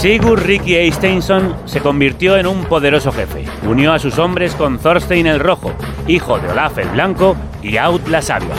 Sigurd 0.00 0.44
Ricky 0.44 0.76
Eisteinson 0.76 1.54
se 1.66 1.80
convirtió 1.80 2.38
en 2.38 2.46
un 2.46 2.64
poderoso 2.64 3.12
jefe. 3.12 3.44
Unió 3.68 3.92
a 3.92 3.98
sus 3.98 4.18
hombres 4.18 4.54
con 4.54 4.78
Thorstein 4.78 5.26
el 5.26 5.38
Rojo, 5.38 5.72
hijo 6.06 6.38
de 6.38 6.48
Olaf 6.48 6.78
el 6.78 6.88
Blanco 6.88 7.36
y 7.62 7.76
Aud 7.76 8.00
la 8.08 8.22
Sabia. 8.22 8.54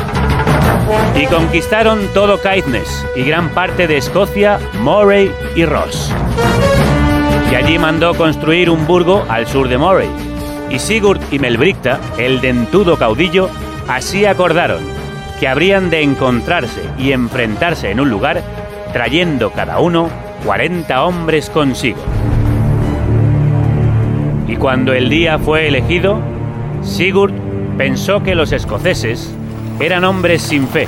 Y 1.15 1.25
conquistaron 1.25 1.99
todo 2.13 2.39
Caithness 2.39 3.07
y 3.15 3.23
gran 3.23 3.49
parte 3.49 3.87
de 3.87 3.97
Escocia, 3.97 4.59
Moray 4.81 5.31
y 5.55 5.65
Ross. 5.65 6.13
Y 7.51 7.55
allí 7.55 7.79
mandó 7.79 8.13
construir 8.13 8.69
un 8.69 8.85
burgo 8.85 9.25
al 9.27 9.47
sur 9.47 9.67
de 9.67 9.79
Moray. 9.79 10.09
Y 10.69 10.77
Sigurd 10.77 11.21
y 11.31 11.39
Melbricta, 11.39 11.99
el 12.19 12.39
dentudo 12.39 12.99
caudillo, 12.99 13.49
así 13.87 14.25
acordaron 14.27 14.83
que 15.39 15.47
habrían 15.47 15.89
de 15.89 16.03
encontrarse 16.03 16.83
y 16.99 17.13
enfrentarse 17.13 17.89
en 17.89 17.99
un 17.99 18.11
lugar, 18.11 18.43
trayendo 18.93 19.49
cada 19.49 19.79
uno 19.79 20.07
40 20.43 21.03
hombres 21.03 21.49
consigo. 21.49 21.99
Y 24.47 24.55
cuando 24.55 24.93
el 24.93 25.09
día 25.09 25.37
fue 25.37 25.67
elegido, 25.67 26.19
Sigurd 26.81 27.33
pensó 27.77 28.23
que 28.23 28.33
los 28.33 28.51
escoceses 28.51 29.33
eran 29.79 30.03
hombres 30.03 30.41
sin 30.41 30.67
fe. 30.67 30.87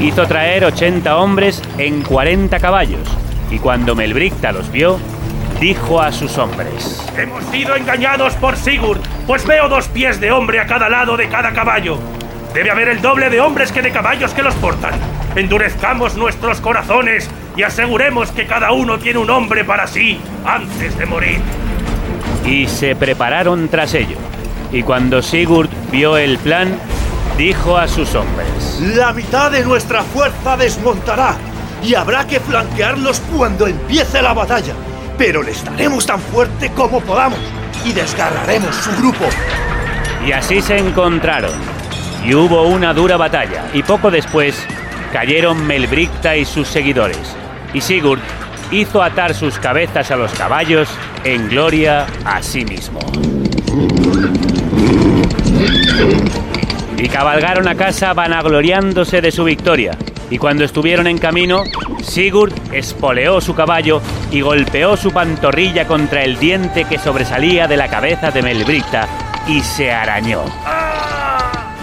Hizo 0.00 0.26
traer 0.26 0.64
80 0.64 1.16
hombres 1.16 1.62
en 1.78 2.02
40 2.02 2.58
caballos, 2.60 3.08
y 3.50 3.58
cuando 3.58 3.94
Melbricta 3.94 4.52
los 4.52 4.70
vio, 4.70 4.98
dijo 5.60 6.00
a 6.00 6.12
sus 6.12 6.38
hombres: 6.38 7.04
Hemos 7.18 7.44
sido 7.46 7.74
engañados 7.74 8.34
por 8.34 8.56
Sigurd, 8.56 9.00
pues 9.26 9.46
veo 9.46 9.68
dos 9.68 9.88
pies 9.88 10.20
de 10.20 10.30
hombre 10.30 10.60
a 10.60 10.66
cada 10.66 10.88
lado 10.88 11.16
de 11.16 11.28
cada 11.28 11.52
caballo. 11.52 11.98
Debe 12.54 12.70
haber 12.70 12.88
el 12.88 13.02
doble 13.02 13.30
de 13.30 13.40
hombres 13.40 13.72
que 13.72 13.82
de 13.82 13.90
caballos 13.90 14.32
que 14.32 14.42
los 14.42 14.54
portan. 14.54 14.94
Endurezcamos 15.34 16.16
nuestros 16.16 16.60
corazones 16.60 17.28
y 17.56 17.62
aseguremos 17.62 18.30
que 18.32 18.46
cada 18.46 18.72
uno 18.72 18.98
tiene 18.98 19.18
un 19.18 19.30
hombre 19.30 19.64
para 19.64 19.86
sí 19.86 20.20
antes 20.44 20.96
de 20.98 21.06
morir. 21.06 21.40
Y 22.44 22.66
se 22.68 22.94
prepararon 22.94 23.68
tras 23.68 23.94
ello. 23.94 24.18
Y 24.72 24.82
cuando 24.82 25.22
Sigurd 25.22 25.70
vio 25.90 26.16
el 26.18 26.38
plan, 26.38 26.78
dijo 27.38 27.76
a 27.76 27.88
sus 27.88 28.14
hombres: 28.14 28.80
La 28.94 29.12
mitad 29.12 29.50
de 29.50 29.64
nuestra 29.64 30.02
fuerza 30.02 30.56
desmontará 30.56 31.36
y 31.82 31.94
habrá 31.94 32.26
que 32.26 32.40
flanquearlos 32.40 33.20
cuando 33.34 33.66
empiece 33.66 34.20
la 34.20 34.34
batalla. 34.34 34.74
Pero 35.16 35.42
les 35.42 35.64
daremos 35.64 36.04
tan 36.04 36.20
fuerte 36.20 36.70
como 36.72 37.00
podamos 37.00 37.38
y 37.84 37.92
desgarraremos 37.92 38.74
su 38.74 38.90
grupo. 38.98 39.24
Y 40.26 40.32
así 40.32 40.60
se 40.60 40.76
encontraron. 40.76 41.52
Y 42.24 42.34
hubo 42.34 42.64
una 42.64 42.92
dura 42.92 43.16
batalla. 43.16 43.70
Y 43.72 43.82
poco 43.82 44.10
después 44.10 44.66
cayeron 45.12 45.66
Melbricta 45.66 46.36
y 46.36 46.44
sus 46.44 46.68
seguidores. 46.68 47.36
Y 47.76 47.82
Sigurd 47.82 48.20
hizo 48.70 49.02
atar 49.02 49.34
sus 49.34 49.58
cabezas 49.58 50.10
a 50.10 50.16
los 50.16 50.32
caballos 50.32 50.88
en 51.24 51.46
gloria 51.50 52.06
a 52.24 52.42
sí 52.42 52.64
mismo. 52.64 52.98
Y 56.96 57.06
cabalgaron 57.10 57.68
a 57.68 57.74
casa 57.74 58.14
vanagloriándose 58.14 59.20
de 59.20 59.30
su 59.30 59.44
victoria. 59.44 59.94
Y 60.30 60.38
cuando 60.38 60.64
estuvieron 60.64 61.06
en 61.06 61.18
camino, 61.18 61.64
Sigurd 62.02 62.54
espoleó 62.72 63.42
su 63.42 63.54
caballo 63.54 64.00
y 64.30 64.40
golpeó 64.40 64.96
su 64.96 65.10
pantorrilla 65.10 65.86
contra 65.86 66.24
el 66.24 66.38
diente 66.38 66.84
que 66.84 66.98
sobresalía 66.98 67.68
de 67.68 67.76
la 67.76 67.88
cabeza 67.88 68.30
de 68.30 68.40
Melbricta 68.40 69.06
y 69.46 69.60
se 69.60 69.92
arañó. 69.92 70.44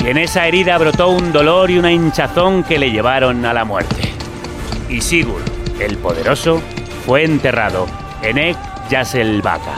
Y 0.04 0.08
en 0.08 0.18
esa 0.18 0.48
herida 0.48 0.76
brotó 0.80 1.10
un 1.10 1.32
dolor 1.32 1.70
y 1.70 1.78
una 1.78 1.92
hinchazón 1.92 2.64
que 2.64 2.80
le 2.80 2.90
llevaron 2.90 3.46
a 3.46 3.54
la 3.54 3.64
muerte. 3.64 4.12
Y 4.90 5.00
Sigurd, 5.00 5.53
el 5.84 5.98
poderoso, 5.98 6.62
fue 7.06 7.24
enterrado 7.24 7.88
en 8.22 8.38
Ek 8.38 8.58
Yaselbaka. 8.90 9.74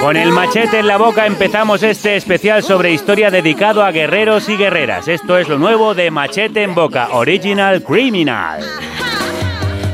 Con 0.00 0.16
el 0.16 0.30
machete 0.30 0.78
en 0.78 0.86
la 0.86 0.98
boca 0.98 1.26
empezamos 1.26 1.82
este 1.82 2.16
especial 2.16 2.62
sobre 2.62 2.92
historia 2.92 3.30
dedicado 3.30 3.82
a 3.82 3.90
guerreros 3.90 4.48
y 4.48 4.56
guerreras. 4.56 5.08
Esto 5.08 5.38
es 5.38 5.48
lo 5.48 5.58
nuevo 5.58 5.94
de 5.94 6.10
Machete 6.10 6.62
en 6.62 6.74
Boca, 6.74 7.08
Original 7.12 7.82
Criminal. 7.82 8.60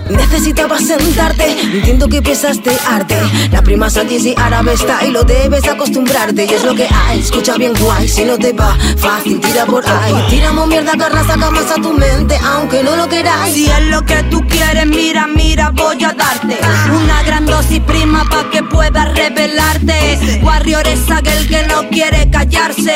Necesitaba 0.09 0.79
sentarte, 0.79 1.61
entiendo 1.61 2.09
que 2.09 2.21
piensas 2.23 2.63
de 2.63 2.77
arte. 2.89 3.17
La 3.51 3.63
prima 3.63 3.89
y 4.09 4.35
árabe 4.37 4.75
está 4.75 5.05
y 5.05 5.11
lo 5.11 5.23
debes 5.23 5.67
acostumbrarte. 5.67 6.45
Y 6.45 6.55
es 6.55 6.65
lo 6.65 6.75
que 6.75 6.87
hay, 6.93 7.21
escucha 7.21 7.57
bien 7.57 7.73
guay. 7.79 8.09
Si 8.09 8.25
no 8.25 8.37
te 8.37 8.53
va 8.53 8.77
fácil, 8.97 9.41
tira 9.41 9.65
por 9.65 9.85
ahí. 9.87 10.15
Tiramos 10.29 10.67
mierda, 10.67 10.93
carra, 10.99 11.25
saca 11.25 11.51
más 11.51 11.71
a 11.71 11.75
tu 11.77 11.93
mente, 11.93 12.39
aunque 12.45 12.83
no 12.83 12.97
lo 12.97 13.09
queráis. 13.09 13.55
Si 13.55 13.67
es 13.67 13.87
lo 13.87 14.05
que 14.05 14.23
tú 14.25 14.47
quieres, 14.47 14.87
mira, 14.87 15.27
mira, 15.27 15.71
voy 15.71 16.03
a 16.05 16.13
darte 16.13 16.59
una 16.91 17.23
gran 17.23 17.47
dosis 17.47 17.81
prima 17.81 18.25
pa' 18.29 18.51
que 18.51 18.63
puedas 18.63 19.15
revelarte. 19.15 20.41
Warrior 20.43 20.87
es 20.87 21.11
aquel 21.11 21.49
que 21.49 21.67
no 21.67 21.89
quiere 21.89 22.29
callarse. 22.31 22.95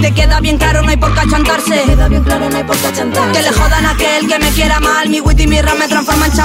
Te 0.00 0.12
queda 0.12 0.40
bien 0.40 0.58
claro, 0.58 0.82
no 0.82 0.90
hay 0.90 0.96
por 0.96 1.12
qué 1.14 1.20
achantarse. 1.20 1.82
Queda 1.86 2.08
bien 2.08 2.22
claro, 2.22 2.50
no 2.50 2.56
hay 2.56 2.64
por 2.64 2.76
qué 2.76 2.86
achantarse. 2.86 3.32
Que 3.32 3.42
le 3.42 3.52
jodan 3.52 3.86
a 3.86 3.90
aquel 3.90 4.26
que 4.26 4.38
me 4.38 4.50
quiera 4.50 4.80
mal. 4.80 5.08
Mi 5.08 5.20
wit 5.20 5.40
y 5.40 5.46
mi 5.46 5.60
rap 5.60 5.78
me 5.78 5.88
transforman 5.88 6.30
en 6.30 6.36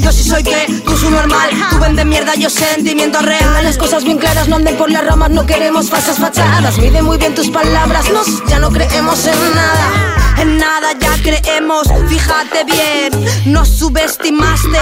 Yo 0.00 0.12
sí 0.12 0.24
soy 0.24 0.42
que, 0.42 0.66
tú 0.84 0.94
soy 0.94 1.10
normal. 1.10 1.50
Tú 1.70 1.78
vendes 1.78 2.04
mierda, 2.04 2.34
yo 2.34 2.50
sentimiento 2.50 3.20
real. 3.20 3.64
las 3.64 3.78
cosas 3.78 4.04
bien 4.04 4.18
claras, 4.18 4.46
no 4.46 4.56
anden 4.56 4.76
por 4.76 4.90
las 4.90 5.02
ramas, 5.02 5.30
no 5.30 5.46
queremos 5.46 5.88
falsas 5.88 6.18
fachadas. 6.18 6.76
Mide 6.76 7.00
muy 7.00 7.16
bien 7.16 7.34
tus 7.34 7.48
palabras, 7.48 8.10
nos 8.10 8.44
ya 8.46 8.58
no 8.58 8.70
creemos 8.70 9.26
en 9.26 9.54
nada. 9.54 10.34
En 10.38 10.58
nada 10.58 10.92
ya 11.00 11.12
creemos, 11.22 11.88
fíjate 12.08 12.64
bien, 12.64 13.10
nos 13.46 13.68
subestimaste, 13.68 14.78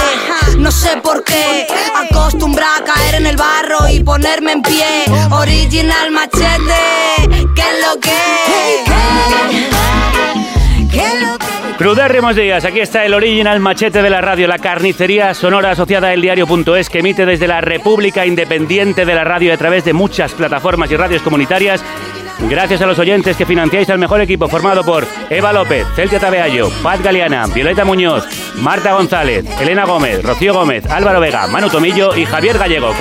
no 0.58 0.72
sé 0.72 0.96
por 1.02 1.22
qué. 1.22 1.68
Acostumbra 1.94 2.66
a 2.76 2.84
caer 2.84 3.14
en 3.14 3.26
el 3.26 3.36
barro 3.36 3.88
y 3.88 4.00
ponerme 4.00 4.52
en 4.52 4.62
pie. 4.62 5.04
Original 5.30 6.10
machete, 6.10 7.28
¿qué 7.54 7.62
es 7.62 7.86
lo 7.86 8.00
que? 8.00 8.10
¿Qué 10.90 11.06
es 11.06 11.22
lo 11.22 11.38
que? 11.38 11.55
Crudérrimos 11.78 12.34
días, 12.34 12.64
aquí 12.64 12.80
está 12.80 13.04
el 13.04 13.12
original 13.12 13.60
machete 13.60 14.00
de 14.00 14.08
la 14.08 14.22
radio, 14.22 14.48
la 14.48 14.58
carnicería 14.58 15.34
sonora 15.34 15.72
asociada 15.72 16.08
al 16.08 16.22
diario.es 16.22 16.88
que 16.88 17.00
emite 17.00 17.26
desde 17.26 17.46
la 17.46 17.60
República 17.60 18.24
Independiente 18.24 19.04
de 19.04 19.14
la 19.14 19.24
Radio 19.24 19.52
a 19.52 19.58
través 19.58 19.84
de 19.84 19.92
muchas 19.92 20.32
plataformas 20.32 20.90
y 20.90 20.96
radios 20.96 21.20
comunitarias. 21.20 21.84
Gracias 22.48 22.80
a 22.80 22.86
los 22.86 22.98
oyentes 22.98 23.36
que 23.36 23.44
financiáis 23.44 23.90
al 23.90 23.98
mejor 23.98 24.22
equipo 24.22 24.48
formado 24.48 24.84
por 24.84 25.06
Eva 25.28 25.52
López, 25.52 25.86
Celtia 25.94 26.18
Tabeallo, 26.18 26.70
Paz 26.82 27.02
Galeana, 27.02 27.46
Violeta 27.46 27.84
Muñoz, 27.84 28.24
Marta 28.56 28.94
González, 28.94 29.44
Elena 29.60 29.84
Gómez, 29.84 30.22
Rocío 30.22 30.54
Gómez, 30.54 30.86
Álvaro 30.86 31.20
Vega, 31.20 31.46
Manu 31.46 31.68
Tomillo 31.68 32.16
y 32.16 32.24
Javier 32.24 32.56
Gallego. 32.56 32.94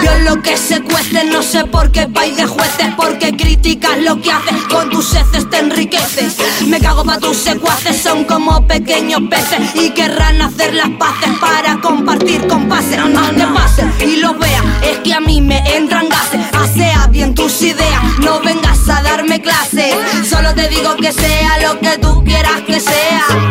Dios 0.00 0.14
lo 0.24 0.42
que 0.42 0.56
se 0.56 0.80
no 1.26 1.42
sé 1.42 1.64
por 1.64 1.90
qué 1.90 2.06
vais 2.06 2.36
de 2.36 2.46
jueces, 2.46 2.86
porque 2.96 3.36
criticas 3.36 3.98
lo 3.98 4.20
que 4.20 4.30
haces, 4.30 4.62
con 4.70 4.88
tus 4.90 5.14
heces 5.14 5.48
te 5.50 5.58
enriqueces. 5.58 6.36
Me 6.66 6.80
cago 6.80 7.04
pa' 7.04 7.18
tus 7.18 7.36
secuaces, 7.36 8.00
son 8.00 8.24
como 8.24 8.66
pequeños 8.66 9.22
peces 9.28 9.74
y 9.74 9.90
querrán 9.90 10.40
hacer 10.40 10.74
las 10.74 10.90
paces 10.90 11.30
para 11.40 11.80
compartir 11.80 12.46
compases. 12.46 12.98
No, 12.98 13.32
no, 13.32 13.54
pase 13.54 13.84
y 14.00 14.16
lo 14.16 14.34
vea, 14.34 14.62
es 14.82 14.98
que 14.98 15.12
a 15.12 15.20
mí 15.20 15.40
me 15.40 15.58
entran 15.76 16.08
gases. 16.08 16.40
Asea 16.52 17.06
bien 17.08 17.34
tus 17.34 17.60
ideas, 17.62 18.02
no 18.20 18.40
vengas 18.40 18.88
a 18.88 19.02
darme 19.02 19.40
clase. 19.42 19.94
Solo 20.28 20.54
te 20.54 20.68
digo 20.68 20.96
que 20.96 21.12
sea 21.12 21.58
lo 21.60 21.80
que 21.80 21.98
tú 21.98 22.22
quieras 22.24 22.60
que 22.66 22.80
sea. 22.80 23.49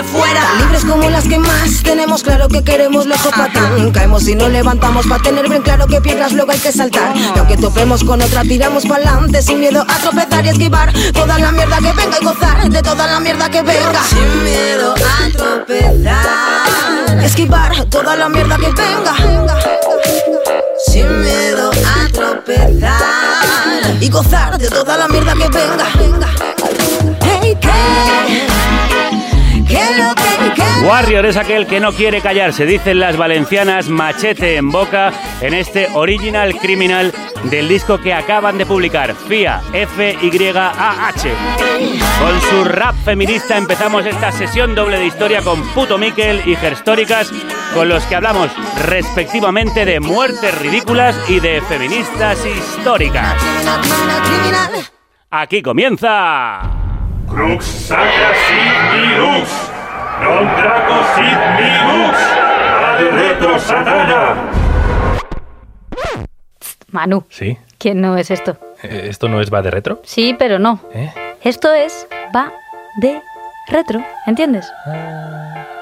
Que 0.00 0.08
fuera. 0.08 0.40
Libres 0.58 0.84
como 0.84 1.08
las 1.10 1.24
que 1.24 1.38
más 1.38 1.82
tenemos 1.82 2.22
claro 2.22 2.48
que 2.48 2.62
queremos 2.62 3.06
loco 3.06 3.30
patán. 3.30 3.90
Caemos 3.92 4.26
y 4.28 4.34
nos 4.34 4.50
levantamos 4.50 5.06
para 5.06 5.22
tener 5.22 5.48
bien 5.48 5.62
claro 5.62 5.86
que 5.86 6.00
piedras 6.00 6.32
luego 6.32 6.52
hay 6.52 6.58
que 6.58 6.72
saltar. 6.72 7.16
Y 7.16 7.38
aunque 7.38 7.56
topemos 7.56 8.04
con 8.04 8.20
otra, 8.22 8.42
tiramos 8.42 8.86
pa'lante 8.86 9.42
sin 9.42 9.60
miedo 9.60 9.84
a 9.86 9.98
tropezar 9.98 10.44
y 10.46 10.48
esquivar 10.50 10.92
toda 11.12 11.38
la 11.38 11.52
mierda 11.52 11.76
que 11.78 11.92
venga 11.92 12.16
y 12.20 12.24
gozar 12.24 12.68
de 12.68 12.82
toda 12.82 13.06
la 13.06 13.20
mierda 13.20 13.50
que 13.50 13.62
venga. 13.62 14.02
Sin 14.04 14.44
miedo 14.44 14.94
a 14.94 15.36
tropezar. 15.36 17.24
Esquivar 17.24 17.84
toda 17.86 18.16
la 18.16 18.28
mierda 18.28 18.56
que 18.56 18.70
venga. 18.70 19.16
Sin 20.86 21.20
miedo 21.20 21.70
a 21.70 22.12
tropezar. 22.12 23.96
Y 24.00 24.08
gozar 24.08 24.58
de 24.58 24.68
toda 24.68 24.96
la 24.96 25.08
mierda 25.08 25.34
que 25.34 25.48
venga. 25.48 25.86
Hey, 27.22 27.56
¿qué? 27.60 28.79
Warrior 30.82 31.26
es 31.26 31.36
aquel 31.36 31.66
que 31.66 31.78
no 31.78 31.92
quiere 31.92 32.20
callarse, 32.20 32.64
dicen 32.64 33.00
las 33.00 33.16
valencianas 33.16 33.88
machete 33.88 34.56
en 34.56 34.70
boca 34.70 35.12
en 35.40 35.54
este 35.54 35.88
original 35.94 36.56
criminal 36.56 37.12
del 37.44 37.68
disco 37.68 37.98
que 37.98 38.14
acaban 38.14 38.58
de 38.58 38.66
publicar, 38.66 39.14
FIA, 39.14 39.62
F-Y-A-H. 39.72 41.30
Con 42.18 42.40
su 42.40 42.64
rap 42.64 42.94
feminista 43.04 43.56
empezamos 43.56 44.06
esta 44.06 44.32
sesión 44.32 44.74
doble 44.74 44.98
de 44.98 45.06
historia 45.06 45.42
con 45.42 45.62
Puto 45.74 45.98
Miquel 45.98 46.42
y 46.46 46.56
Gerstóricas, 46.56 47.30
con 47.74 47.88
los 47.88 48.04
que 48.04 48.16
hablamos 48.16 48.50
respectivamente 48.86 49.84
de 49.84 50.00
muertes 50.00 50.58
ridículas 50.58 51.16
y 51.28 51.40
de 51.40 51.60
feministas 51.62 52.38
históricas. 52.46 53.36
Aquí 55.30 55.62
comienza... 55.62 56.79
Crux 57.30 57.64
sacra 57.64 58.30
sit 58.46 59.18
lux, 59.18 59.46
non 60.22 60.44
trago 60.58 60.96
sit 61.14 61.40
lux, 61.86 62.16
ad 62.90 63.00
retro 63.14 63.52
satana. 63.58 64.22
Manu, 66.90 67.24
Sí, 67.30 67.56
¿quién 67.78 68.00
no 68.00 68.16
es 68.16 68.30
esto? 68.30 68.56
eh, 68.82 69.06
¿esto 69.08 69.28
no 69.28 69.40
es 69.40 69.52
va 69.52 69.62
de 69.62 69.70
retro? 69.70 70.00
Sí, 70.04 70.34
pero 70.38 70.58
no. 70.58 70.80
¿Eh? 70.92 71.12
Esto 71.42 71.72
es 71.72 72.06
va 72.34 72.52
de 73.00 73.22
retro, 73.68 74.02
¿entiendes? 74.26 74.66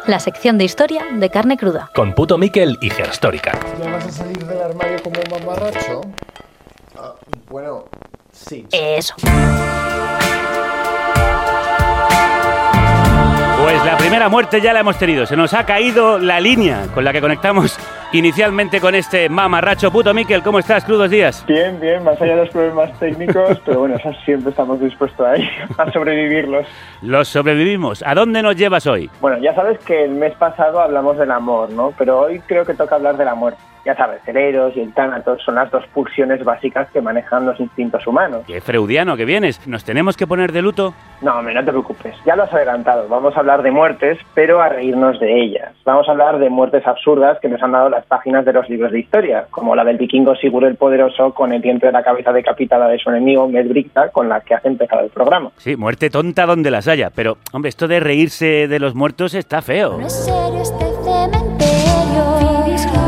La 0.06 0.20
sección 0.20 0.58
de 0.58 0.64
historia 0.64 1.06
de 1.12 1.30
carne 1.30 1.56
cruda. 1.56 1.90
Con 1.94 2.14
puto 2.14 2.36
Miquel 2.38 2.76
y 2.82 2.90
Gerstórica. 2.90 3.52
¿Ya 3.82 3.90
vas 3.90 4.06
a 4.06 4.10
salir 4.12 4.44
del 4.44 4.60
armario 4.62 5.02
como 5.02 5.16
un 5.20 5.44
mamarracho? 5.44 6.00
Ah, 6.98 7.14
bueno, 7.48 7.84
sí. 8.32 8.66
Eso. 8.70 9.14
Pues 13.68 13.84
la 13.84 13.98
primera 13.98 14.30
muerte 14.30 14.62
ya 14.62 14.72
la 14.72 14.80
hemos 14.80 14.96
tenido. 14.96 15.26
Se 15.26 15.36
nos 15.36 15.52
ha 15.52 15.66
caído 15.66 16.18
la 16.18 16.40
línea 16.40 16.86
con 16.94 17.04
la 17.04 17.12
que 17.12 17.20
conectamos 17.20 17.78
inicialmente 18.12 18.80
con 18.80 18.94
este 18.94 19.28
mamarracho 19.28 19.92
puto 19.92 20.14
Miquel. 20.14 20.42
¿Cómo 20.42 20.58
estás? 20.58 20.86
Crudos 20.86 21.10
días. 21.10 21.44
Bien, 21.46 21.78
bien, 21.78 22.02
más 22.02 22.18
allá 22.18 22.34
de 22.34 22.44
los 22.44 22.48
problemas 22.48 22.98
técnicos, 22.98 23.60
pero 23.66 23.80
bueno, 23.80 23.98
siempre 24.24 24.52
estamos 24.52 24.80
dispuestos 24.80 25.26
a, 25.26 25.82
a 25.82 25.92
sobrevivirlos. 25.92 26.66
Los 27.02 27.28
sobrevivimos. 27.28 28.02
¿A 28.06 28.14
dónde 28.14 28.40
nos 28.40 28.56
llevas 28.56 28.86
hoy? 28.86 29.10
Bueno, 29.20 29.36
ya 29.36 29.54
sabes 29.54 29.78
que 29.80 30.02
el 30.02 30.12
mes 30.12 30.32
pasado 30.36 30.80
hablamos 30.80 31.18
del 31.18 31.30
amor, 31.30 31.68
¿no? 31.68 31.92
Pero 31.98 32.20
hoy 32.20 32.40
creo 32.46 32.64
que 32.64 32.72
toca 32.72 32.94
hablar 32.94 33.18
de 33.18 33.26
la 33.26 33.34
muerte. 33.34 33.60
Ya 33.88 33.96
sabes, 33.96 34.20
el 34.26 34.36
Eros 34.36 34.76
y 34.76 34.80
el 34.80 34.92
Tánatos 34.92 35.42
son 35.42 35.54
las 35.54 35.70
dos 35.70 35.82
pulsiones 35.94 36.44
básicas 36.44 36.90
que 36.90 37.00
manejan 37.00 37.46
los 37.46 37.58
instintos 37.58 38.06
humanos. 38.06 38.42
Qué 38.46 38.60
freudiano 38.60 39.16
que 39.16 39.24
vienes. 39.24 39.66
¿Nos 39.66 39.82
tenemos 39.82 40.14
que 40.14 40.26
poner 40.26 40.52
de 40.52 40.60
luto? 40.60 40.92
No, 41.22 41.38
hombre, 41.38 41.54
no 41.54 41.64
te 41.64 41.70
preocupes, 41.70 42.14
ya 42.26 42.36
lo 42.36 42.42
has 42.42 42.52
adelantado. 42.52 43.08
Vamos 43.08 43.34
a 43.34 43.40
hablar 43.40 43.62
de 43.62 43.70
muertes, 43.70 44.18
pero 44.34 44.60
a 44.60 44.68
reírnos 44.68 45.18
de 45.20 45.40
ellas. 45.40 45.72
Vamos 45.86 46.06
a 46.06 46.10
hablar 46.10 46.38
de 46.38 46.50
muertes 46.50 46.86
absurdas 46.86 47.38
que 47.40 47.48
nos 47.48 47.62
han 47.62 47.72
dado 47.72 47.88
las 47.88 48.04
páginas 48.04 48.44
de 48.44 48.52
los 48.52 48.68
libros 48.68 48.92
de 48.92 49.00
historia, 49.00 49.46
como 49.50 49.74
la 49.74 49.84
del 49.84 49.96
vikingo 49.96 50.36
Sigurd 50.36 50.66
el 50.66 50.76
Poderoso 50.76 51.32
con 51.32 51.54
el 51.54 51.62
diente 51.62 51.86
de 51.86 51.92
la 51.92 52.02
cabeza 52.02 52.30
decapitada 52.30 52.88
de 52.88 52.98
su 52.98 53.08
enemigo 53.08 53.48
Medbricta, 53.48 54.10
con 54.10 54.28
la 54.28 54.42
que 54.42 54.52
has 54.52 54.66
empezado 54.66 55.02
el 55.02 55.08
programa. 55.08 55.50
Sí, 55.56 55.76
muerte 55.76 56.10
tonta 56.10 56.44
donde 56.44 56.70
las 56.70 56.88
haya. 56.88 57.08
Pero, 57.08 57.38
hombre, 57.52 57.70
esto 57.70 57.88
de 57.88 58.00
reírse 58.00 58.68
de 58.68 58.78
los 58.80 58.94
muertos 58.94 59.32
está 59.32 59.62
feo. 59.62 59.98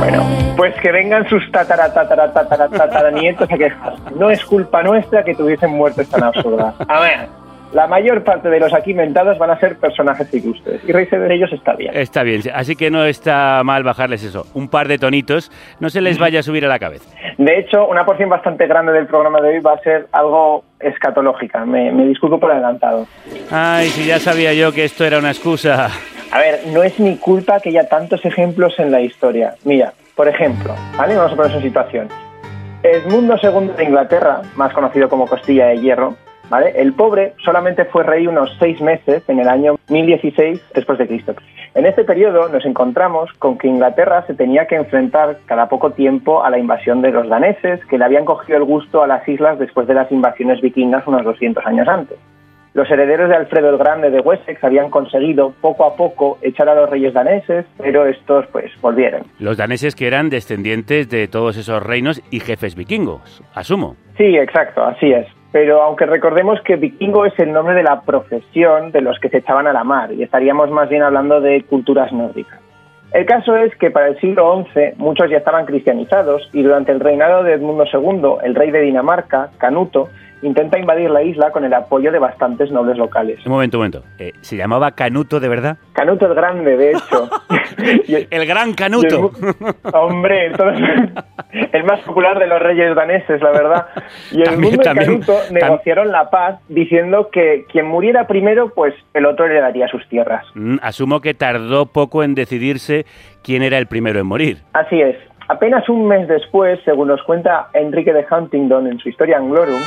Bueno, 0.01 0.50
pues 0.61 0.75
que 0.75 0.93
vengan 0.93 1.27
sus 1.27 1.51
tatara, 1.51 1.91
tatara, 1.91 2.31
tatara, 2.35 2.69
tataranietos 2.69 3.51
a 3.51 3.57
quejar. 3.57 3.95
No 4.15 4.31
es 4.31 4.45
culpa 4.45 4.83
nuestra 4.83 5.25
que 5.25 5.35
tuviesen 5.35 5.71
muertes 5.71 6.07
tan 6.11 6.23
absurdas. 6.23 6.75
A 6.87 7.01
ver, 7.01 7.29
la 7.73 7.87
mayor 7.87 8.25
parte 8.25 8.51
de 8.51 8.61
los 8.61 8.75
aquí 8.75 8.93
mentados 8.93 9.39
van 9.39 9.53
a 9.53 9.59
ser 9.59 9.79
personajes 9.79 10.29
ilustres 10.35 10.83
y 10.87 10.93
reírse 10.93 11.19
de 11.19 11.35
ellos 11.35 11.51
está 11.51 11.73
bien. 11.77 11.97
Está 11.97 12.25
bien, 12.25 12.43
así 12.55 12.77
que 12.77 12.91
no 12.91 13.07
está 13.07 13.63
mal 13.65 13.85
bajarles 13.85 14.23
eso. 14.23 14.45
Un 14.53 14.69
par 14.69 14.87
de 14.87 14.99
tonitos, 14.99 15.51
no 15.81 15.89
se 15.89 16.03
les 16.03 16.19
vaya 16.19 16.41
a 16.41 16.43
subir 16.43 16.67
a 16.67 16.69
la 16.69 16.79
cabeza. 16.79 17.09
De 17.39 17.59
hecho, 17.59 17.89
una 17.89 18.05
porción 18.05 18.29
bastante 18.29 18.67
grande 18.67 18.93
del 18.93 19.07
programa 19.07 19.41
de 19.41 19.49
hoy 19.49 19.61
va 19.61 19.73
a 19.73 19.79
ser 19.79 20.09
algo 20.13 20.65
escatológica. 20.79 21.65
Me, 21.65 21.91
me 21.91 22.05
disculpo 22.05 22.39
por 22.39 22.53
adelantado. 22.53 23.07
Ay, 23.51 23.89
si 23.89 24.05
ya 24.05 24.19
sabía 24.19 24.53
yo 24.53 24.73
que 24.73 24.85
esto 24.85 25.07
era 25.07 25.21
una 25.21 25.31
excusa. 25.31 25.89
A 26.33 26.39
ver, 26.39 26.61
no 26.67 26.83
es 26.83 27.01
mi 27.01 27.17
culpa 27.17 27.61
que 27.61 27.71
haya 27.71 27.89
tantos 27.89 28.23
ejemplos 28.27 28.79
en 28.79 28.93
la 28.93 29.01
historia. 29.01 29.55
Mira, 29.65 29.95
por 30.21 30.29
ejemplo, 30.29 30.75
¿vale? 30.99 31.17
Vamos 31.17 31.33
a 31.33 31.37
poner 31.37 31.57
en 31.57 31.63
situación. 31.63 32.09
Edmundo 32.83 33.37
II 33.43 33.71
de 33.75 33.85
Inglaterra, 33.85 34.43
más 34.55 34.71
conocido 34.75 35.09
como 35.09 35.27
Costilla 35.27 35.69
de 35.69 35.79
Hierro. 35.79 36.15
El 36.75 36.93
pobre 36.93 37.33
solamente 37.43 37.87
fue 37.87 38.03
rey 38.03 38.27
unos 38.27 38.55
seis 38.59 38.83
meses 38.83 39.23
en 39.29 39.41
el 39.41 39.49
año 39.49 39.77
1016 39.89 40.61
después 40.75 40.99
de 40.99 41.07
Cristo. 41.07 41.37
En 41.75 41.87
este 41.87 42.05
periodo 42.05 42.51
nos 42.51 42.67
encontramos 42.67 43.33
con 43.39 43.57
que 43.57 43.69
Inglaterra 43.69 44.27
se 44.27 44.35
tenía 44.35 44.67
que 44.67 44.75
enfrentar 44.75 45.39
cada 45.47 45.71
poco 45.71 45.93
tiempo 45.93 46.45
a 46.45 46.51
la 46.51 46.59
invasión 46.59 47.01
de 47.01 47.13
los 47.13 47.27
daneses, 47.27 47.83
que 47.87 47.97
le 47.97 48.05
habían 48.05 48.27
cogido 48.27 48.59
el 48.59 48.65
gusto 48.65 49.03
a 49.03 49.07
las 49.07 49.27
islas 49.27 49.59
después 49.59 49.87
de 49.87 49.95
las 49.95 50.13
invasiones 50.13 50.61
vikingas 50.61 51.07
unos 51.07 51.25
200 51.25 51.65
años 51.65 51.89
antes. 51.89 52.19
Los 52.73 52.89
herederos 52.89 53.29
de 53.29 53.35
Alfredo 53.35 53.71
el 53.71 53.79
Grande 53.79 54.11
de 54.11 54.21
Wessex 54.21 54.63
habían 54.63 54.91
conseguido 54.91 55.53
poco 55.61 55.85
a 55.85 55.97
poco 55.97 56.39
echar 56.41 56.69
a 56.69 56.75
los 56.77 56.89
reyes 56.89 57.13
daneses, 57.13 57.67
pero 57.79 58.07
estos 58.07 58.47
pues 58.53 58.71
volvieron. 58.81 59.23
Los 59.41 59.57
daneses 59.57 59.97
que 59.97 60.07
eran 60.07 60.31
descendientes 60.31 61.11
de 61.11 61.27
todos 61.27 61.57
esos 61.57 61.83
reinos 61.83 62.23
y 62.31 62.39
jefes 62.39 62.77
vikingos, 62.77 63.43
asumo. 63.55 63.97
Sí, 64.17 64.37
exacto, 64.37 64.85
así 64.85 65.11
es. 65.13 65.27
Pero 65.51 65.83
aunque 65.83 66.07
recordemos 66.07 66.61
que 66.63 66.77
vikingo 66.77 67.27
es 67.27 67.37
el 67.41 67.53
nombre 67.53 67.75
de 67.75 67.83
la 67.83 68.03
profesión 68.03 68.93
de 68.93 69.01
los 69.01 69.19
que 69.19 69.31
se 69.31 69.39
echaban 69.39 69.67
a 69.67 69.73
la 69.73 69.83
mar, 69.83 70.13
y 70.13 70.23
estaríamos 70.23 70.71
más 70.71 70.89
bien 70.89 71.03
hablando 71.03 71.41
de 71.41 71.65
culturas 71.65 72.13
nórdicas. 72.13 72.61
El 73.13 73.27
caso 73.27 73.57
es 73.57 73.75
que 73.75 73.91
para 73.91 74.07
el 74.07 74.21
siglo 74.21 74.65
XI 74.73 74.93
muchos 74.97 75.29
ya 75.29 75.39
estaban 75.39 75.67
cristianizados 75.67 76.49
y 76.53 76.63
durante 76.63 76.93
el 76.93 77.01
reinado 77.01 77.43
de 77.43 77.55
Edmundo 77.55 77.85
II, 77.93 78.37
el 78.45 78.55
rey 78.55 78.71
de 78.71 78.83
Dinamarca, 78.83 79.51
Canuto, 79.59 80.09
intenta 80.43 80.79
invadir 80.79 81.11
la 81.11 81.23
isla 81.23 81.51
con 81.51 81.65
el 81.65 81.75
apoyo 81.75 82.13
de 82.13 82.19
bastantes 82.19 82.71
nobles 82.71 82.97
locales. 82.97 83.45
Un 83.45 83.53
momento, 83.53 83.79
un 83.79 83.81
momento. 83.81 84.05
Eh, 84.19 84.33
¿Se 84.41 84.57
llamaba 84.57 84.93
Canuto 84.93 85.41
de 85.41 85.49
verdad? 85.49 85.79
Canuto 85.93 86.27
el 86.27 86.35
Grande, 86.35 86.77
de 86.77 86.91
hecho. 86.93 87.29
el, 88.31 88.47
gran 88.47 88.75
Canuto. 88.75 89.33
El, 89.41 89.95
hombre, 89.95 90.47
entonces, 90.47 91.11
el 91.73 91.85
más 91.85 92.01
popular 92.01 92.39
de 92.39 92.47
los 92.47 92.61
reyes 92.61 92.95
daneses, 92.95 93.41
la 93.41 93.51
verdad. 93.51 93.87
Y 94.33 94.41
el 94.41 94.45
también, 94.45 94.75
mundo 94.75 94.83
y 94.83 94.95
Canuto 94.95 95.39
negociaron 95.51 96.11
la 96.11 96.31
paz 96.31 96.61
diciendo 96.69 97.29
que 97.31 97.67
quien 97.71 97.87
muriera 97.87 98.27
primero, 98.27 98.73
pues 98.75 98.95
el 99.15 99.27
otro 99.27 99.49
le 99.49 99.61
daría 99.61 99.89
sus 99.89 100.07
tierras. 100.09 100.45
Mm, 100.55 100.77
asumo 100.83 101.21
que 101.21 101.35
tardó 101.35 101.87
poco 101.87 102.23
en 102.23 102.35
decidirse 102.35 103.05
quién 103.43 103.63
era 103.63 103.79
el 103.79 103.87
primero 103.87 104.21
en 104.21 104.27
morir. 104.27 104.59
Así 104.73 105.01
es. 105.01 105.17
Apenas 105.49 105.89
un 105.89 106.07
mes 106.07 106.29
después, 106.29 106.79
según 106.85 107.09
nos 107.09 107.21
cuenta 107.25 107.71
Enrique 107.75 108.13
de 108.13 108.25
Huntingdon 108.31 108.87
en 108.87 109.01
su 109.01 109.09
historia 109.09 109.39
Anglorum, 109.39 109.81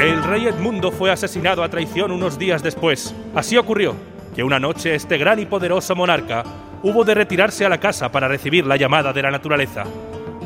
El 0.00 0.22
rey 0.22 0.46
Edmundo 0.46 0.92
fue 0.92 1.10
asesinado 1.10 1.62
a 1.62 1.68
traición 1.68 2.12
unos 2.12 2.38
días 2.38 2.62
después. 2.62 3.14
Así 3.34 3.56
ocurrió 3.56 3.94
que 4.34 4.44
una 4.44 4.60
noche 4.60 4.94
este 4.94 5.18
gran 5.18 5.38
y 5.38 5.46
poderoso 5.46 5.96
monarca 5.96 6.44
hubo 6.82 7.04
de 7.04 7.14
retirarse 7.14 7.64
a 7.64 7.68
la 7.68 7.80
casa 7.80 8.12
para 8.12 8.28
recibir 8.28 8.66
la 8.66 8.76
llamada 8.76 9.12
de 9.12 9.22
la 9.22 9.30
naturaleza. 9.30 9.84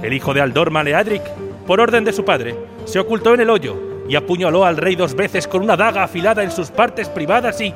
El 0.03 0.13
hijo 0.13 0.33
de 0.33 0.41
Aldor 0.41 0.71
Maleadric, 0.71 1.23
por 1.67 1.81
orden 1.81 2.05
de 2.05 2.13
su 2.13 2.25
padre, 2.25 2.55
se 2.85 2.99
ocultó 2.99 3.35
en 3.35 3.41
el 3.41 3.51
hoyo 3.51 3.77
y 4.09 4.17
apuñaló 4.17 4.65
al 4.65 4.77
rey 4.77 4.97
dos 4.97 5.15
veces 5.15 5.47
con 5.47 5.63
una 5.63 5.77
daga 5.77 6.05
afilada 6.05 6.43
en 6.43 6.51
sus 6.51 6.71
partes 6.71 7.09
privadas 7.09 7.61
y, 7.61 7.75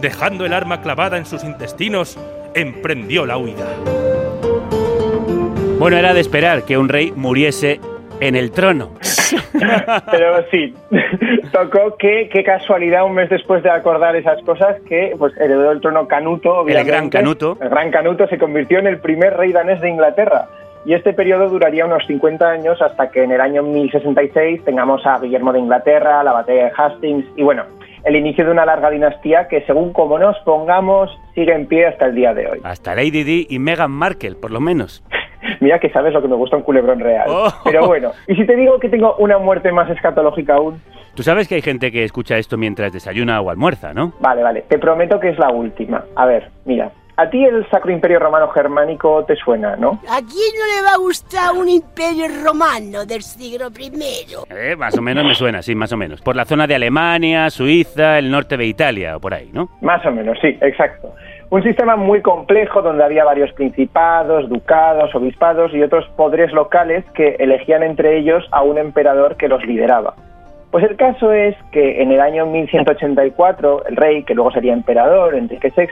dejando 0.00 0.46
el 0.46 0.52
arma 0.52 0.82
clavada 0.82 1.16
en 1.16 1.26
sus 1.26 1.42
intestinos, 1.42 2.16
emprendió 2.54 3.26
la 3.26 3.38
huida. 3.38 3.66
Bueno, 5.78 5.96
era 5.96 6.14
de 6.14 6.20
esperar 6.20 6.64
que 6.64 6.78
un 6.78 6.88
rey 6.88 7.12
muriese 7.12 7.80
en 8.24 8.36
el 8.36 8.50
trono. 8.50 8.90
Pero 10.10 10.44
sí, 10.50 10.74
tocó 11.52 11.96
que, 11.96 12.28
qué 12.32 12.42
casualidad, 12.42 13.04
un 13.04 13.14
mes 13.14 13.30
después 13.30 13.62
de 13.62 13.70
acordar 13.70 14.16
esas 14.16 14.42
cosas, 14.42 14.80
que 14.88 15.14
pues 15.18 15.36
heredó 15.36 15.70
el 15.70 15.80
trono 15.80 16.08
Canuto. 16.08 16.66
El 16.66 16.84
gran 16.84 17.10
Canuto. 17.10 17.58
El 17.60 17.68
gran 17.68 17.90
Canuto 17.90 18.26
se 18.28 18.38
convirtió 18.38 18.78
en 18.78 18.86
el 18.86 18.98
primer 18.98 19.36
rey 19.36 19.52
danés 19.52 19.80
de 19.80 19.90
Inglaterra. 19.90 20.48
Y 20.86 20.92
este 20.92 21.14
periodo 21.14 21.48
duraría 21.48 21.86
unos 21.86 22.06
50 22.06 22.46
años 22.46 22.82
hasta 22.82 23.10
que 23.10 23.22
en 23.22 23.32
el 23.32 23.40
año 23.40 23.62
1066 23.62 24.64
tengamos 24.64 25.06
a 25.06 25.18
Guillermo 25.18 25.52
de 25.52 25.60
Inglaterra, 25.60 26.22
la 26.22 26.32
batalla 26.32 26.64
de 26.64 26.72
Hastings 26.76 27.24
y 27.36 27.42
bueno, 27.42 27.64
el 28.04 28.16
inicio 28.16 28.44
de 28.44 28.50
una 28.50 28.66
larga 28.66 28.90
dinastía 28.90 29.48
que 29.48 29.62
según 29.62 29.94
como 29.94 30.18
nos 30.18 30.36
pongamos 30.40 31.10
sigue 31.34 31.54
en 31.54 31.66
pie 31.66 31.86
hasta 31.86 32.06
el 32.06 32.14
día 32.14 32.34
de 32.34 32.48
hoy. 32.48 32.60
Hasta 32.64 32.94
Lady 32.94 33.24
Di 33.24 33.46
y 33.48 33.58
Meghan 33.58 33.90
Markle, 33.90 34.34
por 34.34 34.50
lo 34.50 34.60
menos. 34.60 35.02
Mira 35.60 35.78
que 35.78 35.90
sabes 35.90 36.12
lo 36.12 36.22
que 36.22 36.28
me 36.28 36.36
gusta 36.36 36.56
un 36.56 36.62
culebrón 36.62 37.00
real. 37.00 37.26
Oh. 37.28 37.52
Pero 37.64 37.86
bueno, 37.86 38.12
¿y 38.26 38.34
si 38.34 38.46
te 38.46 38.56
digo 38.56 38.78
que 38.78 38.88
tengo 38.88 39.16
una 39.16 39.38
muerte 39.38 39.72
más 39.72 39.88
escatológica 39.90 40.54
aún? 40.54 40.80
Tú 41.14 41.22
sabes 41.22 41.46
que 41.46 41.54
hay 41.54 41.62
gente 41.62 41.92
que 41.92 42.04
escucha 42.04 42.36
esto 42.38 42.56
mientras 42.56 42.92
desayuna 42.92 43.40
o 43.40 43.50
almuerza, 43.50 43.94
¿no? 43.94 44.12
Vale, 44.20 44.42
vale. 44.42 44.64
Te 44.68 44.78
prometo 44.78 45.20
que 45.20 45.28
es 45.28 45.38
la 45.38 45.50
última. 45.50 46.04
A 46.16 46.26
ver, 46.26 46.50
mira. 46.64 46.90
A 47.16 47.30
ti 47.30 47.44
el 47.44 47.64
Sacro 47.70 47.92
Imperio 47.92 48.18
Romano 48.18 48.48
Germánico 48.48 49.24
te 49.24 49.36
suena, 49.36 49.76
¿no? 49.76 50.00
¿A 50.10 50.18
quién 50.18 50.52
no 50.58 50.66
le 50.74 50.82
va 50.84 50.94
a 50.94 50.98
gustar 50.98 51.52
un 51.54 51.68
imperio 51.68 52.26
romano 52.42 53.06
del 53.06 53.22
siglo 53.22 53.68
I? 53.78 53.92
Eh, 54.50 54.74
más 54.76 54.98
o 54.98 55.02
menos 55.02 55.24
me 55.24 55.34
suena, 55.34 55.62
sí, 55.62 55.76
más 55.76 55.92
o 55.92 55.96
menos. 55.96 56.20
Por 56.20 56.34
la 56.34 56.44
zona 56.44 56.66
de 56.66 56.74
Alemania, 56.74 57.48
Suiza, 57.50 58.18
el 58.18 58.32
norte 58.32 58.56
de 58.56 58.66
Italia 58.66 59.16
o 59.16 59.20
por 59.20 59.32
ahí, 59.32 59.50
¿no? 59.52 59.68
Más 59.80 60.04
o 60.04 60.10
menos, 60.10 60.36
sí, 60.42 60.58
exacto. 60.60 61.14
Un 61.50 61.62
sistema 61.62 61.96
muy 61.96 62.20
complejo 62.22 62.82
donde 62.82 63.04
había 63.04 63.24
varios 63.24 63.52
principados, 63.52 64.48
ducados, 64.48 65.14
obispados 65.14 65.72
y 65.74 65.82
otros 65.82 66.06
poderes 66.16 66.52
locales 66.52 67.04
que 67.14 67.36
elegían 67.38 67.82
entre 67.82 68.18
ellos 68.18 68.44
a 68.50 68.62
un 68.62 68.78
emperador 68.78 69.36
que 69.36 69.48
los 69.48 69.64
lideraba. 69.64 70.14
Pues 70.70 70.84
el 70.84 70.96
caso 70.96 71.32
es 71.32 71.54
que 71.70 72.02
en 72.02 72.10
el 72.10 72.20
año 72.20 72.46
1184 72.46 73.86
el 73.86 73.96
rey, 73.96 74.24
que 74.24 74.34
luego 74.34 74.50
sería 74.50 74.72
emperador, 74.72 75.36
Enrique 75.36 75.72
VI, 75.76 75.86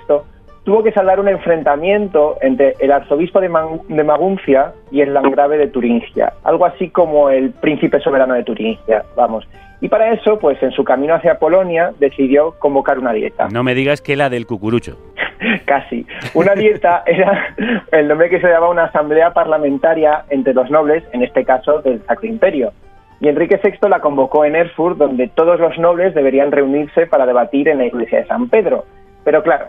tuvo 0.65 0.83
que 0.83 0.93
saldar 0.93 1.21
un 1.21 1.29
enfrentamiento 1.29 2.37
entre 2.41 2.75
el 2.81 2.91
arzobispo 2.91 3.41
de, 3.41 3.49
de, 3.89 4.05
Maguncia 4.05 4.73
y 4.91 5.01
el 5.01 5.15
landgrave 5.15 5.59
de 5.59 5.69
Turingia, 5.69 6.33
algo 6.45 6.67
así 6.67 6.89
como 6.89 7.31
el 7.31 7.51
príncipe 7.51 8.01
soberano 8.01 8.35
de 8.35 8.45
Turingia, 8.45 9.05
vamos. 9.17 9.47
Y 9.81 9.89
para 9.89 10.13
eso, 10.13 10.39
pues 10.39 10.63
en 10.63 10.71
su 10.71 10.85
camino 10.85 11.15
hacia 11.15 11.41
Polonia 11.41 11.93
decidió 11.99 12.55
convocar 12.61 12.99
una 13.01 13.13
dieta. 13.13 13.49
No 13.49 13.65
me 13.65 13.75
digas 13.75 14.01
que 14.01 14.15
la 14.15 14.31
del 14.31 14.47
cucurucho. 14.47 14.97
Casi. 15.65 16.07
Una 16.35 16.55
dieta 16.55 17.03
era 17.07 17.55
el 17.91 18.09
nombre 18.09 18.31
que 18.31 18.41
se 18.41 18.49
llamaba 18.49 18.71
una 18.71 18.85
asamblea 18.85 19.33
parlamentaria 19.33 20.25
entre 20.31 20.55
los 20.55 20.71
nobles, 20.71 21.05
en 21.13 21.23
este 21.23 21.45
caso 21.45 21.81
del 21.81 22.03
Sacro 22.07 22.29
Imperio. 22.29 22.73
Y 23.21 23.29
Enrique 23.29 23.61
VI 23.63 23.89
la 23.89 24.01
convocó 24.01 24.45
en 24.45 24.57
Erfurt, 24.57 24.99
donde 24.99 25.29
todos 25.29 25.61
los 25.61 25.79
nobles 25.79 26.13
deberían 26.15 26.51
reunirse 26.51 27.07
para 27.07 27.25
debatir 27.25 27.69
en 27.69 27.79
la 27.79 27.87
iglesia 27.87 28.19
de 28.19 28.27
San 28.27 28.49
Pedro. 28.49 28.85
Pero 29.25 29.45
claro, 29.45 29.67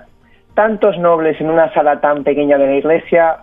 tantos 0.55 0.97
nobles 0.97 1.39
en 1.39 1.51
una 1.51 1.71
sala 1.73 2.01
tan 2.01 2.23
pequeña 2.23 2.57
de 2.57 2.65
la 2.65 2.75
iglesia, 2.75 3.37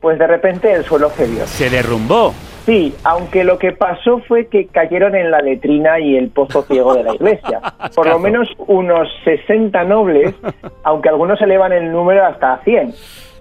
pues 0.00 0.20
de 0.20 0.26
repente 0.28 0.72
el 0.72 0.84
suelo 0.84 1.08
cedió. 1.10 1.46
Se 1.46 1.68
derrumbó. 1.68 2.32
Sí, 2.66 2.92
aunque 3.04 3.44
lo 3.44 3.60
que 3.60 3.70
pasó 3.70 4.18
fue 4.26 4.48
que 4.48 4.66
cayeron 4.66 5.14
en 5.14 5.30
la 5.30 5.38
letrina 5.38 6.00
y 6.00 6.16
el 6.16 6.30
pozo 6.30 6.62
ciego 6.62 6.94
de 6.94 7.04
la 7.04 7.14
iglesia. 7.14 7.60
Por 7.94 8.08
lo 8.08 8.18
menos 8.18 8.48
unos 8.66 9.08
60 9.24 9.84
nobles, 9.84 10.34
aunque 10.82 11.08
algunos 11.08 11.40
elevan 11.40 11.72
el 11.72 11.92
número 11.92 12.26
hasta 12.26 12.58
100. 12.64 12.92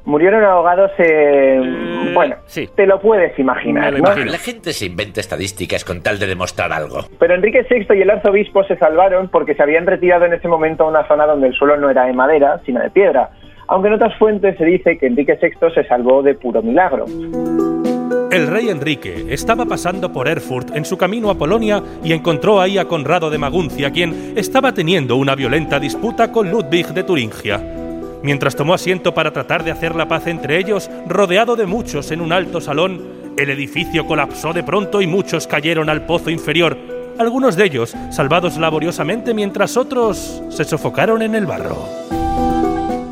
Murieron 0.05 0.43
ahogados 0.43 0.91
en... 0.99 2.13
Bueno, 2.13 2.35
sí. 2.45 2.69
te 2.75 2.85
lo 2.85 3.01
puedes 3.01 3.37
imaginar. 3.39 3.91
La 3.99 4.37
gente 4.37 4.71
se 4.73 4.85
inventa 4.85 5.19
estadísticas 5.19 5.83
con 5.83 6.03
tal 6.03 6.19
de 6.19 6.27
demostrar 6.27 6.71
algo. 6.71 6.99
Pero 7.17 7.33
Enrique 7.33 7.65
VI 7.67 7.97
y 7.97 8.01
el 8.03 8.11
arzobispo 8.11 8.63
se 8.65 8.77
salvaron 8.77 9.29
porque 9.29 9.55
se 9.55 9.63
habían 9.63 9.87
retirado 9.87 10.25
en 10.25 10.33
ese 10.33 10.47
momento 10.47 10.83
a 10.83 10.89
una 10.89 11.07
zona 11.07 11.25
donde 11.25 11.47
el 11.47 11.53
suelo 11.55 11.77
no 11.77 11.89
era 11.89 12.05
de 12.05 12.13
madera, 12.13 12.61
sino 12.63 12.79
de 12.79 12.91
piedra. 12.91 13.31
Aunque 13.67 13.87
en 13.87 13.95
otras 13.95 14.15
fuentes 14.19 14.55
se 14.59 14.65
dice 14.65 14.99
que 14.99 15.07
Enrique 15.07 15.39
VI 15.41 15.73
se 15.73 15.83
salvó 15.87 16.21
de 16.21 16.35
puro 16.35 16.61
milagro. 16.61 17.05
El 18.35 18.47
rey 18.47 18.67
Enrique 18.67 19.27
estaba 19.29 19.63
pasando 19.63 20.11
por 20.11 20.27
Erfurt 20.27 20.75
en 20.75 20.83
su 20.83 20.97
camino 20.97 21.29
a 21.29 21.37
Polonia 21.37 21.81
y 22.03 22.11
encontró 22.11 22.59
ahí 22.59 22.77
a 22.77 22.83
Conrado 22.83 23.29
de 23.29 23.37
Maguncia, 23.37 23.91
quien 23.91 24.33
estaba 24.35 24.73
teniendo 24.73 25.15
una 25.15 25.35
violenta 25.35 25.79
disputa 25.79 26.33
con 26.33 26.51
Ludwig 26.51 26.87
de 26.87 27.05
Turingia. 27.05 27.63
Mientras 28.23 28.57
tomó 28.57 28.73
asiento 28.73 29.13
para 29.13 29.31
tratar 29.31 29.63
de 29.63 29.71
hacer 29.71 29.95
la 29.95 30.09
paz 30.09 30.27
entre 30.27 30.59
ellos, 30.59 30.91
rodeado 31.07 31.55
de 31.55 31.65
muchos 31.65 32.11
en 32.11 32.19
un 32.19 32.33
alto 32.33 32.59
salón, 32.59 32.99
el 33.37 33.49
edificio 33.51 34.05
colapsó 34.05 34.51
de 34.51 34.63
pronto 34.63 35.01
y 35.01 35.07
muchos 35.07 35.47
cayeron 35.47 35.89
al 35.89 36.05
pozo 36.05 36.29
inferior, 36.29 36.77
algunos 37.17 37.55
de 37.55 37.63
ellos 37.63 37.95
salvados 38.11 38.57
laboriosamente 38.57 39.33
mientras 39.33 39.77
otros 39.77 40.43
se 40.49 40.65
sofocaron 40.65 41.21
en 41.21 41.35
el 41.35 41.45
barro. 41.45 42.24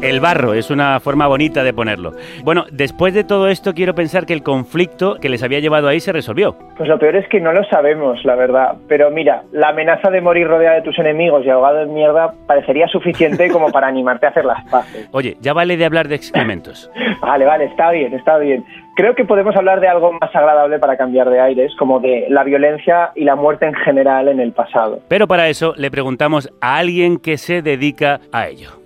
El 0.04 0.20
barro 0.20 0.54
es 0.54 0.70
una 0.70 1.00
forma 1.00 1.28
bonita 1.28 1.64
de 1.64 1.72
ponerlo. 1.72 2.12
Bueno, 2.44 2.66
después 2.70 3.14
de 3.14 3.24
todo 3.24 3.48
esto 3.48 3.74
quiero 3.74 3.96
pensar 3.96 4.26
que 4.26 4.34
el 4.34 4.44
conflicto 4.44 5.16
que 5.16 5.30
les 5.30 5.42
había 5.44 5.62
llevado 5.62 5.88
ahí 5.88 6.02
se 6.02 6.12
resolvió. 6.12 6.58
Pues 6.76 6.90
lo 6.90 7.00
peor 7.00 7.16
es 7.16 7.26
que 7.30 7.40
no 7.40 7.54
lo 7.54 7.64
sabemos, 7.64 8.20
la 8.26 8.36
verdad. 8.36 8.74
Pero 8.90 9.10
mira, 9.12 9.44
la 9.54 9.70
amenaza 9.70 10.10
de 10.10 10.20
morir 10.20 10.50
rodeado 10.50 10.76
de 10.76 10.82
tus 10.82 11.00
enemigos 11.00 11.46
y 11.46 11.50
ahogado 11.50 11.84
en 11.84 11.94
mierda 11.94 12.34
parecería 12.48 12.90
suficiente 12.90 13.50
como 13.50 13.72
para 13.72 13.88
animarte 13.88 14.26
a 14.26 14.30
hacer 14.30 14.44
las 14.44 14.62
paces. 14.66 15.08
Oye, 15.14 15.38
ya 15.40 15.54
vale 15.54 15.78
de 15.78 15.86
hablar 15.86 16.10
de 16.10 16.16
excrementos. 16.16 16.92
Vale, 17.22 17.46
vale, 17.46 17.66
está 17.66 17.90
bien, 17.92 18.14
está 18.14 18.38
bien. 18.38 18.66
Creo 18.98 19.16
que 19.16 19.24
podemos 19.24 19.56
hablar 19.56 19.80
de 19.80 19.88
algo 19.88 20.12
más 20.12 20.36
agradable 20.36 20.78
para 20.78 20.98
cambiar 20.98 21.30
de 21.30 21.40
aires, 21.40 21.72
como 21.80 22.02
de 22.02 22.26
la 22.28 22.44
violencia 22.44 23.12
y 23.16 23.24
la 23.24 23.38
muerte 23.38 23.66
en 23.66 23.74
general 23.76 24.28
en 24.28 24.42
el 24.42 24.52
pasado. 24.52 25.00
Pero 25.08 25.26
para 25.26 25.48
eso 25.48 25.74
le 25.78 25.90
preguntamos 25.90 26.52
a 26.60 26.76
alguien 26.76 27.18
que 27.18 27.38
se 27.38 27.62
dedica 27.62 28.20
a 28.34 28.50
ello. 28.50 28.83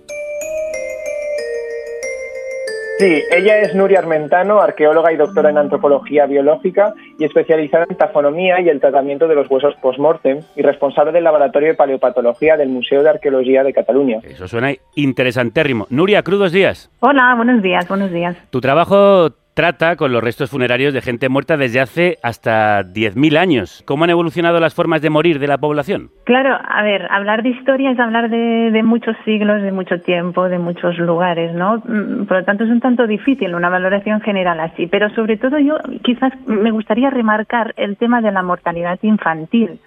Sí, 2.98 3.22
ella 3.30 3.60
es 3.60 3.76
Nuria 3.76 4.00
Armentano, 4.00 4.60
arqueóloga 4.60 5.12
y 5.12 5.16
doctora 5.16 5.50
en 5.50 5.58
antropología 5.58 6.26
biológica 6.26 6.94
y 7.16 7.24
especializada 7.24 7.86
en 7.88 7.96
tafonomía 7.96 8.60
y 8.60 8.68
el 8.68 8.80
tratamiento 8.80 9.28
de 9.28 9.36
los 9.36 9.48
huesos 9.48 9.76
post-mortem 9.80 10.40
y 10.56 10.62
responsable 10.62 11.12
del 11.12 11.22
laboratorio 11.22 11.68
de 11.68 11.74
paleopatología 11.74 12.56
del 12.56 12.70
Museo 12.70 13.04
de 13.04 13.10
Arqueología 13.10 13.62
de 13.62 13.72
Cataluña. 13.72 14.18
Eso 14.24 14.48
suena 14.48 14.72
interesantérrimo. 14.96 15.86
Nuria, 15.90 16.24
crudos 16.24 16.50
días. 16.50 16.90
Hola, 16.98 17.34
buenos 17.36 17.62
días, 17.62 17.86
buenos 17.86 18.10
días. 18.10 18.36
Tu 18.50 18.60
trabajo 18.60 19.30
trata 19.58 19.96
con 19.96 20.12
los 20.12 20.22
restos 20.22 20.50
funerarios 20.50 20.94
de 20.94 21.00
gente 21.00 21.28
muerta 21.28 21.56
desde 21.56 21.80
hace 21.80 22.18
hasta 22.22 22.84
10.000 22.84 23.36
años. 23.36 23.82
¿Cómo 23.88 24.04
han 24.04 24.10
evolucionado 24.10 24.60
las 24.60 24.72
formas 24.72 25.02
de 25.02 25.10
morir 25.10 25.40
de 25.40 25.48
la 25.48 25.58
población? 25.58 26.10
Claro, 26.26 26.56
a 26.64 26.80
ver, 26.84 27.08
hablar 27.10 27.42
de 27.42 27.48
historia 27.48 27.90
es 27.90 27.98
hablar 27.98 28.30
de, 28.30 28.70
de 28.70 28.82
muchos 28.84 29.16
siglos, 29.24 29.60
de 29.62 29.72
mucho 29.72 30.00
tiempo, 30.00 30.48
de 30.48 30.60
muchos 30.60 30.96
lugares, 30.98 31.52
¿no? 31.56 31.78
Mm, 31.78 32.26
Por 32.26 32.36
lo 32.36 32.44
tanto, 32.44 32.62
es 32.62 32.70
un 32.70 32.78
tanto 32.78 33.08
difícil 33.08 33.52
una 33.52 33.68
valoración 33.68 34.20
general 34.20 34.60
así. 34.60 34.86
Pero 34.86 35.10
sobre 35.10 35.38
todo 35.38 35.58
yo 35.58 35.74
quizás 36.04 36.32
me 36.46 36.70
gustaría 36.70 37.10
remarcar 37.10 37.74
el 37.76 37.96
tema 37.96 38.20
de 38.20 38.30
la 38.30 38.44
mortalidad 38.44 39.00
infantil 39.02 39.80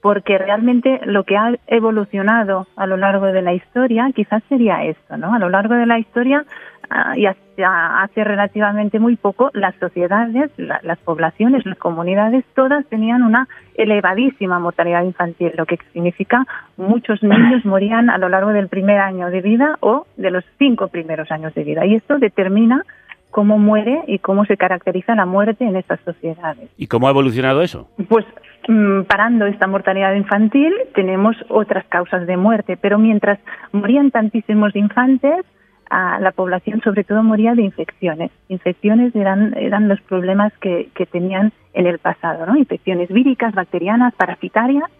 porque 0.00 0.38
realmente 0.38 1.00
lo 1.04 1.24
que 1.24 1.36
ha 1.36 1.52
evolucionado 1.66 2.66
a 2.76 2.86
lo 2.86 2.96
largo 2.96 3.26
de 3.26 3.42
la 3.42 3.52
historia 3.52 4.10
quizás 4.14 4.42
sería 4.48 4.84
esto, 4.84 5.18
¿no? 5.18 5.34
A 5.34 5.38
lo 5.38 5.50
largo 5.50 5.74
de 5.74 5.84
la 5.84 5.98
historia 5.98 6.46
ah, 6.88 7.12
y 7.14 7.26
hasta 7.26 7.47
hace 7.64 8.24
relativamente 8.24 8.98
muy 8.98 9.16
poco 9.16 9.50
las 9.54 9.74
sociedades, 9.76 10.50
la- 10.56 10.80
las 10.82 10.98
poblaciones, 10.98 11.64
las 11.66 11.78
comunidades, 11.78 12.44
todas 12.54 12.84
tenían 12.86 13.22
una 13.22 13.48
elevadísima 13.74 14.58
mortalidad 14.58 15.02
infantil, 15.04 15.52
lo 15.56 15.66
que 15.66 15.78
significa 15.92 16.46
muchos 16.76 17.22
niños 17.22 17.64
morían 17.64 18.10
a 18.10 18.18
lo 18.18 18.28
largo 18.28 18.50
del 18.50 18.68
primer 18.68 18.98
año 19.00 19.30
de 19.30 19.40
vida 19.40 19.76
o 19.80 20.06
de 20.16 20.30
los 20.30 20.44
cinco 20.58 20.88
primeros 20.88 21.30
años 21.30 21.54
de 21.54 21.64
vida. 21.64 21.86
Y 21.86 21.94
esto 21.94 22.18
determina 22.18 22.84
cómo 23.30 23.58
muere 23.58 24.02
y 24.06 24.18
cómo 24.20 24.44
se 24.46 24.56
caracteriza 24.56 25.14
la 25.14 25.26
muerte 25.26 25.64
en 25.64 25.76
estas 25.76 26.00
sociedades. 26.00 26.70
¿Y 26.76 26.86
cómo 26.86 27.06
ha 27.06 27.10
evolucionado 27.10 27.60
eso? 27.62 27.88
Pues 28.08 28.24
mm, 28.68 29.02
parando 29.02 29.46
esta 29.46 29.66
mortalidad 29.66 30.14
infantil 30.14 30.72
tenemos 30.94 31.36
otras 31.48 31.84
causas 31.86 32.26
de 32.26 32.36
muerte, 32.36 32.76
pero 32.80 32.98
mientras 32.98 33.38
morían 33.72 34.10
tantísimos 34.10 34.74
infantes, 34.74 35.44
ah, 35.90 36.18
la 36.20 36.32
población 36.32 36.80
sobre 36.82 37.04
todo 37.04 37.22
moría 37.22 37.54
de 37.54 37.62
infecciones. 37.62 38.30
Infecciones 38.48 39.14
eran, 39.14 39.54
eran 39.56 39.88
los 39.88 40.00
problemas 40.02 40.52
que, 40.60 40.88
que 40.94 41.06
tenían 41.06 41.52
en 41.74 41.86
el 41.86 41.98
pasado, 41.98 42.46
¿no? 42.46 42.56
Infecciones 42.56 43.08
víricas, 43.08 43.54
bacterianas, 43.54 44.14
parasitarias, 44.14 44.90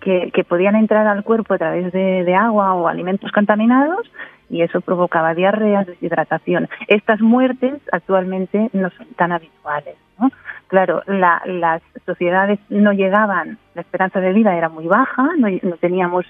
que, 0.00 0.30
que 0.32 0.44
podían 0.44 0.76
entrar 0.76 1.06
al 1.06 1.24
cuerpo 1.24 1.54
a 1.54 1.58
través 1.58 1.92
de, 1.92 2.22
de 2.24 2.34
agua 2.34 2.74
o 2.74 2.86
alimentos 2.88 3.32
contaminados 3.32 4.10
y 4.48 4.62
eso 4.62 4.80
provocaba 4.80 5.34
diarreas, 5.34 5.86
deshidratación. 5.86 6.68
Estas 6.86 7.20
muertes 7.20 7.74
actualmente 7.92 8.70
no 8.72 8.90
son 8.90 9.06
tan 9.16 9.32
habituales. 9.32 9.96
¿no? 10.18 10.30
Claro, 10.68 11.02
la- 11.06 11.42
las 11.46 11.82
sociedades 12.06 12.58
no 12.70 12.92
llegaban, 12.92 13.58
la 13.74 13.82
esperanza 13.82 14.20
de 14.20 14.32
vida 14.32 14.56
era 14.56 14.68
muy 14.68 14.86
baja, 14.86 15.28
no 15.36 15.76
teníamos 15.80 16.24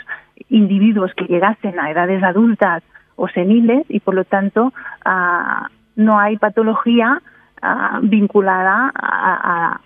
individuos 0.49 1.13
que 1.15 1.27
llegasen 1.27 1.79
a 1.79 1.91
edades 1.91 2.23
adultas 2.23 2.83
o 3.19 3.29
seniles 3.29 3.85
y 3.91 4.01
por 4.01 4.15
lo 4.15 4.25
tanto 4.25 4.73
ah, 5.05 5.69
no 5.97 6.19
hay 6.19 6.39
patología 6.39 7.21
ah, 7.61 7.99
vinculada 8.03 8.91
a, 8.95 9.73
a- 9.75 9.81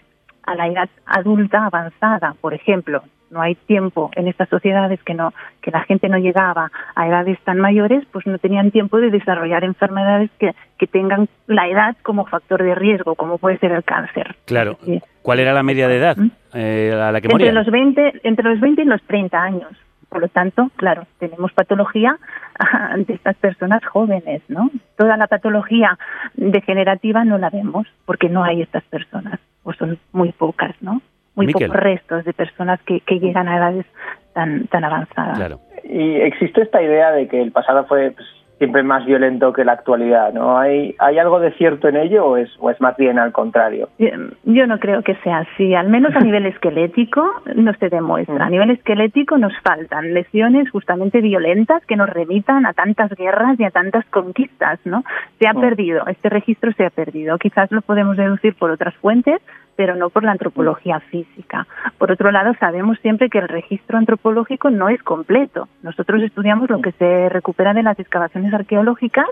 a 0.45 0.55
la 0.57 0.67
edad 0.67 0.89
adulta 1.07 1.67
avanzada, 1.67 2.35
por 2.41 2.53
ejemplo. 2.53 3.03
No 3.31 3.41
hay 3.41 3.55
tiempo 3.55 4.11
en 4.17 4.27
estas 4.29 4.49
sociedades 4.49 5.01
que 5.05 5.15
no 5.15 5.33
que 5.63 5.71
la 5.71 5.85
gente 5.85 6.09
no 6.09 6.19
llegaba 6.19 6.71
a 6.97 7.09
edades 7.09 7.39
tan 7.45 7.59
mayores, 7.61 8.05
pues 8.13 8.27
no 8.27 8.37
tenían 8.39 8.73
tiempo 8.73 8.99
de 8.99 9.11
desarrollar 9.11 9.63
enfermedades 9.65 10.31
que, 10.39 10.53
que 10.79 10.87
tengan 10.89 11.29
la 11.47 11.69
edad 11.69 11.97
como 12.03 12.27
factor 12.27 12.63
de 12.63 12.75
riesgo, 12.75 13.15
como 13.15 13.39
puede 13.39 13.57
ser 13.59 13.71
el 13.73 13.85
cáncer. 13.85 14.35
Claro. 14.45 14.77
¿Cuál 15.23 15.39
era 15.39 15.53
la 15.55 15.63
media 15.63 15.87
de 15.89 15.97
edad 15.97 16.17
eh, 16.55 16.93
a 16.93 17.11
la 17.13 17.21
que 17.21 17.29
Entre 17.29 17.53
los 17.53 17.67
20, 17.71 18.21
entre 18.25 18.51
los 18.51 18.61
20 18.61 18.83
y 18.83 18.85
los 18.85 19.03
30 19.05 19.41
años. 19.41 19.71
Por 20.13 20.21
lo 20.21 20.29
tanto, 20.29 20.71
claro, 20.77 21.07
tenemos 21.19 21.55
patología 21.55 22.19
de 22.97 23.15
estas 23.15 23.35
personas 23.37 23.83
jóvenes, 23.83 24.43
¿no? 24.49 24.71
Toda 24.99 25.17
la 25.17 25.27
patología 25.27 25.99
degenerativa 26.35 27.25
no 27.25 27.39
la 27.39 27.49
vemos 27.49 27.87
porque 28.05 28.29
no 28.29 28.45
hay 28.45 28.61
estas 28.61 28.85
personas, 28.85 29.41
o 29.63 29.73
son 29.73 29.99
muy 30.13 30.33
pocas, 30.33 30.75
¿no? 30.83 31.01
Muy 31.35 31.47
Miquel. 31.47 31.69
pocos 31.69 31.83
restos 31.83 32.25
de 32.27 32.35
personas 32.35 32.79
que, 32.83 33.01
que 33.01 33.21
llegan 33.21 33.49
a 33.49 33.57
edades 33.57 33.87
tan, 34.35 34.67
tan 34.67 34.85
avanzadas. 34.85 35.39
Claro. 35.39 35.61
Y 35.83 36.17
existe 36.17 36.61
esta 36.61 36.83
idea 36.83 37.11
de 37.13 37.27
que 37.27 37.41
el 37.41 37.51
pasado 37.51 37.87
fue 37.87 38.11
pues, 38.11 38.29
siempre 38.63 38.85
más 38.85 39.05
violento 39.05 39.53
que 39.53 39.65
la 39.65 39.73
actualidad, 39.73 40.33
¿no? 40.33 40.57
¿Hay, 40.57 40.95
hay 41.01 41.19
algo 41.19 41.41
de 41.41 41.51
cierto 41.55 41.89
en 41.89 41.97
ello 41.97 42.25
o 42.25 42.37
es, 42.37 42.49
o 42.61 42.71
es 42.71 42.81
más 42.81 42.97
bien 42.97 43.19
al 43.19 43.33
contrario? 43.33 43.89
Yo 43.99 44.69
no 44.69 44.79
creo 44.79 45.03
que 45.03 45.17
sea 45.17 45.39
así, 45.39 45.75
al 45.75 45.89
menos 45.89 46.15
a 46.15 46.21
nivel 46.25 46.47
esquelético 46.47 47.43
no 47.57 47.73
se 47.75 47.89
demuestra. 47.89 48.47
A 48.47 48.51
nivel 48.51 48.71
esquelético 48.71 49.37
nos 49.37 49.53
faltan 49.65 50.15
lesiones 50.15 50.71
justamente 50.71 51.21
violentas 51.21 51.85
que 51.87 51.97
nos 51.97 52.09
remitan 52.09 52.65
a 52.65 52.73
tantas 52.73 53.11
guerras 53.17 53.59
y 53.59 53.65
a 53.65 53.71
tantas 53.71 54.05
conquistas, 54.07 54.79
¿no? 54.85 55.03
Se 55.41 55.49
ha 55.49 55.55
perdido, 55.55 56.07
este 56.07 56.29
registro 56.29 56.71
se 56.75 56.87
ha 56.87 56.91
perdido. 56.91 57.39
Quizás 57.39 57.73
lo 57.73 57.83
podemos 57.83 58.17
deducir 58.17 58.55
por 58.55 58.71
otras 58.71 58.95
fuentes, 58.99 59.41
pero 59.77 59.97
no 59.97 60.11
por 60.11 60.25
la 60.25 60.33
antropología 60.33 61.01
física. 61.01 61.67
Por 61.99 62.11
otro 62.11 62.31
lado, 62.31 62.55
sabemos 62.61 62.99
siempre 63.01 63.31
que 63.31 63.39
el 63.39 63.49
registro 63.49 63.99
antropológico 63.99 64.71
no 64.71 64.89
es 64.89 65.03
completo. 65.03 65.69
Nosotros 65.83 66.23
estudiamos 66.23 66.71
lo 66.71 66.81
que 66.81 66.93
se 66.93 67.29
recupera 67.29 67.75
de 67.75 67.83
las 67.83 67.99
excavaciones 67.99 68.53
arqueológicas, 68.53 69.27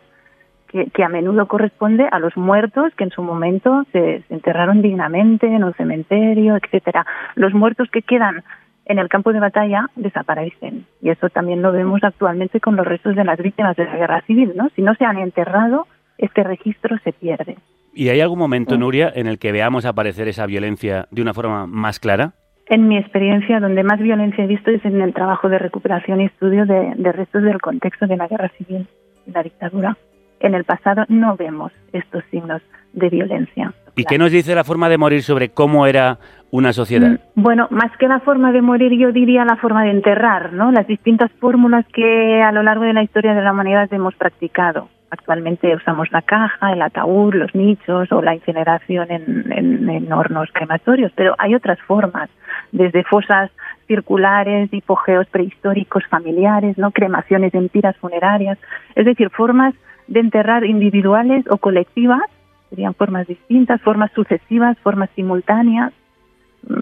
que, 0.69 1.03
a 1.03 1.09
menudo 1.09 1.49
corresponde 1.49 2.09
a 2.11 2.21
los 2.21 2.37
muertos 2.37 2.95
que 2.95 3.03
en 3.03 3.11
su 3.11 3.23
momento 3.23 3.85
se, 3.91 4.23
se 4.23 4.35
enterraron 4.35 4.83
dignamente 4.83 5.47
en 5.49 5.65
un 5.65 5.75
cementerio, 5.75 6.57
etcétera. 6.57 7.05
Los 7.35 7.53
muertos 7.53 7.91
que 7.91 8.03
quedan 8.03 8.45
en 8.91 8.99
el 8.99 9.09
campo 9.09 9.33
de 9.33 9.41
batalla 9.41 9.87
desaparecen. 9.97 10.87
Y 11.01 11.11
eso 11.11 11.29
también 11.29 11.63
lo 11.63 11.73
vemos 11.73 12.03
actualmente 12.03 12.61
con 12.61 12.77
los 12.77 12.87
restos 12.87 13.17
de 13.17 13.25
las 13.25 13.39
víctimas 13.39 13.77
de 13.77 13.85
la 13.85 13.97
guerra 13.97 14.21
civil, 14.23 14.53
¿no? 14.57 14.69
Si 14.75 14.83
no 14.83 14.95
se 14.95 15.05
han 15.05 15.19
enterrado, 15.19 15.87
este 16.19 16.43
registro 16.43 16.99
se 17.05 17.13
pierde. 17.13 17.57
¿Y 17.93 18.09
hay 18.09 18.21
algún 18.21 18.39
momento, 18.39 18.77
Nuria, 18.79 19.13
en 19.15 19.27
el 19.27 19.39
que 19.39 19.53
veamos 19.53 19.85
aparecer 19.85 20.29
esa 20.29 20.47
violencia 20.47 21.07
de 21.11 21.23
una 21.23 21.35
forma 21.35 21.67
más 21.67 21.99
clara? 21.99 22.33
En 22.67 22.87
mi 22.87 22.97
experiencia, 22.97 23.59
donde 23.59 23.83
más 23.83 23.99
violencia 23.99 24.45
he 24.45 24.47
visto 24.47 24.71
es 24.71 24.85
en 24.85 25.01
el 25.01 25.13
trabajo 25.13 25.49
de 25.49 25.59
recuperación 25.59 26.21
y 26.21 26.27
estudio 26.27 26.67
de, 26.67 26.95
restos 27.13 27.43
del 27.43 27.61
contexto 27.61 28.07
de 28.07 28.17
la 28.17 28.29
guerra 28.29 28.51
civil 28.57 28.87
y 29.27 29.31
la 29.33 29.43
dictadura. 29.43 29.97
En 30.39 30.55
el 30.55 30.65
pasado 30.65 31.05
no 31.09 31.37
vemos 31.37 31.73
estos 31.93 32.23
signos 32.31 32.63
de 32.93 33.09
violencia. 33.11 33.75
¿Y 33.97 34.05
qué 34.05 34.19
nos 34.19 34.31
dice 34.31 34.55
la 34.55 34.65
forma 34.65 34.89
de 34.89 34.99
morir 34.99 35.23
sobre 35.23 35.49
cómo 35.49 35.87
era 35.87 36.19
una 36.53 36.73
sociedad? 36.73 37.21
Mm, 37.35 37.43
bueno, 37.43 37.67
más 37.71 37.91
que 37.99 38.07
la 38.07 38.21
forma 38.21 38.53
de 38.53 38.63
morir, 38.63 38.93
yo 38.93 39.11
diría 39.11 39.45
la 39.45 39.57
forma 39.57 39.83
de 39.83 39.91
enterrar, 39.91 40.53
¿no? 40.53 40.71
Las 40.71 40.87
distintas 40.87 41.31
fórmulas 41.41 41.85
que 41.93 42.41
a 42.41 42.53
lo 42.53 42.63
largo 42.63 42.85
de 42.85 42.95
la 42.95 43.03
historia 43.03 43.35
de 43.35 43.43
la 43.43 43.53
humanidad 43.53 43.93
hemos 43.93 44.15
practicado. 44.15 44.89
Actualmente 45.11 45.75
usamos 45.75 46.11
la 46.13 46.23
caja, 46.23 46.73
el 46.73 46.83
ataúd, 46.83 47.35
los 47.35 47.53
nichos 47.55 48.11
o 48.13 48.23
la 48.23 48.35
incineración 48.35 49.09
en, 49.11 50.13
hornos 50.13 50.49
crematorios, 50.53 51.13
pero 51.15 51.35
hay 51.39 51.55
otras 51.55 51.81
formas, 51.83 52.29
desde 52.73 53.05
fosas 53.05 53.51
circulares, 53.87 54.73
hipogeos 54.73 55.27
prehistóricos 55.29 56.05
familiares, 56.07 56.79
no 56.79 56.91
cremaciones 56.91 57.55
en 57.55 57.69
tiras 57.69 57.97
funerarias, 57.97 58.59
es 58.95 59.05
decir, 59.05 59.31
formas 59.31 59.75
de 60.07 60.21
enterrar 60.21 60.65
individuales 60.65 61.45
o 61.51 61.59
colectivas, 61.59 62.23
serían 62.69 62.95
formas 62.95 63.27
distintas, 63.27 63.81
formas 63.83 64.11
sucesivas, 64.13 64.79
formas 64.79 65.11
simultáneas, 65.17 65.93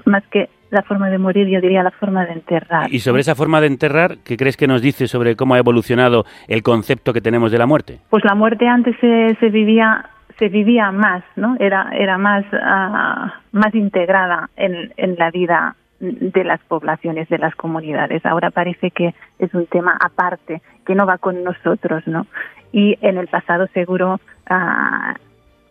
más 0.04 0.26
que 0.28 0.49
la 0.70 0.82
forma 0.82 1.08
de 1.10 1.18
morir, 1.18 1.48
yo 1.48 1.60
diría 1.60 1.82
la 1.82 1.90
forma 1.90 2.26
de 2.26 2.32
enterrar. 2.32 2.92
Y 2.92 3.00
sobre 3.00 3.20
esa 3.20 3.34
forma 3.34 3.60
de 3.60 3.68
enterrar, 3.68 4.18
¿qué 4.25 4.37
crees 4.37 4.56
que 4.56 4.66
nos 4.66 4.82
dice 4.82 5.08
sobre 5.08 5.37
cómo 5.37 5.54
ha 5.54 5.58
evolucionado 5.58 6.25
el 6.46 6.62
concepto 6.62 7.12
que 7.12 7.20
tenemos 7.20 7.50
de 7.52 7.58
la 7.58 7.66
muerte? 7.66 7.98
Pues 8.10 8.25
la 8.25 8.34
muerte 8.34 8.66
antes 8.66 8.96
se, 9.00 9.37
se 9.40 9.48
vivía 9.48 10.10
se 10.38 10.48
vivía 10.48 10.92
más, 10.92 11.25
¿no? 11.34 11.56
Era 11.58 11.90
era 11.92 12.16
más 12.16 12.44
ah, 12.52 13.40
más 13.52 13.75
integrada 13.75 14.50
en, 14.56 14.92
en 14.96 15.16
la 15.16 15.30
vida 15.30 15.75
de 16.00 16.44
las 16.44 16.60
poblaciones, 16.60 17.28
de 17.28 17.38
las 17.38 17.54
comunidades. 17.56 18.25
Ahora 18.25 18.50
parece 18.50 18.92
que 18.92 19.14
es 19.38 19.52
un 19.52 19.66
tema 19.66 19.98
aparte, 20.00 20.62
que 20.87 20.94
no 20.94 21.06
va 21.06 21.18
con 21.18 21.42
nosotros, 21.42 22.06
¿no? 22.06 22.26
Y 22.70 22.96
en 23.00 23.18
el 23.18 23.26
pasado 23.26 23.66
seguro 23.75 24.20
ah, 24.48 25.14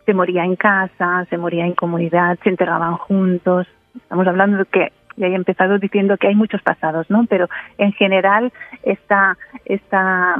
se 0.04 0.14
moría 0.14 0.44
en 0.44 0.56
casa, 0.56 1.26
se 1.30 1.38
moría 1.38 1.64
en 1.64 1.74
comunidad, 1.74 2.38
se 2.42 2.50
enterraban 2.50 2.96
juntos, 2.96 3.66
Estamos 3.96 4.26
hablando 4.26 4.58
de 4.58 4.64
que 4.66 4.92
ya 5.16 5.26
he 5.26 5.34
empezado 5.34 5.78
diciendo 5.78 6.16
que 6.16 6.28
hay 6.28 6.34
muchos 6.34 6.62
pasados, 6.62 7.10
¿no? 7.10 7.26
Pero 7.28 7.48
en 7.76 7.92
general 7.92 8.52
esta, 8.82 9.36
esta, 9.64 10.36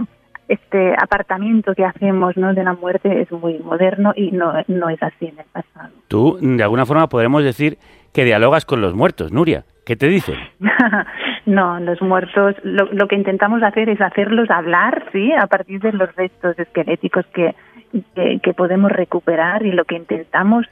este 0.48 0.94
apartamiento 0.94 1.74
que 1.74 1.84
hacemos 1.84 2.36
¿no? 2.36 2.54
de 2.54 2.64
la 2.64 2.74
muerte 2.74 3.22
es 3.22 3.30
muy 3.32 3.58
moderno 3.58 4.12
y 4.16 4.30
no, 4.30 4.52
no 4.68 4.88
es 4.88 5.02
así 5.02 5.26
en 5.26 5.38
el 5.38 5.46
pasado. 5.52 5.90
Tú, 6.08 6.38
de 6.40 6.62
alguna 6.62 6.86
forma, 6.86 7.08
podremos 7.08 7.44
decir 7.44 7.78
que 8.12 8.24
dialogas 8.24 8.64
con 8.64 8.80
los 8.80 8.94
muertos, 8.94 9.32
Nuria. 9.32 9.64
¿Qué 9.84 9.96
te 9.96 10.08
dicen? 10.08 10.36
no, 11.46 11.80
los 11.80 12.00
muertos, 12.02 12.56
lo, 12.62 12.86
lo, 12.92 13.08
que 13.08 13.16
intentamos 13.16 13.62
hacer 13.62 13.88
es 13.88 14.00
hacerlos 14.00 14.50
hablar, 14.50 15.06
¿sí? 15.12 15.32
A 15.32 15.46
partir 15.46 15.80
de 15.80 15.92
los 15.92 16.14
restos 16.14 16.58
esqueléticos 16.58 17.24
que, 17.28 17.54
que, 18.14 18.38
que 18.42 18.52
podemos 18.52 18.92
recuperar 18.92 19.64
y 19.64 19.72
lo 19.72 19.86
que 19.86 19.96
intentamos 19.96 20.66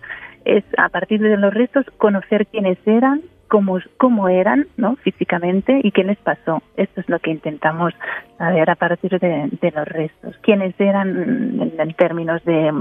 es 0.47 0.65
a 0.79 0.89
partir 0.89 1.21
de 1.21 1.37
los 1.37 1.53
restos 1.53 1.85
conocer 1.99 2.47
quiénes 2.47 2.79
eran, 2.87 3.21
cómo, 3.49 3.79
cómo 3.99 4.29
eran 4.29 4.67
¿no? 4.77 4.97
físicamente 4.97 5.81
y 5.83 5.91
qué 5.91 6.05
les 6.05 6.19
pasó. 6.19 6.63
Esto 6.77 7.01
es 7.01 7.09
lo 7.09 7.19
que 7.19 7.31
intentamos 7.31 7.93
saber 8.39 8.71
a 8.71 8.77
partir 8.77 9.19
de, 9.19 9.73
los 9.75 9.89
restos. 9.89 10.37
Quiénes 10.43 10.75
eran 10.79 11.73
en, 11.79 11.95
términos 11.95 12.45
de, 12.45 12.73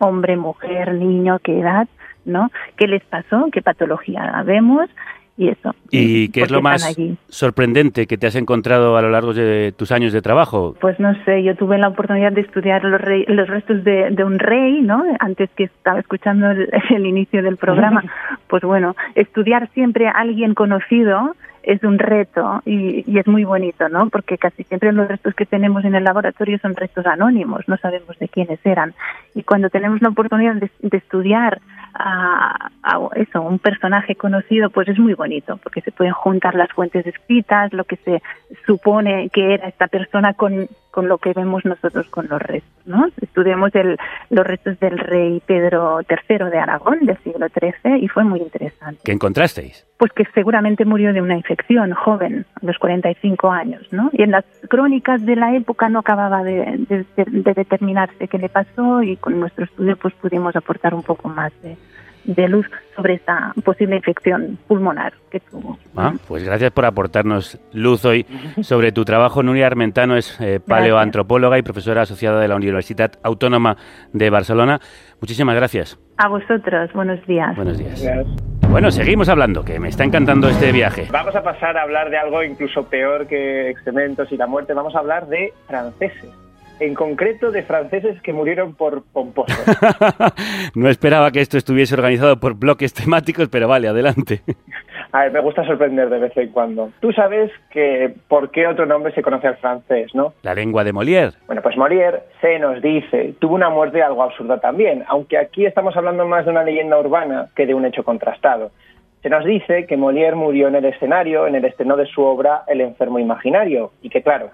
hombre, 0.00 0.36
mujer, 0.36 0.94
niño, 0.94 1.38
qué 1.38 1.60
edad, 1.60 1.88
¿no? 2.24 2.50
¿Qué 2.76 2.88
les 2.88 3.04
pasó? 3.04 3.48
¿Qué 3.52 3.62
patología 3.62 4.42
vemos? 4.44 4.88
Y 5.36 5.48
eso. 5.48 5.74
¿Y 5.90 6.28
qué 6.28 6.42
es 6.42 6.50
lo 6.50 6.62
más 6.62 6.96
sorprendente 7.28 8.06
que 8.06 8.16
te 8.16 8.26
has 8.26 8.36
encontrado 8.36 8.96
a 8.96 9.02
lo 9.02 9.10
largo 9.10 9.32
de 9.32 9.72
tus 9.76 9.90
años 9.92 10.12
de 10.12 10.22
trabajo? 10.22 10.76
Pues 10.80 10.98
no 11.00 11.12
sé, 11.24 11.42
yo 11.42 11.56
tuve 11.56 11.78
la 11.78 11.88
oportunidad 11.88 12.32
de 12.32 12.42
estudiar 12.42 12.84
los, 12.84 13.00
los 13.28 13.48
restos 13.48 13.82
de, 13.84 14.24
un 14.24 14.38
rey, 14.38 14.80
¿no? 14.80 15.02
Antes 15.18 15.50
que 15.56 15.64
estaba 15.64 15.98
escuchando 16.00 16.50
el, 16.50 16.68
el 16.90 17.06
inicio 17.06 17.42
del 17.42 17.56
programa. 17.56 18.02
pues 18.48 18.62
bueno, 18.62 18.94
estudiar 19.14 19.68
siempre 19.74 20.06
a 20.06 20.12
alguien 20.12 20.54
conocido 20.54 21.34
es 21.66 21.82
un 21.82 21.98
reto 21.98 22.62
y, 22.66 23.10
y, 23.10 23.18
es 23.18 23.26
muy 23.26 23.44
bonito, 23.44 23.88
¿no? 23.88 24.08
Porque 24.10 24.36
casi 24.38 24.64
siempre 24.64 24.92
los 24.92 25.08
restos 25.08 25.34
que 25.34 25.46
tenemos 25.46 25.84
en 25.84 25.94
el 25.94 26.04
laboratorio 26.04 26.58
son 26.58 26.76
restos 26.76 27.06
anónimos, 27.06 27.66
no 27.68 27.76
sabemos 27.78 28.18
de 28.18 28.28
quiénes 28.28 28.60
eran. 28.64 28.94
Y 29.34 29.42
cuando 29.42 29.70
tenemos 29.70 30.02
la 30.02 30.10
oportunidad 30.10 30.56
de, 30.56 30.70
de 30.80 30.96
estudiar 30.98 31.60
a, 31.94 32.70
a, 32.82 33.08
eso, 33.16 33.40
un 33.40 33.58
personaje 33.58 34.14
conocido, 34.14 34.70
pues 34.70 34.88
es 34.88 34.98
muy 34.98 35.14
bonito, 35.14 35.58
porque 35.62 35.80
se 35.80 35.92
pueden 35.92 36.12
juntar 36.12 36.54
las 36.54 36.70
fuentes 36.72 37.06
escritas, 37.06 37.72
lo 37.72 37.84
que 37.84 37.96
se 37.96 38.22
supone 38.66 39.30
que 39.30 39.54
era 39.54 39.68
esta 39.68 39.88
persona 39.88 40.34
con, 40.34 40.68
con 40.90 41.08
lo 41.08 41.18
que 41.18 41.32
vemos 41.32 41.64
nosotros 41.64 42.08
con 42.10 42.28
los 42.28 42.42
restos, 42.42 42.86
¿no? 42.86 43.06
Estudiamos 43.20 43.74
el, 43.74 43.96
los 44.30 44.46
restos 44.46 44.78
del 44.80 44.98
rey 44.98 45.40
Pedro 45.46 46.00
III 46.00 46.50
de 46.50 46.58
Aragón 46.58 47.06
del 47.06 47.16
siglo 47.18 47.46
XIII 47.48 47.98
y 48.00 48.08
fue 48.08 48.24
muy 48.24 48.40
interesante. 48.40 49.00
¿Qué 49.04 49.12
encontrasteis? 49.12 49.86
Pues 49.98 50.12
que 50.12 50.24
seguramente 50.34 50.84
murió 50.84 51.12
de 51.12 51.22
una 51.22 51.36
infección 51.36 51.53
joven, 51.94 52.46
a 52.54 52.66
los 52.66 52.78
45 52.78 53.50
años, 53.50 53.82
¿no? 53.90 54.10
Y 54.12 54.22
en 54.22 54.30
las 54.30 54.44
crónicas 54.68 55.24
de 55.24 55.36
la 55.36 55.54
época 55.54 55.88
no 55.88 56.00
acababa 56.00 56.42
de, 56.42 56.86
de, 56.88 57.06
de 57.16 57.54
determinarse 57.54 58.28
qué 58.28 58.38
le 58.38 58.48
pasó 58.48 59.02
y 59.02 59.16
con 59.16 59.38
nuestro 59.40 59.64
estudio 59.64 59.96
pues 59.96 60.14
pudimos 60.14 60.56
aportar 60.56 60.94
un 60.94 61.02
poco 61.02 61.28
más 61.28 61.52
de, 61.62 61.76
de 62.24 62.48
luz 62.48 62.66
sobre 62.96 63.14
esta 63.14 63.52
posible 63.64 63.96
infección 63.96 64.58
pulmonar 64.66 65.12
que 65.30 65.40
tuvo. 65.40 65.78
Ah, 65.96 66.12
pues 66.26 66.44
gracias 66.44 66.70
por 66.70 66.84
aportarnos 66.86 67.60
luz 67.72 68.04
hoy 68.04 68.26
sobre 68.62 68.92
tu 68.92 69.04
trabajo. 69.04 69.42
Nuria 69.42 69.66
Armentano 69.66 70.16
es 70.16 70.40
eh, 70.40 70.60
paleoantropóloga 70.60 71.58
y 71.58 71.62
profesora 71.62 72.02
asociada 72.02 72.40
de 72.40 72.48
la 72.48 72.56
Universidad 72.56 73.12
Autónoma 73.22 73.76
de 74.12 74.30
Barcelona. 74.30 74.80
Muchísimas 75.20 75.54
gracias. 75.56 75.98
A 76.16 76.28
vosotros, 76.28 76.92
buenos 76.92 77.24
días. 77.26 77.54
Buenos 77.56 77.78
días. 77.78 78.02
Bueno, 78.74 78.90
seguimos 78.90 79.28
hablando, 79.28 79.64
que 79.64 79.78
me 79.78 79.88
está 79.88 80.02
encantando 80.02 80.48
este 80.48 80.72
viaje. 80.72 81.06
Vamos 81.08 81.36
a 81.36 81.44
pasar 81.44 81.78
a 81.78 81.82
hablar 81.82 82.10
de 82.10 82.18
algo 82.18 82.42
incluso 82.42 82.82
peor 82.88 83.28
que 83.28 83.70
excrementos 83.70 84.32
y 84.32 84.36
la 84.36 84.48
muerte. 84.48 84.74
Vamos 84.74 84.96
a 84.96 84.98
hablar 84.98 85.28
de 85.28 85.52
franceses 85.68 86.28
en 86.80 86.92
concreto 86.94 87.52
de 87.52 87.62
franceses 87.62 88.20
que 88.20 88.32
murieron 88.32 88.74
por 88.74 89.04
pomposos. 89.04 89.56
no 90.74 90.88
esperaba 90.88 91.30
que 91.30 91.40
esto 91.40 91.56
estuviese 91.56 91.94
organizado 91.94 92.40
por 92.40 92.54
bloques 92.54 92.92
temáticos, 92.92 93.48
pero 93.48 93.68
vale, 93.68 93.86
adelante. 93.86 94.42
A 95.14 95.20
ver, 95.20 95.32
me 95.32 95.38
gusta 95.38 95.64
sorprender 95.64 96.10
de 96.10 96.18
vez 96.18 96.36
en 96.36 96.48
cuando. 96.48 96.90
Tú 96.98 97.12
sabes 97.12 97.48
que 97.70 98.12
por 98.26 98.50
qué 98.50 98.66
otro 98.66 98.84
nombre 98.84 99.14
se 99.14 99.22
conoce 99.22 99.46
al 99.46 99.56
francés, 99.58 100.12
¿no? 100.12 100.32
La 100.42 100.56
lengua 100.56 100.82
de 100.82 100.92
Molière. 100.92 101.34
Bueno, 101.46 101.62
pues 101.62 101.76
Molière 101.76 102.24
se 102.40 102.58
nos 102.58 102.82
dice, 102.82 103.32
tuvo 103.38 103.54
una 103.54 103.70
muerte 103.70 104.02
algo 104.02 104.24
absurda 104.24 104.58
también, 104.58 105.04
aunque 105.06 105.38
aquí 105.38 105.66
estamos 105.66 105.96
hablando 105.96 106.26
más 106.26 106.44
de 106.44 106.50
una 106.50 106.64
leyenda 106.64 106.98
urbana 106.98 107.46
que 107.54 107.64
de 107.64 107.74
un 107.74 107.84
hecho 107.84 108.02
contrastado. 108.02 108.72
Se 109.22 109.30
nos 109.30 109.44
dice 109.44 109.86
que 109.86 109.96
Molière 109.96 110.34
murió 110.34 110.66
en 110.66 110.74
el 110.74 110.84
escenario, 110.84 111.46
en 111.46 111.54
el 111.54 111.64
estreno 111.64 111.96
de 111.96 112.06
su 112.06 112.20
obra 112.20 112.64
El 112.66 112.80
enfermo 112.80 113.20
imaginario, 113.20 113.92
y 114.02 114.10
que 114.10 114.20
claro, 114.20 114.50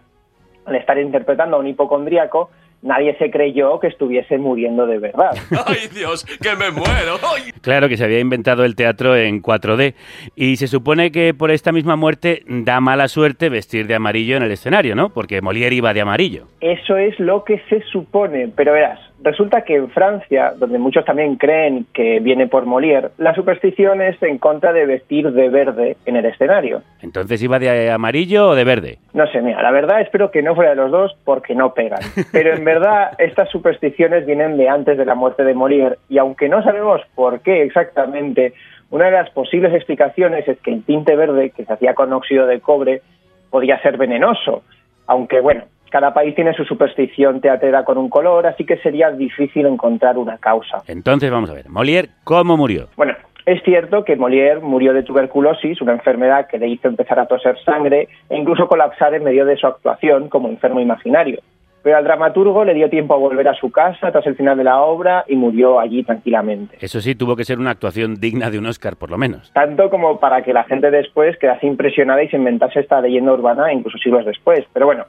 al 0.67 0.77
estar 0.77 0.99
interpretando 0.99 1.57
a 1.57 1.61
un 1.61 1.69
hipocondríaco, 1.69 2.51
nadie 2.83 3.17
se 3.19 3.31
creyó 3.31 3.79
que 3.81 3.89
estuviese 3.89 4.39
muriendo 4.39 4.87
de 4.87 4.99
verdad. 4.99 5.31
¡Ay, 5.67 5.89
Dios, 5.95 6.25
que 6.25 6.57
me 6.57 6.71
muero! 6.71 7.19
¡Ay! 7.35 7.53
Claro 7.61 7.89
que 7.89 7.97
se 7.97 8.05
había 8.05 8.21
inventado 8.21 8.65
el 8.65 8.77
teatro 8.77 9.17
en 9.17 9.43
4D 9.43 9.95
y 10.37 10.57
se 10.57 10.67
supone 10.67 11.13
que 11.13 11.35
por 11.35 11.51
esta 11.51 11.73
misma 11.73 11.97
muerte 11.97 12.43
da 12.47 12.81
mala 12.81 13.09
suerte 13.09 13.49
vestir 13.49 13.87
de 13.87 13.95
amarillo 13.95 14.37
en 14.37 14.43
el 14.43 14.53
escenario, 14.53 14.95
¿no? 14.95 15.11
Porque 15.11 15.43
Molière 15.43 15.75
iba 15.75 15.93
de 15.93 16.01
amarillo. 16.01 16.47
Eso 16.61 16.97
es 16.97 17.19
lo 17.19 17.45
que 17.45 17.61
se 17.69 17.83
supone, 17.83 18.49
pero 18.55 18.73
verás, 18.73 19.01
resulta 19.23 19.63
que 19.63 19.77
en 19.77 19.91
Francia, 19.91 20.55
donde 20.57 20.79
muchos 20.79 21.05
también 21.05 21.37
creen 21.37 21.87
que 21.93 22.21
viene 22.21 22.47
por 22.47 22.67
Molière, 22.67 23.11
la 23.19 23.35
superstición 23.35 24.01
es 24.03 24.21
en 24.23 24.39
contra 24.39 24.73
de 24.73 24.87
vestir 24.87 25.31
de 25.33 25.49
verde 25.49 25.97
en 26.07 26.17
el 26.17 26.25
escenario. 26.25 26.83
Entonces 27.03 27.43
iba 27.43 27.59
de 27.59 27.91
amarillo 27.91 28.49
o 28.49 28.55
de 28.55 28.65
verde. 28.65 28.99
No 29.13 29.27
sé, 29.27 29.43
mira, 29.43 29.63
la 29.63 29.71
verdad 29.71 30.01
espero 30.01 30.31
que 30.31 30.43
no 30.43 30.55
fuera 30.55 30.71
de 30.71 30.77
los 30.77 30.91
dos 30.91 31.17
porque 31.25 31.55
no 31.55 31.75
pegan. 31.75 32.01
Pero 32.33 32.55
en 32.55 32.65
verdad 32.65 33.13
estas 33.19 33.49
supersticiones 33.51 34.27
vienen 34.27 34.57
de 34.57 34.69
antes 34.69 34.97
de 34.97 35.05
la 35.05 35.15
muerte 35.15 35.45
de 35.45 35.55
Molière 35.55 35.97
y 36.09 36.19
aunque 36.19 36.49
no 36.49 36.63
sabemos 36.63 37.03
por 37.15 37.41
qué 37.41 37.63
exactamente, 37.63 38.55
una 38.91 39.07
de 39.07 39.13
las 39.13 39.31
posibles 39.31 39.73
explicaciones 39.75 40.47
es 40.49 40.59
que 40.61 40.73
el 40.73 40.85
tinte 40.85 41.15
verde 41.15 41.51
que 41.51 41.65
se 41.65 41.73
hacía 41.73 41.95
con 41.95 42.13
óxido 42.13 42.47
de 42.47 42.61
cobre 42.61 43.03
podía 43.51 43.81
ser 43.83 43.97
venenoso. 43.97 44.63
Aunque 45.07 45.41
bueno, 45.41 45.65
cada 45.91 46.15
país 46.15 46.35
tiene 46.35 46.55
su 46.55 46.65
superstición 46.65 47.41
teatrera 47.41 47.85
con 47.85 47.99
un 47.99 48.09
color, 48.09 48.47
así 48.47 48.65
que 48.65 48.79
sería 48.79 49.11
difícil 49.11 49.67
encontrar 49.67 50.17
una 50.17 50.39
causa. 50.39 50.83
Entonces 50.87 51.31
vamos 51.31 51.51
a 51.51 51.55
ver, 51.55 51.69
Molière, 51.69 52.11
¿cómo 52.25 52.57
murió? 52.57 52.89
Bueno, 52.97 53.15
es 53.47 53.63
cierto 53.65 54.05
que 54.05 54.17
Molière 54.17 54.61
murió 54.61 54.93
de 54.93 55.03
tuberculosis, 55.03 55.81
una 55.81 55.93
enfermedad 55.93 56.47
que 56.49 56.59
le 56.59 56.69
hizo 56.69 56.89
empezar 56.89 57.19
a 57.19 57.27
toser 57.27 57.59
sangre 57.65 58.09
e 58.29 58.37
incluso 58.37 58.69
colapsar 58.69 59.15
en 59.15 59.25
medio 59.25 59.45
de 59.45 59.57
su 59.57 59.67
actuación 59.67 60.29
como 60.29 60.49
enfermo 60.49 60.81
imaginario. 60.81 61.41
Pero 61.83 61.97
al 61.97 62.05
dramaturgo 62.05 62.65
le 62.65 62.75
dio 62.75 62.91
tiempo 62.91 63.15
a 63.15 63.17
volver 63.17 63.49
a 63.49 63.55
su 63.55 63.71
casa 63.71 64.13
tras 64.13 64.27
el 64.27 64.37
final 64.37 64.59
de 64.59 64.65
la 64.65 64.83
obra 64.83 65.25
y 65.27 65.35
murió 65.35 65.81
allí 65.81 66.03
tranquilamente. 66.05 66.77
Eso 66.79 67.01
sí, 67.01 67.15
tuvo 67.15 67.37
que 67.37 67.45
ser 67.45 67.59
una 67.59 67.71
actuación 67.71 68.17
digna 68.17 68.51
de 68.51 68.59
un 68.59 68.67
Oscar, 68.67 68.97
por 68.97 69.11
lo 69.11 69.17
menos. 69.17 69.51
Tanto 69.53 69.89
como 69.89 70.21
para 70.21 70.43
que 70.43 70.53
la 70.53 70.65
gente 70.65 70.91
después 70.91 71.39
quedase 71.39 71.67
impresionada 71.67 72.23
y 72.23 72.29
se 72.29 72.37
inventase 72.37 72.81
esta 72.81 73.01
leyenda 73.01 73.33
urbana 73.33 73.73
incluso 73.73 73.97
siglos 73.97 74.27
después. 74.27 74.67
Pero 74.75 74.87
bueno, 74.87 75.07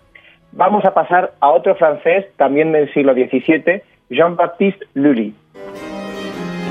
vamos 0.52 0.86
a 0.86 0.94
pasar 0.94 1.34
a 1.40 1.50
otro 1.50 1.76
francés, 1.76 2.26
también 2.38 2.72
del 2.72 2.92
siglo 2.94 3.14
XVII, 3.14 3.82
Jean-Baptiste 4.10 4.86
Lully. 4.94 5.34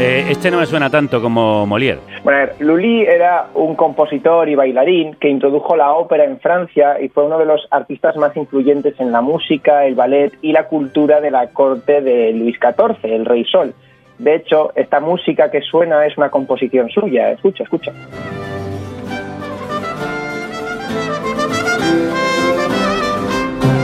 Eh, 0.01 0.29
este 0.31 0.51
no 0.51 0.59
me 0.59 0.65
suena 0.65 0.89
tanto 0.89 1.21
como 1.21 1.67
Molière. 1.67 1.99
Bueno, 2.25 2.53
Lully 2.59 3.03
era 3.03 3.49
un 3.53 3.75
compositor 3.77 4.49
y 4.49 4.55
bailarín 4.55 5.15
que 5.17 5.29
introdujo 5.29 5.77
la 5.77 5.93
ópera 5.93 6.25
en 6.25 6.41
Francia 6.41 6.99
y 6.99 7.11
fue 7.11 7.27
uno 7.27 7.39
de 7.39 7.45
los 7.45 7.69
artistas 7.71 8.17
más 8.17 8.35
influyentes 8.35 8.99
en 8.99 9.13
la 9.13 9.21
música, 9.21 9.85
el 9.85 9.95
ballet 9.95 10.33
y 10.41 10.53
la 10.53 10.69
cultura 10.69 11.21
de 11.21 11.31
la 11.31 11.49
corte 11.49 12.01
de 12.01 12.33
Luis 12.33 12.57
XIV, 12.59 13.13
el 13.13 13.27
Rey 13.27 13.45
Sol. 13.45 13.75
De 14.17 14.37
hecho, 14.37 14.73
esta 14.75 15.01
música 15.01 15.51
que 15.51 15.61
suena 15.61 16.07
es 16.07 16.17
una 16.17 16.31
composición 16.31 16.89
suya. 16.89 17.33
Escucha, 17.33 17.65
escucha. 17.65 17.93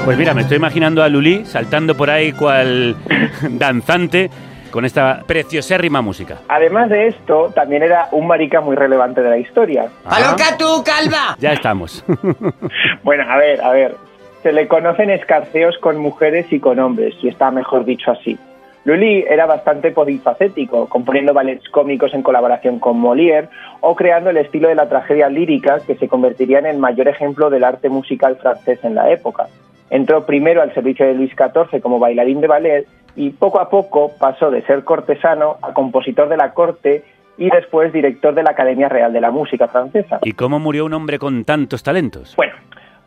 Pues 0.07 0.17
mira, 0.19 0.35
me 0.35 0.43
estoy 0.43 0.59
imaginando 0.59 1.03
a 1.03 1.09
Lully 1.09 1.45
saltando 1.47 1.97
por 1.97 2.11
ahí 2.11 2.31
cual 2.31 2.95
danzante 3.51 4.31
con 4.71 4.85
esta 4.85 5.25
preciosérrima 5.27 6.01
música. 6.01 6.39
Además 6.47 6.91
de 6.91 7.09
esto, 7.09 7.51
también 7.53 7.83
era 7.83 8.07
un 8.13 8.29
marica 8.29 8.61
muy 8.61 8.77
relevante 8.77 9.21
de 9.21 9.31
la 9.31 9.39
historia. 9.39 9.89
¡Aloca 10.05 10.57
tú, 10.57 10.85
calva! 10.85 11.35
Ya 11.41 11.53
estamos. 11.53 12.05
Bueno, 13.03 13.25
a 13.29 13.37
ver, 13.37 13.61
a 13.61 13.73
ver. 13.73 13.97
Se 14.45 14.53
le 14.53 14.69
conocen 14.69 15.11
escarceos 15.11 15.77
con 15.79 15.99
mujeres 15.99 16.53
y 16.53 16.61
con 16.61 16.79
hombres, 16.79 17.17
y 17.21 17.27
está 17.27 17.51
mejor 17.51 17.85
dicho 17.85 18.13
así. 18.13 18.39
Lully 18.85 19.25
era 19.29 19.47
bastante 19.47 19.91
polifacético, 19.91 20.89
componiendo 20.89 21.35
ballets 21.35 21.69
cómicos 21.71 22.15
en 22.15 22.23
colaboración 22.23 22.79
con 22.79 23.01
Molière 23.01 23.49
o 23.81 23.97
creando 23.97 24.31
el 24.31 24.37
estilo 24.37 24.69
de 24.69 24.77
la 24.77 24.89
tragedia 24.89 25.29
lírica 25.29 25.81
que 25.85 25.97
se 25.97 26.07
convertiría 26.07 26.61
en 26.61 26.67
el 26.67 26.79
mayor 26.79 27.09
ejemplo 27.09 27.51
del 27.51 27.65
arte 27.65 27.89
musical 27.89 28.37
francés 28.37 28.79
en 28.85 28.95
la 28.95 29.11
época. 29.11 29.49
Entró 29.91 30.27
primero 30.27 30.63
al 30.63 30.75
servicio 30.75 31.07
de 31.07 31.15
Luis 31.15 31.33
XIV 31.33 31.81
como 31.81 31.99
bailarín 31.99 32.41
de 32.41 32.49
ballet 32.49 32.87
y 33.15 33.31
poco 33.31 33.61
a 33.61 33.71
poco 33.71 34.13
pasó 34.19 34.51
de 34.51 34.63
ser 34.63 34.85
cortesano 34.85 35.57
a 35.63 35.73
compositor 35.73 36.29
de 36.29 36.37
la 36.37 36.53
corte 36.53 37.05
y 37.39 37.51
después 37.51 37.93
director 37.93 38.35
de 38.35 38.43
la 38.43 38.51
Academia 38.51 38.89
Real 38.89 39.13
de 39.13 39.21
la 39.21 39.31
Música 39.31 39.69
Francesa. 39.69 40.21
¿Y 40.23 40.33
cómo 40.33 40.59
murió 40.59 40.85
un 40.85 40.95
hombre 40.95 41.19
con 41.19 41.45
tantos 41.45 41.83
talentos? 41.83 42.35
Bueno, 42.37 42.55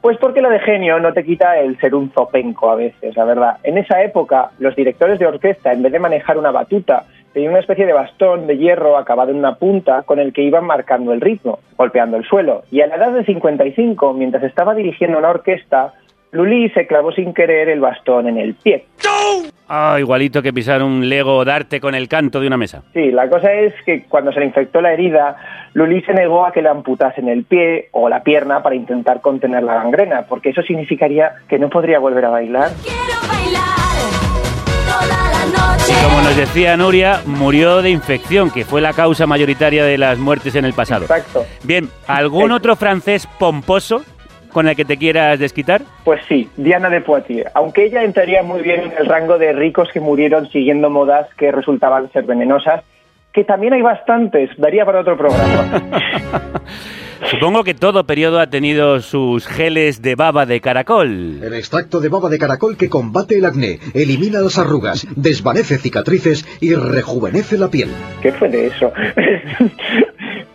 pues 0.02 0.18
porque 0.18 0.42
lo 0.42 0.50
de 0.50 0.60
genio 0.60 1.00
no 1.00 1.14
te 1.14 1.24
quita 1.24 1.60
el 1.60 1.78
ser 1.80 1.94
un 1.96 2.12
zopenco 2.12 2.70
a 2.70 2.76
veces, 2.76 3.16
la 3.18 3.26
verdad. 3.26 3.58
En 3.64 3.78
esa 3.78 4.02
época, 4.02 4.52
los 4.60 4.76
directores 4.76 5.20
de 5.20 5.28
orquesta, 5.28 5.74
en 5.74 5.84
vez 5.84 5.92
de 5.92 6.00
manejar 6.00 6.38
una 6.38 6.52
batuta, 6.52 7.06
tenían 7.34 7.52
una 7.52 7.60
especie 7.60 7.86
de 7.86 7.94
bastón 7.94 8.48
de 8.48 8.58
hierro 8.58 8.98
acabado 8.98 9.32
en 9.32 9.38
una 9.38 9.56
punta 9.56 10.04
con 10.04 10.20
el 10.20 10.32
que 10.32 10.44
iban 10.44 10.66
marcando 10.66 11.12
el 11.12 11.22
ritmo, 11.22 11.60
golpeando 11.78 12.18
el 12.18 12.24
suelo. 12.24 12.64
Y 12.72 12.82
a 12.82 12.88
la 12.88 12.96
edad 12.96 13.12
de 13.12 13.26
55, 13.26 14.14
mientras 14.14 14.44
estaba 14.44 14.74
dirigiendo 14.74 15.18
una 15.18 15.30
orquesta, 15.30 15.94
Lully 16.32 16.70
se 16.70 16.86
clavó 16.86 17.12
sin 17.12 17.34
querer 17.34 17.70
el 17.70 17.80
bastón 17.80 18.28
en 18.28 18.38
el 18.38 18.54
pie. 18.54 18.86
Ah, 19.68 19.98
igualito 20.00 20.42
que 20.42 20.54
pisar 20.54 20.84
un 20.84 21.08
Lego 21.10 21.38
o 21.38 21.46
darte 21.46 21.80
con 21.80 21.96
el 21.96 22.08
canto 22.08 22.40
de 22.40 22.48
una 22.48 22.58
mesa. 22.58 22.84
Sí, 22.94 23.12
la 23.12 23.30
cosa 23.30 23.52
es 23.54 23.74
que 23.86 24.04
cuando 24.04 24.32
se 24.32 24.40
le 24.40 24.48
infectó 24.48 24.82
la 24.82 24.94
herida, 24.94 25.38
Lully 25.74 26.02
se 26.02 26.14
negó 26.14 26.46
a 26.46 26.52
que 26.52 26.62
le 26.62 26.70
amputasen 26.70 27.30
el 27.30 27.44
pie 27.46 27.90
o 27.92 28.10
la 28.10 28.24
pierna 28.24 28.62
para 28.62 28.76
intentar 28.76 29.22
contener 29.22 29.64
la 29.64 29.76
gangrena, 29.76 30.24
porque 30.28 30.50
eso 30.50 30.62
significaría 30.62 31.34
que 31.48 31.60
no 31.60 31.70
podría 31.70 32.00
volver 32.00 32.26
a 32.26 32.30
bailar. 32.30 32.70
Y 35.88 36.04
como 36.04 36.22
nos 36.22 36.36
decía 36.36 36.78
Nuria, 36.78 37.22
murió 37.26 37.82
de 37.82 37.90
infección, 37.90 38.52
que 38.52 38.66
fue 38.66 38.82
la 38.82 38.94
causa 38.94 39.26
mayoritaria 39.26 39.84
de 39.84 39.98
las 39.98 40.20
muertes 40.20 40.56
en 40.56 40.66
el 40.66 40.74
pasado. 40.74 41.04
Exacto. 41.06 41.46
Bien, 41.64 41.90
¿algún 42.08 42.52
otro 42.52 42.76
francés 42.76 43.28
pomposo 43.40 44.04
con 44.52 44.68
el 44.68 44.76
que 44.76 44.86
te 44.86 44.98
quieras 44.98 45.40
desquitar? 45.40 45.82
Pues 46.04 46.22
sí, 46.28 46.50
Diana 46.58 46.90
de 46.90 47.02
Poitiers, 47.02 47.50
aunque 47.54 47.86
ella 47.86 48.04
entraría 48.04 48.44
muy 48.44 48.62
bien 48.62 48.82
en 48.82 48.92
el 48.98 49.06
rango 49.06 49.38
de 49.38 49.54
ricos 49.54 49.90
que 49.94 50.00
murieron 50.00 50.50
siguiendo 50.50 50.90
modas 50.90 51.28
que 51.36 51.52
resultaban 51.52 52.12
ser 52.12 52.24
venenosas, 52.24 52.84
que 53.34 53.44
también 53.44 53.74
hay 53.74 53.82
bastantes, 53.82 54.50
daría 54.58 54.86
para 54.86 55.02
otro 55.02 55.18
programa. 55.18 55.82
Supongo 57.30 57.64
que 57.64 57.74
todo 57.74 58.06
periodo 58.06 58.40
ha 58.40 58.48
tenido 58.48 59.02
sus 59.02 59.46
geles 59.46 60.02
de 60.02 60.16
baba 60.16 60.46
de 60.46 60.62
caracol. 60.62 61.40
El 61.44 61.54
extracto 61.54 62.00
de 62.00 62.10
baba 62.10 62.30
de 62.30 62.40
caracol 62.40 62.78
que 62.78 62.90
combate 62.90 63.38
el 63.38 63.46
acné, 63.46 63.80
elimina 63.94 64.40
las 64.40 64.58
arrugas, 64.58 65.06
desvanece 65.16 65.78
cicatrices 65.78 66.46
y 66.60 66.74
rejuvenece 66.74 67.58
la 67.58 67.68
piel. 67.68 67.90
¿Qué 68.22 68.32
fue 68.32 68.50
de 68.50 68.68
eso? 68.68 68.92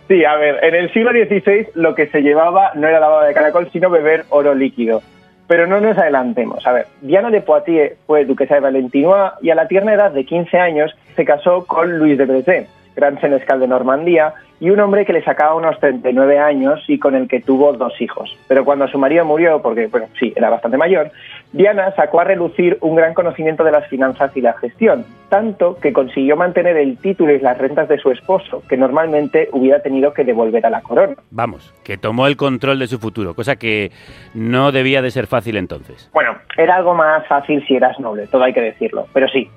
Sí, 0.07 0.25
a 0.25 0.35
ver, 0.35 0.63
en 0.63 0.75
el 0.75 0.91
siglo 0.93 1.11
XVI 1.11 1.67
lo 1.75 1.95
que 1.95 2.07
se 2.07 2.21
llevaba 2.21 2.71
no 2.75 2.87
era 2.87 2.99
la 2.99 3.07
baba 3.07 3.25
de 3.25 3.33
caracol, 3.33 3.69
sino 3.71 3.89
beber 3.89 4.25
oro 4.29 4.53
líquido. 4.53 5.01
Pero 5.47 5.67
no 5.67 5.79
nos 5.79 5.97
adelantemos. 5.97 6.65
A 6.65 6.71
ver, 6.71 6.87
Diana 7.01 7.29
de 7.29 7.41
Poitiers 7.41 7.93
fue 8.07 8.25
duquesa 8.25 8.55
de 8.55 8.61
Valentinois 8.61 9.33
y 9.41 9.51
a 9.51 9.55
la 9.55 9.67
tierna 9.67 9.93
edad 9.93 10.11
de 10.11 10.25
15 10.25 10.57
años 10.57 10.95
se 11.15 11.23
casó 11.23 11.65
con 11.65 11.99
Luis 11.99 12.17
de 12.17 12.25
Brezé, 12.25 12.67
gran 12.95 13.19
senescal 13.19 13.59
de 13.59 13.67
Normandía, 13.67 14.33
y 14.59 14.69
un 14.69 14.79
hombre 14.79 15.05
que 15.05 15.13
le 15.13 15.23
sacaba 15.23 15.55
unos 15.55 15.79
39 15.79 16.39
años 16.39 16.81
y 16.87 16.97
con 16.97 17.15
el 17.15 17.27
que 17.27 17.41
tuvo 17.41 17.73
dos 17.73 17.99
hijos. 17.99 18.37
Pero 18.47 18.63
cuando 18.63 18.87
su 18.87 18.97
marido 18.97 19.25
murió, 19.25 19.61
porque, 19.61 19.87
bueno, 19.87 20.07
sí, 20.19 20.31
era 20.35 20.49
bastante 20.49 20.77
mayor, 20.77 21.11
Diana 21.51 21.91
sacó 21.95 22.21
a 22.21 22.23
relucir 22.23 22.77
un 22.81 22.95
gran 22.95 23.13
conocimiento 23.13 23.63
de 23.63 23.71
las 23.71 23.87
finanzas 23.87 24.35
y 24.35 24.41
la 24.41 24.53
gestión, 24.53 25.05
tanto 25.29 25.77
que 25.79 25.93
consiguió 25.93 26.35
mantener 26.35 26.77
el 26.77 26.97
título 26.97 27.33
y 27.33 27.39
las 27.39 27.57
rentas 27.57 27.89
de 27.89 27.97
su 27.97 28.11
esposo, 28.11 28.63
que 28.67 28.77
normalmente 28.77 29.49
hubiera 29.51 29.81
tenido 29.81 30.13
que 30.13 30.23
devolver 30.23 30.65
a 30.65 30.69
la 30.69 30.81
corona. 30.81 31.15
Vamos, 31.31 31.73
que 31.83 31.97
tomó 31.97 32.27
el 32.27 32.37
control 32.37 32.79
de 32.79 32.87
su 32.87 32.99
futuro, 32.99 33.33
cosa 33.33 33.57
que 33.57 33.91
no 34.33 34.71
debía 34.71 35.01
de 35.01 35.11
ser 35.11 35.27
fácil 35.27 35.57
entonces. 35.57 36.09
Bueno, 36.13 36.37
era 36.57 36.75
algo 36.75 36.93
más 36.93 37.27
fácil 37.27 37.65
si 37.67 37.75
eras 37.75 37.99
noble, 37.99 38.27
todo 38.27 38.43
hay 38.43 38.53
que 38.53 38.61
decirlo, 38.61 39.07
pero 39.13 39.27
sí. 39.27 39.49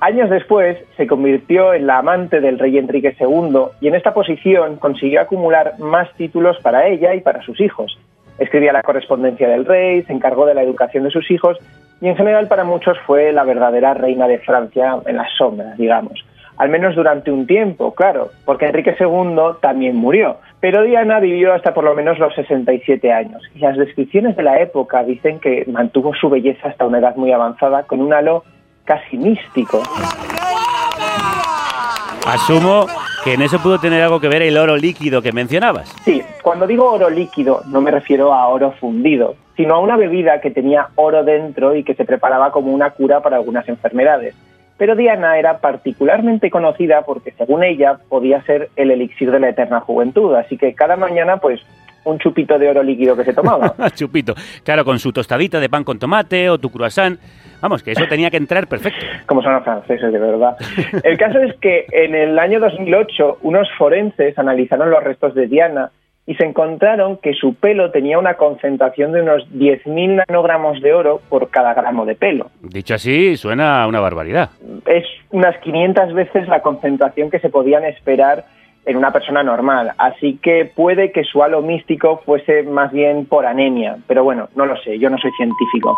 Años 0.00 0.30
después 0.30 0.78
se 0.96 1.08
convirtió 1.08 1.74
en 1.74 1.88
la 1.88 1.98
amante 1.98 2.40
del 2.40 2.60
rey 2.60 2.78
Enrique 2.78 3.16
II 3.18 3.62
y 3.80 3.88
en 3.88 3.96
esta 3.96 4.14
posición 4.14 4.76
consiguió 4.76 5.20
acumular 5.20 5.74
más 5.80 6.12
títulos 6.14 6.56
para 6.62 6.86
ella 6.86 7.16
y 7.16 7.20
para 7.20 7.42
sus 7.42 7.60
hijos. 7.60 7.98
Escribía 8.38 8.72
la 8.72 8.84
correspondencia 8.84 9.48
del 9.48 9.64
rey, 9.64 10.02
se 10.02 10.12
encargó 10.12 10.46
de 10.46 10.54
la 10.54 10.62
educación 10.62 11.02
de 11.02 11.10
sus 11.10 11.28
hijos 11.32 11.58
y 12.00 12.06
en 12.06 12.16
general 12.16 12.46
para 12.46 12.62
muchos 12.62 12.96
fue 13.06 13.32
la 13.32 13.42
verdadera 13.42 13.92
reina 13.94 14.28
de 14.28 14.38
Francia 14.38 14.98
en 15.04 15.16
las 15.16 15.32
sombras, 15.36 15.76
digamos. 15.76 16.24
Al 16.58 16.68
menos 16.68 16.94
durante 16.94 17.32
un 17.32 17.46
tiempo, 17.46 17.92
claro, 17.94 18.30
porque 18.44 18.66
Enrique 18.66 18.94
II 18.98 19.36
también 19.60 19.96
murió. 19.96 20.36
Pero 20.60 20.82
Diana 20.82 21.18
vivió 21.18 21.54
hasta 21.54 21.74
por 21.74 21.82
lo 21.82 21.94
menos 21.94 22.20
los 22.20 22.34
67 22.34 23.12
años 23.12 23.42
y 23.54 23.58
las 23.58 23.76
descripciones 23.76 24.36
de 24.36 24.44
la 24.44 24.60
época 24.60 25.02
dicen 25.02 25.40
que 25.40 25.64
mantuvo 25.66 26.14
su 26.14 26.30
belleza 26.30 26.68
hasta 26.68 26.86
una 26.86 26.98
edad 26.98 27.16
muy 27.16 27.32
avanzada 27.32 27.82
con 27.82 28.00
un 28.00 28.12
halo 28.12 28.44
casi 28.88 29.18
místico. 29.18 29.82
Asumo 32.26 32.86
que 33.22 33.34
en 33.34 33.42
eso 33.42 33.58
pudo 33.58 33.78
tener 33.78 34.02
algo 34.02 34.18
que 34.18 34.28
ver 34.28 34.40
el 34.40 34.56
oro 34.56 34.78
líquido 34.78 35.20
que 35.20 35.30
mencionabas. 35.30 35.94
Sí, 36.04 36.22
cuando 36.42 36.66
digo 36.66 36.90
oro 36.90 37.10
líquido 37.10 37.60
no 37.66 37.82
me 37.82 37.90
refiero 37.90 38.32
a 38.32 38.48
oro 38.48 38.72
fundido, 38.80 39.36
sino 39.56 39.74
a 39.74 39.80
una 39.80 39.98
bebida 39.98 40.40
que 40.40 40.50
tenía 40.50 40.88
oro 40.94 41.22
dentro 41.22 41.76
y 41.76 41.84
que 41.84 41.94
se 41.94 42.06
preparaba 42.06 42.50
como 42.50 42.72
una 42.72 42.90
cura 42.90 43.20
para 43.20 43.36
algunas 43.36 43.68
enfermedades. 43.68 44.34
Pero 44.78 44.96
Diana 44.96 45.38
era 45.38 45.58
particularmente 45.58 46.50
conocida 46.50 47.02
porque, 47.02 47.32
según 47.32 47.64
ella, 47.64 47.98
podía 48.08 48.42
ser 48.44 48.70
el 48.76 48.90
elixir 48.90 49.30
de 49.30 49.40
la 49.40 49.50
eterna 49.50 49.80
juventud. 49.80 50.34
Así 50.34 50.56
que 50.56 50.72
cada 50.74 50.96
mañana, 50.96 51.38
pues, 51.38 51.60
un 52.04 52.18
chupito 52.18 52.58
de 52.58 52.68
oro 52.68 52.82
líquido 52.82 53.16
que 53.16 53.24
se 53.24 53.32
tomaba. 53.32 53.74
Chupito. 53.94 54.34
Claro, 54.64 54.84
con 54.84 54.98
su 54.98 55.12
tostadita 55.12 55.60
de 55.60 55.68
pan 55.68 55.84
con 55.84 55.98
tomate 55.98 56.48
o 56.50 56.58
tu 56.58 56.70
croissant. 56.70 57.18
Vamos, 57.60 57.82
que 57.82 57.92
eso 57.92 58.06
tenía 58.08 58.30
que 58.30 58.36
entrar 58.36 58.68
perfecto. 58.68 59.04
Como 59.26 59.42
son 59.42 59.52
los 59.54 59.64
franceses, 59.64 60.12
de 60.12 60.18
verdad. 60.18 60.56
El 61.02 61.18
caso 61.18 61.40
es 61.40 61.56
que 61.56 61.86
en 61.90 62.14
el 62.14 62.38
año 62.38 62.60
2008 62.60 63.38
unos 63.42 63.68
forenses 63.76 64.38
analizaron 64.38 64.90
los 64.90 65.02
restos 65.02 65.34
de 65.34 65.48
Diana 65.48 65.90
y 66.28 66.34
se 66.34 66.44
encontraron 66.44 67.16
que 67.16 67.32
su 67.32 67.54
pelo 67.54 67.90
tenía 67.90 68.18
una 68.18 68.34
concentración 68.34 69.12
de 69.12 69.22
unos 69.22 69.48
10.000 69.50 70.24
nanogramos 70.28 70.80
de 70.82 70.92
oro 70.92 71.22
por 71.30 71.48
cada 71.48 71.72
gramo 71.72 72.04
de 72.04 72.16
pelo. 72.16 72.50
Dicho 72.60 72.94
así, 72.94 73.36
suena 73.38 73.86
una 73.86 73.98
barbaridad. 73.98 74.50
Es 74.84 75.06
unas 75.30 75.56
500 75.58 76.12
veces 76.12 76.46
la 76.46 76.60
concentración 76.60 77.30
que 77.30 77.40
se 77.40 77.48
podían 77.48 77.84
esperar 77.84 78.44
en 78.88 78.96
una 78.96 79.12
persona 79.12 79.42
normal. 79.42 79.92
Así 79.98 80.38
que 80.42 80.64
puede 80.64 81.12
que 81.12 81.22
su 81.22 81.42
halo 81.42 81.60
místico 81.62 82.22
fuese 82.24 82.62
más 82.62 82.90
bien 82.90 83.26
por 83.26 83.46
anemia. 83.46 83.98
Pero 84.06 84.24
bueno, 84.24 84.48
no 84.56 84.66
lo 84.66 84.76
sé, 84.78 84.98
yo 84.98 85.10
no 85.10 85.18
soy 85.18 85.30
científico. 85.32 85.96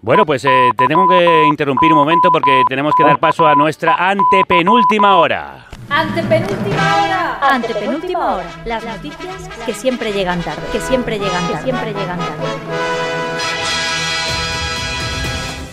Bueno, 0.00 0.24
pues 0.24 0.44
eh, 0.44 0.70
te 0.76 0.86
tengo 0.86 1.06
que 1.08 1.44
interrumpir 1.48 1.92
un 1.92 1.98
momento 1.98 2.30
porque 2.32 2.62
tenemos 2.68 2.94
que 2.96 3.04
dar 3.04 3.18
paso 3.18 3.46
a 3.46 3.54
nuestra 3.54 3.94
antepenúltima 4.08 5.16
hora. 5.16 5.66
Antepenúltima 5.90 6.96
hora. 7.02 7.38
Antepenúltima 7.42 8.34
hora. 8.36 8.46
Las 8.64 8.84
noticias 8.84 9.48
que 9.66 9.72
siempre 9.72 10.12
llegan 10.12 10.40
tarde. 10.42 10.62
Que 10.72 10.80
siempre 10.80 11.18
llegan 11.18 11.42
tarde. 11.42 11.52
Que 11.52 11.62
siempre 11.62 11.92
llegan 11.92 12.18
tarde. 12.18 12.95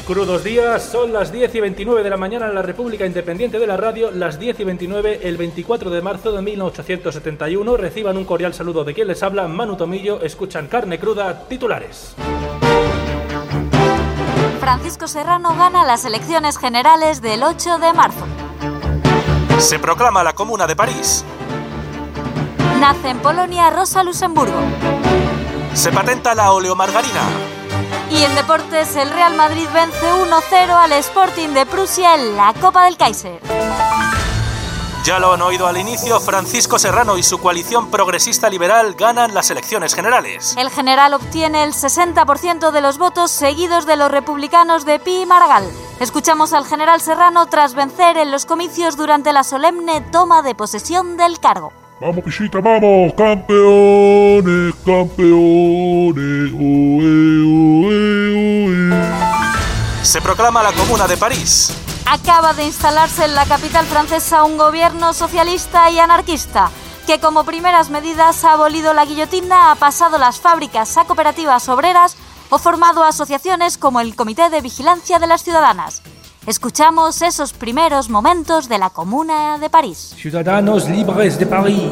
Crudos 0.05 0.43
días, 0.43 0.83
son 0.83 1.13
las 1.13 1.31
10 1.31 1.55
y 1.55 1.59
29 1.61 2.03
de 2.03 2.09
la 2.09 2.17
mañana 2.17 2.47
en 2.47 2.55
la 2.55 2.61
República 2.61 3.05
Independiente 3.05 3.57
de 3.57 3.65
la 3.65 3.77
Radio, 3.77 4.11
las 4.11 4.37
10 4.37 4.59
y 4.59 4.63
29 4.65 5.21
el 5.23 5.37
24 5.37 5.89
de 5.89 6.01
marzo 6.01 6.33
de 6.33 6.41
1871. 6.41 7.77
Reciban 7.77 8.17
un 8.17 8.25
cordial 8.25 8.53
saludo 8.53 8.83
de 8.83 8.93
quien 8.93 9.07
les 9.07 9.23
habla, 9.23 9.47
Manu 9.47 9.77
Tomillo. 9.77 10.19
Escuchan 10.21 10.67
carne 10.67 10.99
cruda, 10.99 11.47
titulares. 11.47 12.15
Francisco 14.59 15.07
Serrano 15.07 15.55
gana 15.55 15.85
las 15.85 16.03
elecciones 16.03 16.57
generales 16.57 17.21
del 17.21 17.41
8 17.41 17.77
de 17.77 17.93
marzo. 17.93 18.25
Se 19.59 19.79
proclama 19.79 20.21
la 20.21 20.33
Comuna 20.33 20.67
de 20.67 20.75
París. 20.75 21.23
Nace 22.81 23.07
en 23.07 23.19
Polonia 23.19 23.69
Rosa 23.69 24.03
Luxemburgo. 24.03 24.59
Se 25.73 25.93
patenta 25.93 26.35
la 26.35 26.51
oleomargarina. 26.51 27.21
Y 28.13 28.23
en 28.23 28.35
deportes, 28.35 28.95
el 28.95 29.09
Real 29.09 29.33
Madrid 29.35 29.67
vence 29.73 30.05
1-0 30.05 30.69
al 30.69 30.91
Sporting 30.93 31.49
de 31.49 31.65
Prusia 31.65 32.13
en 32.13 32.37
la 32.37 32.53
Copa 32.53 32.85
del 32.85 32.95
Kaiser. 32.95 33.41
Ya 35.03 35.17
lo 35.17 35.33
han 35.33 35.41
oído 35.41 35.65
al 35.65 35.77
inicio, 35.77 36.19
Francisco 36.19 36.77
Serrano 36.77 37.17
y 37.17 37.23
su 37.23 37.39
coalición 37.39 37.89
progresista 37.89 38.51
liberal 38.51 38.93
ganan 38.93 39.33
las 39.33 39.49
elecciones 39.49 39.95
generales. 39.95 40.55
El 40.57 40.69
general 40.69 41.15
obtiene 41.15 41.63
el 41.63 41.73
60% 41.73 42.69
de 42.69 42.81
los 42.81 42.99
votos 42.99 43.31
seguidos 43.31 43.87
de 43.87 43.95
los 43.97 44.11
republicanos 44.11 44.85
de 44.85 44.99
Pi 44.99 45.23
y 45.23 45.25
Maragall. 45.25 45.69
Escuchamos 45.99 46.53
al 46.53 46.65
general 46.65 47.01
Serrano 47.01 47.47
tras 47.47 47.73
vencer 47.73 48.17
en 48.17 48.29
los 48.29 48.45
comicios 48.45 48.95
durante 48.95 49.33
la 49.33 49.43
solemne 49.43 50.01
toma 50.11 50.43
de 50.43 50.53
posesión 50.53 51.17
del 51.17 51.39
cargo. 51.39 51.73
Vamos, 52.03 52.21
pichita, 52.25 52.59
vamos, 52.59 53.13
campeones, 53.13 54.75
campeones. 54.85 56.51
Oe, 56.53 57.39
oe, 57.87 58.09
oe. 58.67 60.03
Se 60.03 60.21
proclama 60.21 60.61
la 60.61 60.73
Comuna 60.73 61.07
de 61.07 61.15
París. 61.15 61.73
Acaba 62.05 62.51
de 62.51 62.65
instalarse 62.65 63.23
en 63.23 63.35
la 63.35 63.45
capital 63.45 63.85
francesa 63.85 64.43
un 64.43 64.57
gobierno 64.57 65.13
socialista 65.13 65.89
y 65.91 65.99
anarquista 65.99 66.71
que 67.07 67.21
como 67.21 67.45
primeras 67.45 67.89
medidas 67.89 68.43
ha 68.43 68.51
abolido 68.51 68.93
la 68.93 69.05
guillotina, 69.05 69.71
ha 69.71 69.75
pasado 69.75 70.17
las 70.17 70.41
fábricas 70.41 70.97
a 70.97 71.05
cooperativas 71.05 71.69
obreras 71.69 72.17
o 72.49 72.59
formado 72.59 73.05
asociaciones 73.05 73.77
como 73.77 74.01
el 74.01 74.13
Comité 74.17 74.49
de 74.49 74.59
Vigilancia 74.59 75.19
de 75.19 75.27
las 75.27 75.43
Ciudadanas. 75.45 76.01
Escuchamos 76.45 77.21
esos 77.21 77.53
primeros 77.53 78.09
momentos 78.09 78.67
de 78.67 78.77
la 78.77 78.89
Comuna 78.89 79.57
de 79.57 79.69
París. 79.69 80.13
Ciudadanos 80.17 80.89
libres 80.89 81.39
de 81.39 81.45
París, 81.45 81.89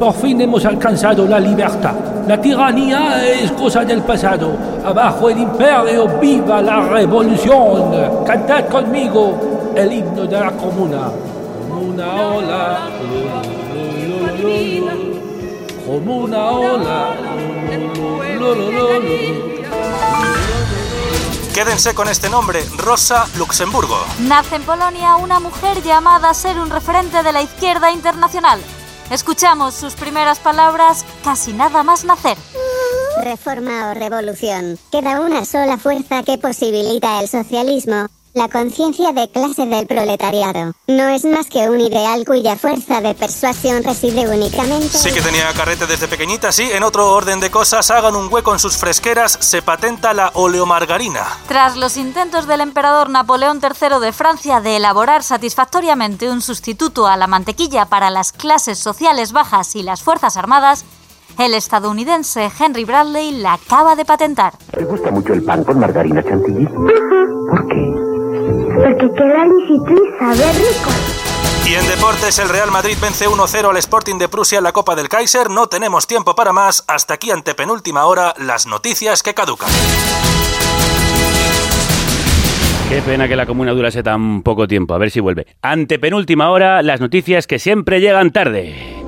por 0.00 0.12
fin 0.14 0.40
hemos 0.40 0.64
alcanzado 0.64 1.28
la 1.28 1.38
libertad. 1.38 1.94
La 2.26 2.40
tiranía 2.40 3.24
es 3.24 3.52
cosa 3.52 3.84
del 3.84 4.02
pasado. 4.02 4.56
Abajo 4.84 5.30
el 5.30 5.38
imperio, 5.38 6.08
viva 6.20 6.60
la 6.60 6.88
revolución. 6.88 8.24
Cantad 8.26 8.68
conmigo 8.68 9.72
el 9.76 9.92
himno 9.92 10.26
de 10.26 10.40
la 10.40 10.50
comuna. 10.50 11.12
Como 11.68 11.90
una 11.90 12.16
ola, 12.16 12.88
lo, 12.98 13.44
lo, 14.18 14.34
lo, 14.34 14.70
lo, 14.72 14.90
lo. 14.90 15.14
como 15.86 16.16
una 16.16 16.50
ola. 16.50 17.14
Quédense 21.54 21.94
con 21.94 22.08
este 22.08 22.28
nombre, 22.28 22.64
Rosa 22.78 23.28
Luxemburgo. 23.38 23.96
Nace 24.22 24.56
en 24.56 24.64
Polonia 24.64 25.14
una 25.14 25.38
mujer 25.38 25.80
llamada 25.84 26.30
a 26.30 26.34
ser 26.34 26.58
un 26.58 26.68
referente 26.68 27.22
de 27.22 27.32
la 27.32 27.42
izquierda 27.42 27.92
internacional. 27.92 28.60
Escuchamos 29.08 29.74
sus 29.74 29.94
primeras 29.94 30.40
palabras 30.40 31.04
casi 31.22 31.52
nada 31.52 31.84
más 31.84 32.04
nacer. 32.04 32.36
Reforma 33.22 33.92
o 33.92 33.94
revolución. 33.94 34.80
Queda 34.90 35.20
una 35.20 35.44
sola 35.44 35.78
fuerza 35.78 36.24
que 36.24 36.38
posibilita 36.38 37.20
el 37.20 37.28
socialismo. 37.28 38.08
La 38.34 38.48
conciencia 38.48 39.12
de 39.12 39.30
clase 39.30 39.64
del 39.64 39.86
proletariado. 39.86 40.72
No 40.88 41.06
es 41.06 41.24
más 41.24 41.46
que 41.46 41.70
un 41.70 41.80
ideal 41.80 42.24
cuya 42.26 42.56
fuerza 42.56 43.00
de 43.00 43.14
persuasión 43.14 43.84
reside 43.84 44.28
únicamente. 44.28 44.88
Sí 44.88 45.12
que 45.12 45.20
tenía 45.20 45.52
carrete 45.52 45.86
desde 45.86 46.08
pequeñita, 46.08 46.50
sí. 46.50 46.68
En 46.72 46.82
otro 46.82 47.12
orden 47.12 47.38
de 47.38 47.52
cosas, 47.52 47.92
hagan 47.92 48.16
un 48.16 48.32
hueco 48.32 48.52
en 48.52 48.58
sus 48.58 48.76
fresqueras, 48.76 49.38
se 49.40 49.62
patenta 49.62 50.12
la 50.14 50.32
oleomargarina. 50.34 51.22
Tras 51.46 51.76
los 51.76 51.96
intentos 51.96 52.48
del 52.48 52.60
emperador 52.60 53.08
Napoleón 53.08 53.60
III 53.62 54.00
de 54.00 54.12
Francia 54.12 54.60
de 54.60 54.78
elaborar 54.78 55.22
satisfactoriamente 55.22 56.28
un 56.28 56.42
sustituto 56.42 57.06
a 57.06 57.16
la 57.16 57.28
mantequilla 57.28 57.84
para 57.84 58.10
las 58.10 58.32
clases 58.32 58.80
sociales 58.80 59.30
bajas 59.30 59.76
y 59.76 59.84
las 59.84 60.02
Fuerzas 60.02 60.36
Armadas, 60.36 60.84
el 61.38 61.54
estadounidense 61.54 62.50
Henry 62.58 62.84
Bradley 62.84 63.30
la 63.30 63.52
acaba 63.52 63.94
de 63.94 64.04
patentar. 64.04 64.54
¿Te 64.72 64.84
gusta 64.84 65.12
mucho 65.12 65.34
el 65.34 65.44
pan 65.44 65.62
con 65.62 65.78
margarina 65.78 66.20
chantilly? 66.20 66.66
¿Por 66.66 67.68
qué? 67.68 67.93
Porque 68.74 69.14
queda 69.14 69.46
y 69.46 69.78
sabe 70.18 70.52
rico. 70.52 70.90
Y 71.66 71.74
en 71.74 71.88
deportes, 71.88 72.38
el 72.38 72.48
Real 72.48 72.70
Madrid 72.70 72.96
vence 73.00 73.26
1-0 73.26 73.70
al 73.70 73.76
Sporting 73.78 74.18
de 74.18 74.28
Prusia 74.28 74.58
en 74.58 74.64
la 74.64 74.72
Copa 74.72 74.94
del 74.94 75.08
Kaiser. 75.08 75.48
No 75.48 75.66
tenemos 75.66 76.06
tiempo 76.06 76.34
para 76.34 76.52
más. 76.52 76.84
Hasta 76.88 77.14
aquí, 77.14 77.30
ante 77.30 77.54
penúltima 77.54 78.04
hora, 78.04 78.34
las 78.38 78.66
noticias 78.66 79.22
que 79.22 79.32
caducan. 79.32 79.70
Qué 82.90 83.00
pena 83.00 83.26
que 83.26 83.34
la 83.34 83.46
comuna 83.46 83.72
durase 83.72 84.02
tan 84.02 84.42
poco 84.42 84.68
tiempo. 84.68 84.94
A 84.94 84.98
ver 84.98 85.10
si 85.10 85.20
vuelve. 85.20 85.46
Ante 85.62 85.98
penúltima 85.98 86.50
hora, 86.50 86.82
las 86.82 87.00
noticias 87.00 87.46
que 87.46 87.58
siempre 87.58 88.00
llegan 88.00 88.30
tarde. 88.30 89.02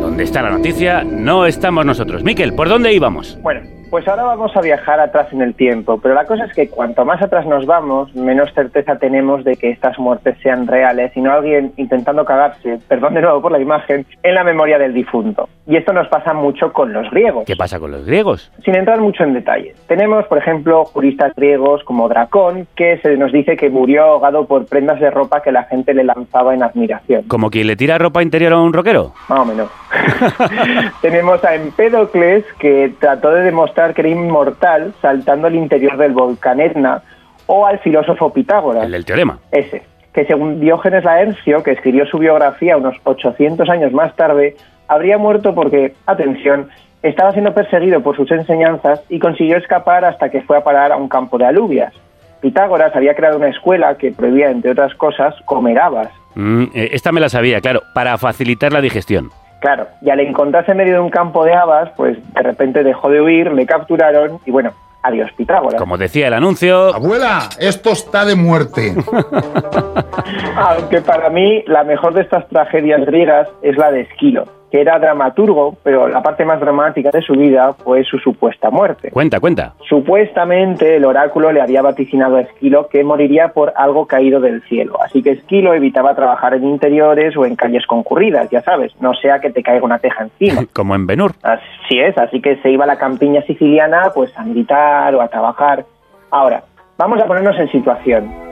¿Dónde 0.00 0.22
está 0.22 0.40
la 0.40 0.50
noticia? 0.50 1.02
No 1.02 1.46
estamos 1.46 1.84
nosotros. 1.84 2.22
Miquel, 2.22 2.54
¿por 2.54 2.68
dónde 2.68 2.92
íbamos? 2.92 3.36
Bueno, 3.42 3.62
pues 3.90 4.06
ahora 4.06 4.24
vamos 4.24 4.54
a 4.56 4.60
viajar 4.60 5.00
atrás 5.00 5.32
en 5.32 5.42
el 5.42 5.54
tiempo, 5.54 5.98
pero 6.00 6.14
la 6.14 6.24
cosa 6.24 6.44
es 6.44 6.52
que 6.52 6.68
cuanto 6.68 7.04
más 7.04 7.22
atrás 7.22 7.46
nos 7.46 7.66
vamos, 7.66 8.14
menos 8.14 8.52
certeza 8.54 8.96
tenemos 8.96 9.44
de 9.44 9.56
que 9.56 9.70
estas 9.70 9.98
muertes 9.98 10.36
sean 10.42 10.66
reales, 10.66 11.12
y 11.16 11.20
no 11.20 11.32
alguien 11.32 11.72
intentando 11.76 12.24
cagarse, 12.24 12.78
perdón 12.88 13.14
de 13.14 13.22
nuevo 13.22 13.40
por 13.40 13.52
la 13.52 13.60
imagen, 13.60 14.06
en 14.22 14.34
la 14.34 14.44
memoria 14.44 14.78
del 14.78 14.94
difunto. 14.94 15.48
Y 15.66 15.76
esto 15.76 15.92
nos 15.92 16.08
pasa 16.08 16.32
mucho 16.32 16.72
con 16.72 16.92
los 16.92 17.10
griegos. 17.10 17.44
¿Qué 17.46 17.56
pasa 17.56 17.78
con 17.78 17.90
los 17.90 18.06
griegos? 18.06 18.50
Sin 18.64 18.74
entrar 18.74 19.00
mucho 19.00 19.24
en 19.24 19.34
detalles. 19.34 19.76
Tenemos, 19.86 20.24
por 20.26 20.38
ejemplo, 20.38 20.84
juristas 20.86 21.32
griegos 21.36 21.84
como 21.84 22.08
Dracón, 22.08 22.66
que 22.74 22.98
se 23.02 23.16
nos 23.16 23.32
dice 23.32 23.56
que 23.56 23.68
murió 23.68 24.04
ahogado 24.04 24.46
por 24.46 24.66
prendas 24.66 24.98
de 25.00 25.10
ropa 25.10 25.42
que 25.42 25.52
la 25.52 25.64
gente 25.64 25.92
le 25.92 26.04
lanzaba 26.04 26.54
en 26.54 26.62
admiración. 26.62 27.24
¿Como 27.28 27.50
quien 27.50 27.66
le 27.66 27.76
tira 27.76 27.98
ropa 27.98 28.22
interior 28.22 28.54
a 28.54 28.60
un 28.60 28.72
rockero? 28.72 29.12
Más 29.28 29.40
o 29.40 29.44
menos. 29.44 29.68
Tenemos 31.00 31.42
a 31.44 31.54
Empédocles, 31.54 32.44
que 32.58 32.92
trató 32.98 33.30
de 33.30 33.42
demostrar 33.42 33.94
que 33.94 34.02
era 34.02 34.10
inmortal 34.10 34.94
saltando 35.00 35.46
al 35.46 35.54
interior 35.54 35.96
del 35.96 36.12
volcán 36.12 36.60
Etna, 36.60 37.02
o 37.46 37.66
al 37.66 37.78
filósofo 37.80 38.32
Pitágoras. 38.32 38.84
El 38.84 38.92
del 38.92 39.04
teorema. 39.04 39.38
Ese, 39.50 39.82
que 40.12 40.24
según 40.26 40.60
Diógenes 40.60 41.04
Laercio, 41.04 41.62
que 41.62 41.72
escribió 41.72 42.06
su 42.06 42.18
biografía 42.18 42.76
unos 42.76 42.96
800 43.04 43.68
años 43.68 43.92
más 43.92 44.14
tarde, 44.16 44.56
habría 44.86 45.18
muerto 45.18 45.54
porque, 45.54 45.94
atención, 46.06 46.68
estaba 47.02 47.32
siendo 47.32 47.54
perseguido 47.54 48.02
por 48.02 48.16
sus 48.16 48.30
enseñanzas 48.30 49.02
y 49.08 49.18
consiguió 49.18 49.56
escapar 49.56 50.04
hasta 50.04 50.30
que 50.30 50.42
fue 50.42 50.58
a 50.58 50.64
parar 50.64 50.92
a 50.92 50.96
un 50.96 51.08
campo 51.08 51.38
de 51.38 51.46
alubias. 51.46 51.94
Pitágoras 52.40 52.94
había 52.94 53.14
creado 53.14 53.36
una 53.36 53.48
escuela 53.48 53.96
que 53.96 54.12
prohibía, 54.12 54.50
entre 54.50 54.72
otras 54.72 54.94
cosas, 54.94 55.34
comer 55.44 55.78
habas. 55.78 56.08
Mm, 56.34 56.64
eh, 56.74 56.90
esta 56.92 57.10
me 57.12 57.20
la 57.20 57.28
sabía, 57.28 57.60
claro, 57.60 57.82
para 57.94 58.16
facilitar 58.18 58.72
la 58.72 58.80
digestión. 58.80 59.30
Claro, 59.60 59.88
y 60.00 60.10
al 60.10 60.20
encontrarse 60.20 60.70
en 60.70 60.78
medio 60.78 60.94
de 60.94 61.00
un 61.00 61.10
campo 61.10 61.44
de 61.44 61.52
habas, 61.54 61.90
pues 61.96 62.16
de 62.32 62.42
repente 62.42 62.84
dejó 62.84 63.10
de 63.10 63.20
huir, 63.20 63.52
le 63.52 63.66
capturaron 63.66 64.38
y 64.46 64.50
bueno, 64.52 64.72
adiós 65.02 65.30
Pitágoras. 65.36 65.80
Como 65.80 65.98
decía 65.98 66.28
el 66.28 66.34
anuncio... 66.34 66.94
Abuela, 66.94 67.48
esto 67.58 67.90
está 67.90 68.24
de 68.24 68.36
muerte. 68.36 68.94
Aunque 70.56 71.00
para 71.00 71.28
mí 71.30 71.64
la 71.66 71.82
mejor 71.84 72.14
de 72.14 72.22
estas 72.22 72.46
tragedias 72.48 73.04
griegas 73.04 73.48
es 73.62 73.76
la 73.76 73.90
de 73.90 74.02
Esquilo, 74.02 74.44
que 74.70 74.80
era 74.80 74.98
dramaturgo, 74.98 75.76
pero 75.82 76.08
la 76.08 76.22
parte 76.22 76.44
más 76.44 76.60
dramática 76.60 77.10
de 77.10 77.22
su 77.22 77.32
vida 77.34 77.72
fue 77.72 78.04
su 78.04 78.18
supuesta 78.18 78.70
muerte. 78.70 79.10
Cuenta, 79.10 79.40
cuenta. 79.40 79.74
Supuestamente 79.88 80.96
el 80.96 81.04
oráculo 81.04 81.52
le 81.52 81.60
había 81.60 81.82
vaticinado 81.82 82.36
a 82.36 82.42
Esquilo 82.42 82.88
que 82.88 83.04
moriría 83.04 83.48
por 83.48 83.72
algo 83.76 84.06
caído 84.06 84.40
del 84.40 84.62
cielo, 84.62 85.00
así 85.02 85.22
que 85.22 85.32
Esquilo 85.32 85.74
evitaba 85.74 86.14
trabajar 86.14 86.54
en 86.54 86.64
interiores 86.64 87.36
o 87.36 87.46
en 87.46 87.56
calles 87.56 87.86
concurridas, 87.86 88.50
ya 88.50 88.62
sabes, 88.62 88.92
no 89.00 89.14
sea 89.14 89.40
que 89.40 89.50
te 89.50 89.62
caiga 89.62 89.84
una 89.84 89.98
teja 89.98 90.24
encima. 90.24 90.66
Como 90.72 90.94
en 90.94 91.06
Benur. 91.06 91.32
Así 91.42 91.98
es, 91.98 92.16
así 92.18 92.40
que 92.40 92.56
se 92.56 92.70
iba 92.70 92.84
a 92.84 92.88
la 92.88 92.98
campiña 92.98 93.42
siciliana 93.42 94.10
pues 94.14 94.36
a 94.36 94.44
militar 94.44 95.14
o 95.14 95.22
a 95.22 95.28
trabajar. 95.28 95.84
Ahora, 96.30 96.62
vamos 96.98 97.20
a 97.20 97.26
ponernos 97.26 97.58
en 97.58 97.70
situación. 97.70 98.47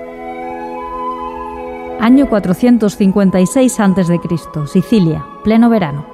Año 2.01 2.29
456 2.29 3.81
a.C., 3.81 4.21
Sicilia, 4.67 5.25
pleno 5.43 5.71
verano. 5.71 6.05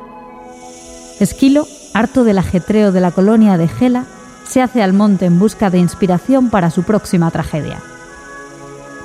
Esquilo, 1.18 1.66
harto 1.92 2.24
del 2.24 2.38
ajetreo 2.38 2.92
de 2.92 3.00
la 3.00 3.10
colonia 3.10 3.58
de 3.58 3.68
Gela, 3.68 4.06
se 4.44 4.62
hace 4.62 4.82
al 4.82 4.92
monte 4.92 5.26
en 5.26 5.38
busca 5.38 5.70
de 5.70 5.78
inspiración 5.78 6.50
para 6.50 6.70
su 6.70 6.84
próxima 6.84 7.30
tragedia. 7.30 7.80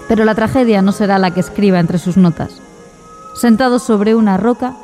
Pero 0.07 0.23
la 0.23 0.35
tragedia 0.35 0.81
no 0.81 0.91
será 0.91 1.17
la 1.17 1.31
que 1.31 1.39
escriba 1.39 1.79
entre 1.79 1.97
sus 1.97 2.15
notas. 2.15 2.61
Sentado 3.33 3.79
sobre 3.79 4.15
una 4.15 4.37
roca, 4.37 4.75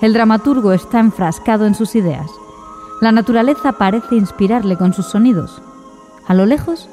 el 0.00 0.14
dramaturgo 0.14 0.72
está 0.72 1.00
enfrascado 1.00 1.66
en 1.66 1.74
sus 1.74 1.94
ideas. 1.94 2.30
La 3.00 3.12
naturaleza 3.12 3.72
parece 3.72 4.16
inspirarle 4.16 4.76
con 4.76 4.94
sus 4.94 5.06
sonidos. 5.06 5.62
A 6.26 6.34
lo 6.34 6.46
lejos, 6.46 6.88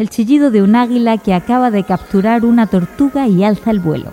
el 0.00 0.08
chillido 0.08 0.50
de 0.50 0.62
un 0.62 0.76
águila 0.76 1.18
que 1.18 1.34
acaba 1.34 1.70
de 1.70 1.84
capturar 1.84 2.46
una 2.46 2.66
tortuga 2.66 3.28
y 3.28 3.44
alza 3.44 3.70
el 3.70 3.80
vuelo. 3.80 4.12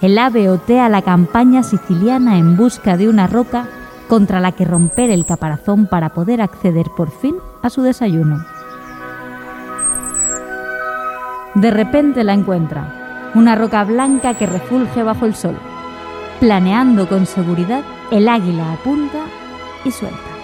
El 0.00 0.18
ave 0.18 0.48
otea 0.48 0.88
la 0.88 1.02
campaña 1.02 1.62
siciliana 1.62 2.38
en 2.38 2.56
busca 2.56 2.96
de 2.96 3.06
una 3.06 3.26
roca 3.26 3.68
contra 4.08 4.40
la 4.40 4.52
que 4.52 4.64
romper 4.64 5.10
el 5.10 5.26
caparazón 5.26 5.86
para 5.86 6.14
poder 6.14 6.40
acceder 6.40 6.86
por 6.96 7.10
fin 7.10 7.36
a 7.62 7.68
su 7.68 7.82
desayuno. 7.82 8.42
De 11.56 11.70
repente 11.70 12.24
la 12.24 12.32
encuentra, 12.32 13.32
una 13.34 13.54
roca 13.54 13.84
blanca 13.84 14.38
que 14.38 14.46
refulge 14.46 15.02
bajo 15.02 15.26
el 15.26 15.34
sol. 15.34 15.58
Planeando 16.40 17.06
con 17.06 17.26
seguridad, 17.26 17.82
el 18.10 18.30
águila 18.30 18.72
apunta 18.72 19.26
y 19.84 19.90
suelta. 19.90 20.35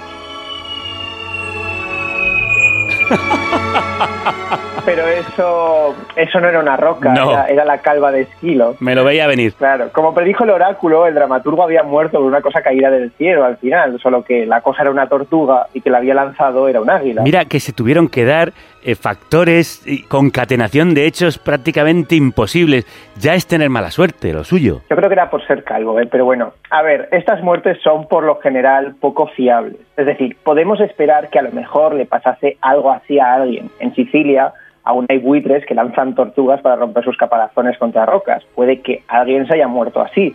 Pero 4.84 5.06
eso, 5.06 5.94
eso 6.16 6.40
no 6.40 6.48
era 6.48 6.58
una 6.58 6.76
roca, 6.76 7.12
No. 7.14 7.30
era, 7.30 7.46
era 7.46 7.64
la 7.64 7.78
calva 7.78 8.10
de 8.10 8.22
Esquilo. 8.22 8.74
Me 8.80 8.96
lo 8.96 9.04
veía 9.04 9.28
venir. 9.28 9.54
Claro, 9.54 9.90
como 9.92 10.12
predijo 10.12 10.42
el 10.42 10.50
oráculo, 10.50 11.06
el 11.06 11.14
dramaturgo 11.14 11.62
había 11.62 11.84
muerto 11.84 12.18
por 12.18 12.26
una 12.26 12.40
cosa 12.40 12.62
caída 12.62 12.90
del 12.90 13.12
cielo 13.12 13.44
al 13.44 13.58
final, 13.58 14.00
solo 14.02 14.24
que 14.24 14.44
la 14.44 14.60
cosa 14.60 14.82
era 14.82 14.90
una 14.90 15.08
tortuga 15.08 15.68
y 15.72 15.80
que 15.82 15.90
la 15.90 15.98
había 15.98 16.14
lanzado 16.14 16.66
era 16.68 16.80
un 16.80 16.90
águila. 16.90 17.22
Mira 17.22 17.44
que 17.44 17.60
se 17.60 17.72
tuvieron 17.72 18.08
que 18.08 18.24
dar 18.24 18.52
factores 19.00 19.86
y 19.86 20.02
concatenación 20.04 20.94
de 20.94 21.06
hechos 21.06 21.38
prácticamente 21.38 22.16
imposibles. 22.16 22.86
Ya 23.18 23.34
es 23.34 23.46
tener 23.46 23.70
mala 23.70 23.90
suerte, 23.90 24.32
lo 24.32 24.44
suyo. 24.44 24.80
Yo 24.90 24.96
creo 24.96 25.08
que 25.08 25.14
era 25.14 25.30
por 25.30 25.46
ser 25.46 25.64
calvo, 25.64 25.98
¿eh? 26.00 26.08
pero 26.10 26.24
bueno, 26.24 26.52
a 26.70 26.82
ver, 26.82 27.08
estas 27.12 27.42
muertes 27.42 27.78
son 27.82 28.08
por 28.08 28.24
lo 28.24 28.36
general 28.40 28.94
poco 29.00 29.28
fiables. 29.28 29.76
Es 29.96 30.06
decir, 30.06 30.36
podemos 30.42 30.80
esperar 30.80 31.30
que 31.30 31.38
a 31.38 31.42
lo 31.42 31.52
mejor 31.52 31.94
le 31.94 32.06
pasase 32.06 32.56
algo 32.60 32.90
así 32.90 33.18
a 33.18 33.34
alguien. 33.34 33.70
En 33.78 33.94
Sicilia 33.94 34.52
aún 34.84 35.06
hay 35.08 35.18
buitres 35.18 35.64
que 35.66 35.74
lanzan 35.74 36.14
tortugas 36.14 36.60
para 36.60 36.76
romper 36.76 37.04
sus 37.04 37.16
caparazones 37.16 37.78
contra 37.78 38.06
rocas. 38.06 38.44
Puede 38.54 38.80
que 38.80 39.02
alguien 39.08 39.46
se 39.46 39.54
haya 39.54 39.68
muerto 39.68 40.00
así, 40.00 40.34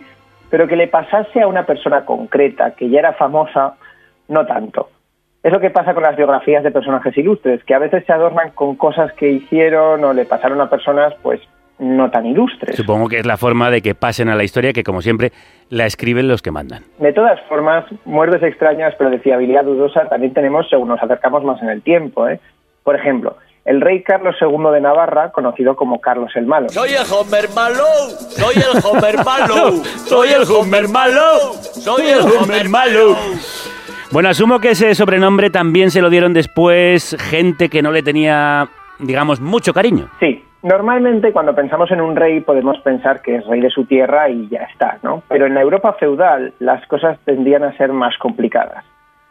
pero 0.50 0.66
que 0.66 0.76
le 0.76 0.88
pasase 0.88 1.42
a 1.42 1.46
una 1.46 1.66
persona 1.66 2.04
concreta, 2.04 2.72
que 2.72 2.88
ya 2.88 3.00
era 3.00 3.12
famosa, 3.12 3.74
no 4.28 4.46
tanto. 4.46 4.88
Es 5.42 5.52
lo 5.52 5.60
que 5.60 5.70
pasa 5.70 5.94
con 5.94 6.02
las 6.02 6.16
biografías 6.16 6.64
de 6.64 6.70
personajes 6.70 7.16
ilustres, 7.16 7.62
que 7.64 7.74
a 7.74 7.78
veces 7.78 8.04
se 8.04 8.12
adornan 8.12 8.50
con 8.50 8.74
cosas 8.76 9.12
que 9.12 9.30
hicieron 9.30 10.02
o 10.04 10.12
le 10.12 10.24
pasaron 10.24 10.60
a 10.60 10.68
personas, 10.68 11.14
pues, 11.22 11.40
no 11.78 12.10
tan 12.10 12.26
ilustres. 12.26 12.76
Supongo 12.76 13.08
que 13.08 13.18
es 13.18 13.26
la 13.26 13.36
forma 13.36 13.70
de 13.70 13.80
que 13.80 13.94
pasen 13.94 14.28
a 14.28 14.34
la 14.34 14.42
historia 14.42 14.72
que, 14.72 14.82
como 14.82 15.00
siempre, 15.00 15.32
la 15.70 15.86
escriben 15.86 16.26
los 16.26 16.42
que 16.42 16.50
mandan. 16.50 16.82
De 16.98 17.12
todas 17.12 17.40
formas, 17.48 17.84
muertes 18.04 18.42
extrañas 18.42 18.94
pero 18.98 19.10
de 19.10 19.20
fiabilidad 19.20 19.64
dudosa 19.64 20.08
también 20.08 20.34
tenemos 20.34 20.68
según 20.68 20.88
nos 20.88 21.02
acercamos 21.02 21.44
más 21.44 21.62
en 21.62 21.68
el 21.68 21.82
tiempo. 21.82 22.28
¿eh? 22.28 22.40
Por 22.82 22.96
ejemplo, 22.96 23.36
el 23.64 23.80
rey 23.80 24.02
Carlos 24.02 24.34
II 24.40 24.72
de 24.72 24.80
Navarra, 24.80 25.30
conocido 25.30 25.76
como 25.76 26.00
Carlos 26.00 26.32
el 26.34 26.46
Malo. 26.46 26.68
Soy 26.70 26.90
el 26.90 27.04
Homer 27.12 27.48
Malo, 27.54 27.84
soy 28.30 28.56
el 28.56 28.84
Homer 28.84 29.24
Malo, 29.24 29.84
Soy 30.06 30.28
el 30.30 30.42
Homer 30.42 30.88
Malo, 30.88 31.52
soy 31.52 32.06
el 32.08 32.20
Homer 32.20 32.68
Malo. 32.68 33.16
Bueno, 34.10 34.30
asumo 34.30 34.58
que 34.58 34.70
ese 34.70 34.94
sobrenombre 34.94 35.50
también 35.50 35.90
se 35.90 36.00
lo 36.00 36.08
dieron 36.08 36.32
después 36.32 37.14
gente 37.28 37.68
que 37.68 37.82
no 37.82 37.92
le 37.92 38.02
tenía, 38.02 38.66
digamos, 38.98 39.38
mucho 39.38 39.74
cariño. 39.74 40.08
Sí, 40.18 40.42
normalmente 40.62 41.30
cuando 41.30 41.54
pensamos 41.54 41.90
en 41.90 42.00
un 42.00 42.16
rey 42.16 42.40
podemos 42.40 42.78
pensar 42.80 43.20
que 43.20 43.36
es 43.36 43.46
rey 43.46 43.60
de 43.60 43.68
su 43.68 43.84
tierra 43.84 44.30
y 44.30 44.48
ya 44.48 44.62
está, 44.62 44.98
¿no? 45.02 45.22
Pero 45.28 45.44
en 45.44 45.52
la 45.52 45.60
Europa 45.60 45.92
feudal 46.00 46.54
las 46.58 46.86
cosas 46.86 47.18
tendían 47.26 47.64
a 47.64 47.76
ser 47.76 47.92
más 47.92 48.16
complicadas. 48.16 48.82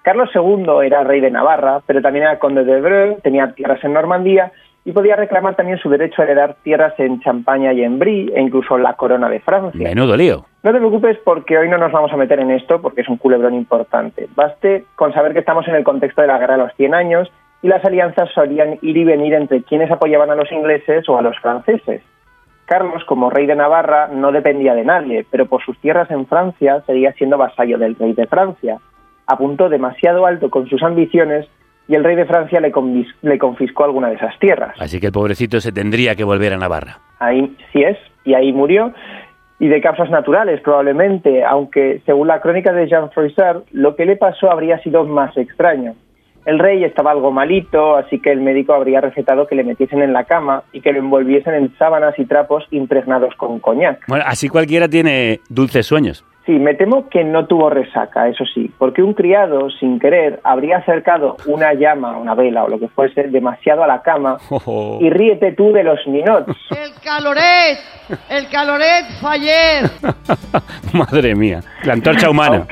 Carlos 0.03 0.29
II 0.35 0.85
era 0.85 1.03
rey 1.03 1.21
de 1.21 1.31
Navarra, 1.31 1.81
pero 1.87 1.99
también 2.01 2.25
era 2.25 2.37
conde 2.37 2.63
de 2.63 2.79
Breu, 2.79 3.19
tenía 3.23 3.51
tierras 3.53 3.83
en 3.83 3.93
Normandía 3.93 4.51
y 4.87 4.93
podía 4.93 5.17
reclamar 5.17 5.53
también 5.57 5.77
su 5.79 5.89
derecho 5.89 6.21
a 6.21 6.23
heredar 6.23 6.55
tierras 6.63 6.93
en 6.97 7.19
Champaña 7.19 7.73
y 7.73 7.83
en 7.83 7.99
Brie 7.99 8.31
e 8.33 8.41
incluso 8.41 8.77
la 8.77 8.93
corona 8.93 9.27
de 9.27 9.41
Francia. 9.41 9.83
Menudo 9.83 10.15
lío. 10.15 10.45
No 10.63 10.71
te 10.71 10.77
preocupes 10.77 11.17
porque 11.25 11.57
hoy 11.57 11.67
no 11.67 11.77
nos 11.77 11.91
vamos 11.91 12.09
a 12.13 12.15
meter 12.15 12.39
en 12.39 12.51
esto 12.51 12.81
porque 12.81 13.01
es 13.01 13.09
un 13.09 13.17
culebrón 13.17 13.53
importante. 13.53 14.29
Baste 14.33 14.85
con 14.95 15.11
saber 15.11 15.33
que 15.33 15.39
estamos 15.39 15.67
en 15.67 15.75
el 15.75 15.83
contexto 15.83 16.21
de 16.21 16.27
la 16.27 16.37
Guerra 16.37 16.55
de 16.55 16.63
los 16.63 16.73
100 16.75 16.95
años 16.95 17.29
y 17.61 17.67
las 17.67 17.83
alianzas 17.83 18.29
solían 18.33 18.79
ir 18.81 18.95
y 18.95 19.03
venir 19.03 19.33
entre 19.33 19.61
quienes 19.61 19.91
apoyaban 19.91 20.31
a 20.31 20.35
los 20.35 20.49
ingleses 20.53 21.09
o 21.09 21.17
a 21.17 21.21
los 21.21 21.37
franceses. 21.39 22.01
Carlos, 22.63 23.03
como 23.03 23.29
rey 23.29 23.45
de 23.45 23.57
Navarra, 23.57 24.07
no 24.07 24.31
dependía 24.31 24.73
de 24.73 24.85
nadie, 24.85 25.25
pero 25.29 25.47
por 25.47 25.61
sus 25.65 25.77
tierras 25.79 26.09
en 26.11 26.25
Francia 26.27 26.81
seguía 26.85 27.11
siendo 27.11 27.37
vasallo 27.37 27.77
del 27.77 27.95
rey 27.95 28.13
de 28.13 28.27
Francia. 28.27 28.77
Apuntó 29.25 29.67
demasiado 29.67 30.25
alto 30.25 30.49
con 30.49 30.69
sus 30.69 30.81
ambiciones 30.81 31.45
y 31.87 31.95
el 31.95 32.03
rey 32.03 32.15
de 32.15 32.25
Francia 32.25 32.59
le, 32.59 32.71
le 33.21 33.37
confiscó 33.37 33.85
alguna 33.85 34.09
de 34.09 34.15
esas 34.15 34.37
tierras. 34.39 34.75
Así 34.79 34.99
que 34.99 35.07
el 35.07 35.11
pobrecito 35.11 35.59
se 35.61 35.71
tendría 35.71 36.15
que 36.15 36.23
volver 36.23 36.53
a 36.53 36.57
Navarra. 36.57 36.99
Ahí 37.19 37.55
sí 37.71 37.81
es, 37.83 37.97
y 38.25 38.33
ahí 38.33 38.51
murió, 38.51 38.93
y 39.59 39.67
de 39.67 39.81
causas 39.81 40.09
naturales 40.09 40.61
probablemente, 40.61 41.43
aunque 41.43 42.01
según 42.05 42.27
la 42.27 42.41
crónica 42.41 42.73
de 42.73 42.87
Jean 42.87 43.09
Froissart, 43.11 43.65
lo 43.71 43.95
que 43.95 44.05
le 44.05 44.15
pasó 44.15 44.51
habría 44.51 44.79
sido 44.79 45.05
más 45.05 45.35
extraño. 45.37 45.95
El 46.45 46.59
rey 46.59 46.83
estaba 46.85 47.11
algo 47.11 47.31
malito, 47.31 47.97
así 47.97 48.19
que 48.19 48.31
el 48.31 48.39
médico 48.39 48.73
habría 48.73 49.01
recetado 49.01 49.47
que 49.47 49.55
le 49.55 49.65
metiesen 49.65 50.01
en 50.01 50.13
la 50.13 50.23
cama 50.23 50.63
y 50.71 50.79
que 50.79 50.93
lo 50.93 50.99
envolviesen 50.99 51.53
en 51.55 51.77
sábanas 51.77 52.17
y 52.17 52.25
trapos 52.25 52.63
impregnados 52.71 53.35
con 53.35 53.59
coñac. 53.59 54.07
Bueno, 54.07 54.23
así 54.25 54.47
cualquiera 54.47 54.87
tiene 54.87 55.41
dulces 55.49 55.85
sueños. 55.85 56.23
Sí, 56.47 56.53
me 56.53 56.75
temo 56.75 57.09
que 57.09 57.25
no 57.25 57.45
tuvo 57.45 57.69
resaca, 57.69 58.29
eso 58.29 58.45
sí, 58.45 58.71
porque 58.77 59.03
un 59.03 59.13
criado, 59.13 59.69
sin 59.69 59.99
querer, 59.99 60.39
habría 60.45 60.77
acercado 60.77 61.35
una 61.45 61.73
llama, 61.73 62.17
una 62.17 62.35
vela 62.35 62.63
o 62.63 62.69
lo 62.69 62.79
que 62.79 62.87
fuese, 62.87 63.23
demasiado 63.23 63.83
a 63.83 63.87
la 63.87 64.01
cama 64.01 64.37
y 65.01 65.09
ríete 65.09 65.51
tú 65.51 65.73
de 65.73 65.83
los 65.83 65.99
ninots. 66.07 66.55
El 66.71 66.93
caloret, 67.03 67.79
el 68.29 68.47
caloret 68.47 69.05
faller. 69.19 69.89
Madre 70.93 71.35
mía, 71.35 71.59
la 71.83 71.93
antorcha 71.93 72.29
humana. 72.29 72.65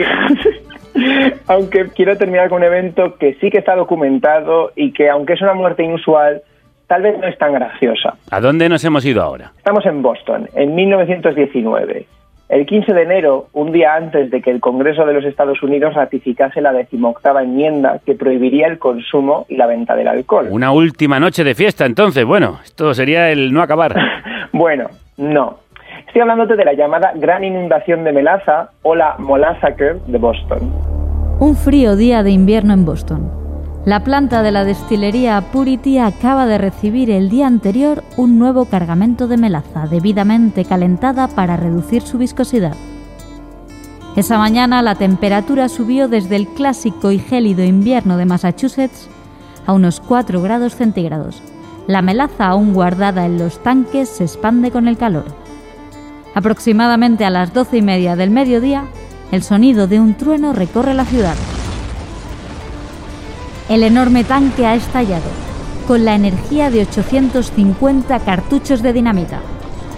aunque 1.48 1.90
quiero 1.90 2.18
terminar 2.18 2.48
con 2.48 2.60
un 2.60 2.64
evento 2.64 3.18
que 3.18 3.34
sí 3.42 3.50
que 3.50 3.58
está 3.58 3.76
documentado 3.76 4.72
y 4.78 4.94
que, 4.94 5.10
aunque 5.10 5.34
es 5.34 5.42
una 5.42 5.54
muerte 5.54 5.84
inusual, 5.84 6.42
tal 6.88 7.02
vez 7.02 7.20
no 7.20 7.28
es 7.28 7.38
tan 7.38 7.54
graciosa. 7.54 8.16
¿A 8.32 8.40
dónde 8.40 8.70
nos 8.70 8.86
hemos 8.86 9.06
ido 9.06 9.22
ahora? 9.22 9.52
Estamos 9.58 9.86
en 9.86 10.02
Boston, 10.02 10.48
en 10.56 10.76
1919. 10.76 12.06
El 12.48 12.68
15 12.68 12.94
de 12.94 13.02
enero, 13.02 13.48
un 13.54 13.72
día 13.72 13.96
antes 13.96 14.30
de 14.30 14.40
que 14.40 14.52
el 14.52 14.60
Congreso 14.60 15.04
de 15.06 15.14
los 15.14 15.26
Estados 15.26 15.64
Unidos 15.64 15.96
ratificase 15.96 16.62
la 16.62 16.74
decimoctava 16.74 17.42
enmienda 17.42 18.00
que 18.06 18.14
prohibiría 18.14 18.68
el 18.68 18.78
consumo 18.78 19.48
y 19.50 19.58
la 19.58 19.66
venta 19.66 19.96
del 19.96 20.08
alcohol. 20.08 20.50
Una 20.52 20.72
última 20.72 21.20
noche 21.20 21.44
de 21.44 21.56
fiesta, 21.56 21.86
entonces. 21.88 22.24
Bueno, 22.24 22.60
esto 22.64 22.94
sería 22.94 23.32
el 23.32 23.52
no 23.54 23.62
acabar. 23.62 23.96
Bueno, 24.52 24.90
no. 25.18 25.58
Estoy 26.08 26.22
hablándote 26.22 26.56
de 26.56 26.64
la 26.64 26.72
llamada 26.72 27.12
gran 27.16 27.44
inundación 27.44 28.06
de 28.06 28.14
melaza 28.14 28.70
o 28.84 28.96
la 28.96 29.16
Molassaker 29.18 30.00
de 30.00 30.18
Boston. 30.18 30.72
Un 31.42 31.58
frío 31.58 31.98
día 31.98 32.24
de 32.24 32.32
invierno 32.32 32.74
en 32.74 32.86
Boston. 32.86 33.45
La 33.86 34.04
planta 34.04 34.42
de 34.42 34.52
la 34.52 34.66
destilería 34.66 35.40
Purity 35.52 36.00
acaba 36.00 36.48
de 36.48 36.58
recibir 36.58 37.12
el 37.12 37.30
día 37.30 37.46
anterior 37.46 38.04
un 38.18 38.40
nuevo 38.40 38.66
cargamento 38.66 39.28
de 39.28 39.38
melaza 39.38 39.86
debidamente 39.86 40.66
calentada 40.66 41.28
para 41.28 41.56
reducir 41.56 42.02
su 42.02 42.18
viscosidad. 42.18 42.76
Esa 44.16 44.40
mañana 44.40 44.82
la 44.82 44.96
temperatura 44.96 45.70
subió 45.70 46.08
desde 46.08 46.36
el 46.36 46.48
clásico 46.48 47.12
y 47.12 47.20
gélido 47.20 47.64
invierno 47.64 48.18
de 48.18 48.26
Massachusetts 48.26 49.08
a 49.68 49.74
unos 49.74 50.00
4 50.00 50.42
grados 50.42 50.76
centígrados. 50.76 51.44
La 51.86 52.02
melaza 52.02 52.48
aún 52.48 52.74
guardada 52.74 53.28
en 53.28 53.38
los 53.38 53.62
tanques 53.62 54.10
se 54.10 54.24
expande 54.24 54.72
con 54.72 54.88
el 54.88 54.98
calor. 54.98 55.26
Aproximadamente 56.34 57.24
a 57.24 57.30
las 57.30 57.54
doce 57.54 57.78
y 57.78 57.82
media 57.84 58.16
del 58.16 58.32
mediodía, 58.32 58.86
el 59.32 59.44
sonido 59.44 59.86
de 59.86 60.00
un 60.00 60.16
trueno 60.16 60.54
recorre 60.54 60.96
la 60.96 61.06
ciudad. 61.06 61.36
El 63.68 63.82
enorme 63.82 64.24
tanque 64.24 64.68
ha 64.68 64.76
estallado, 64.76 65.26
con 65.88 66.06
la 66.06 66.14
energía 66.14 66.70
de 66.70 66.82
850 66.82 68.20
cartuchos 68.20 68.84
de 68.84 68.94
dinamita. 68.94 69.40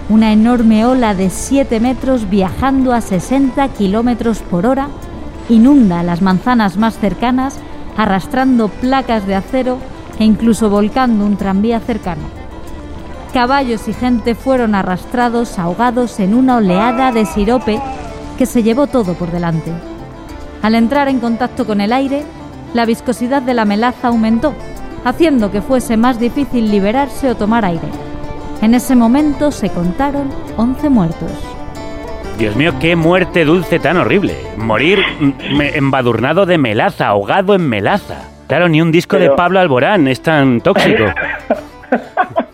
Una 0.08 0.32
enorme 0.32 0.86
ola 0.86 1.14
de 1.14 1.28
7 1.28 1.78
metros 1.78 2.30
viajando 2.30 2.94
a 2.94 3.02
60 3.02 3.68
kilómetros 3.74 4.38
por 4.38 4.64
hora 4.64 4.88
inunda 5.50 6.02
las 6.02 6.22
manzanas 6.22 6.78
más 6.78 6.98
cercanas, 6.98 7.58
arrastrando 7.98 8.68
placas 8.68 9.26
de 9.26 9.34
acero 9.34 9.76
e 10.18 10.24
incluso 10.24 10.70
volcando 10.70 11.26
un 11.26 11.36
tranvía 11.36 11.78
cercano. 11.78 12.22
Caballos 13.34 13.86
y 13.86 13.92
gente 13.92 14.34
fueron 14.34 14.74
arrastrados, 14.74 15.58
ahogados 15.58 16.20
en 16.20 16.32
una 16.32 16.56
oleada 16.56 17.12
de 17.12 17.26
sirope 17.26 17.78
que 18.38 18.46
se 18.46 18.62
llevó 18.62 18.86
todo 18.86 19.12
por 19.12 19.30
delante. 19.30 19.72
Al 20.62 20.74
entrar 20.74 21.08
en 21.08 21.20
contacto 21.20 21.66
con 21.66 21.82
el 21.82 21.92
aire, 21.92 22.24
la 22.74 22.84
viscosidad 22.84 23.42
de 23.42 23.54
la 23.54 23.64
melaza 23.64 24.08
aumentó, 24.08 24.54
haciendo 25.04 25.50
que 25.50 25.62
fuese 25.62 25.96
más 25.96 26.18
difícil 26.18 26.70
liberarse 26.70 27.30
o 27.30 27.36
tomar 27.36 27.64
aire. 27.64 27.88
En 28.60 28.74
ese 28.74 28.96
momento 28.96 29.50
se 29.50 29.70
contaron 29.70 30.30
11 30.56 30.88
muertos. 30.88 31.30
Dios 32.38 32.54
mío, 32.56 32.72
qué 32.80 32.94
muerte 32.96 33.44
dulce 33.44 33.78
tan 33.78 33.96
horrible. 33.96 34.36
Morir 34.56 35.00
embadurnado 35.74 36.46
de 36.46 36.58
melaza, 36.58 37.08
ahogado 37.08 37.54
en 37.54 37.68
melaza. 37.68 38.28
Claro, 38.46 38.68
ni 38.68 38.80
un 38.80 38.92
disco 38.92 39.18
de 39.18 39.30
Pablo 39.30 39.60
Alborán 39.60 40.08
es 40.08 40.22
tan 40.22 40.60
tóxico. 40.60 41.04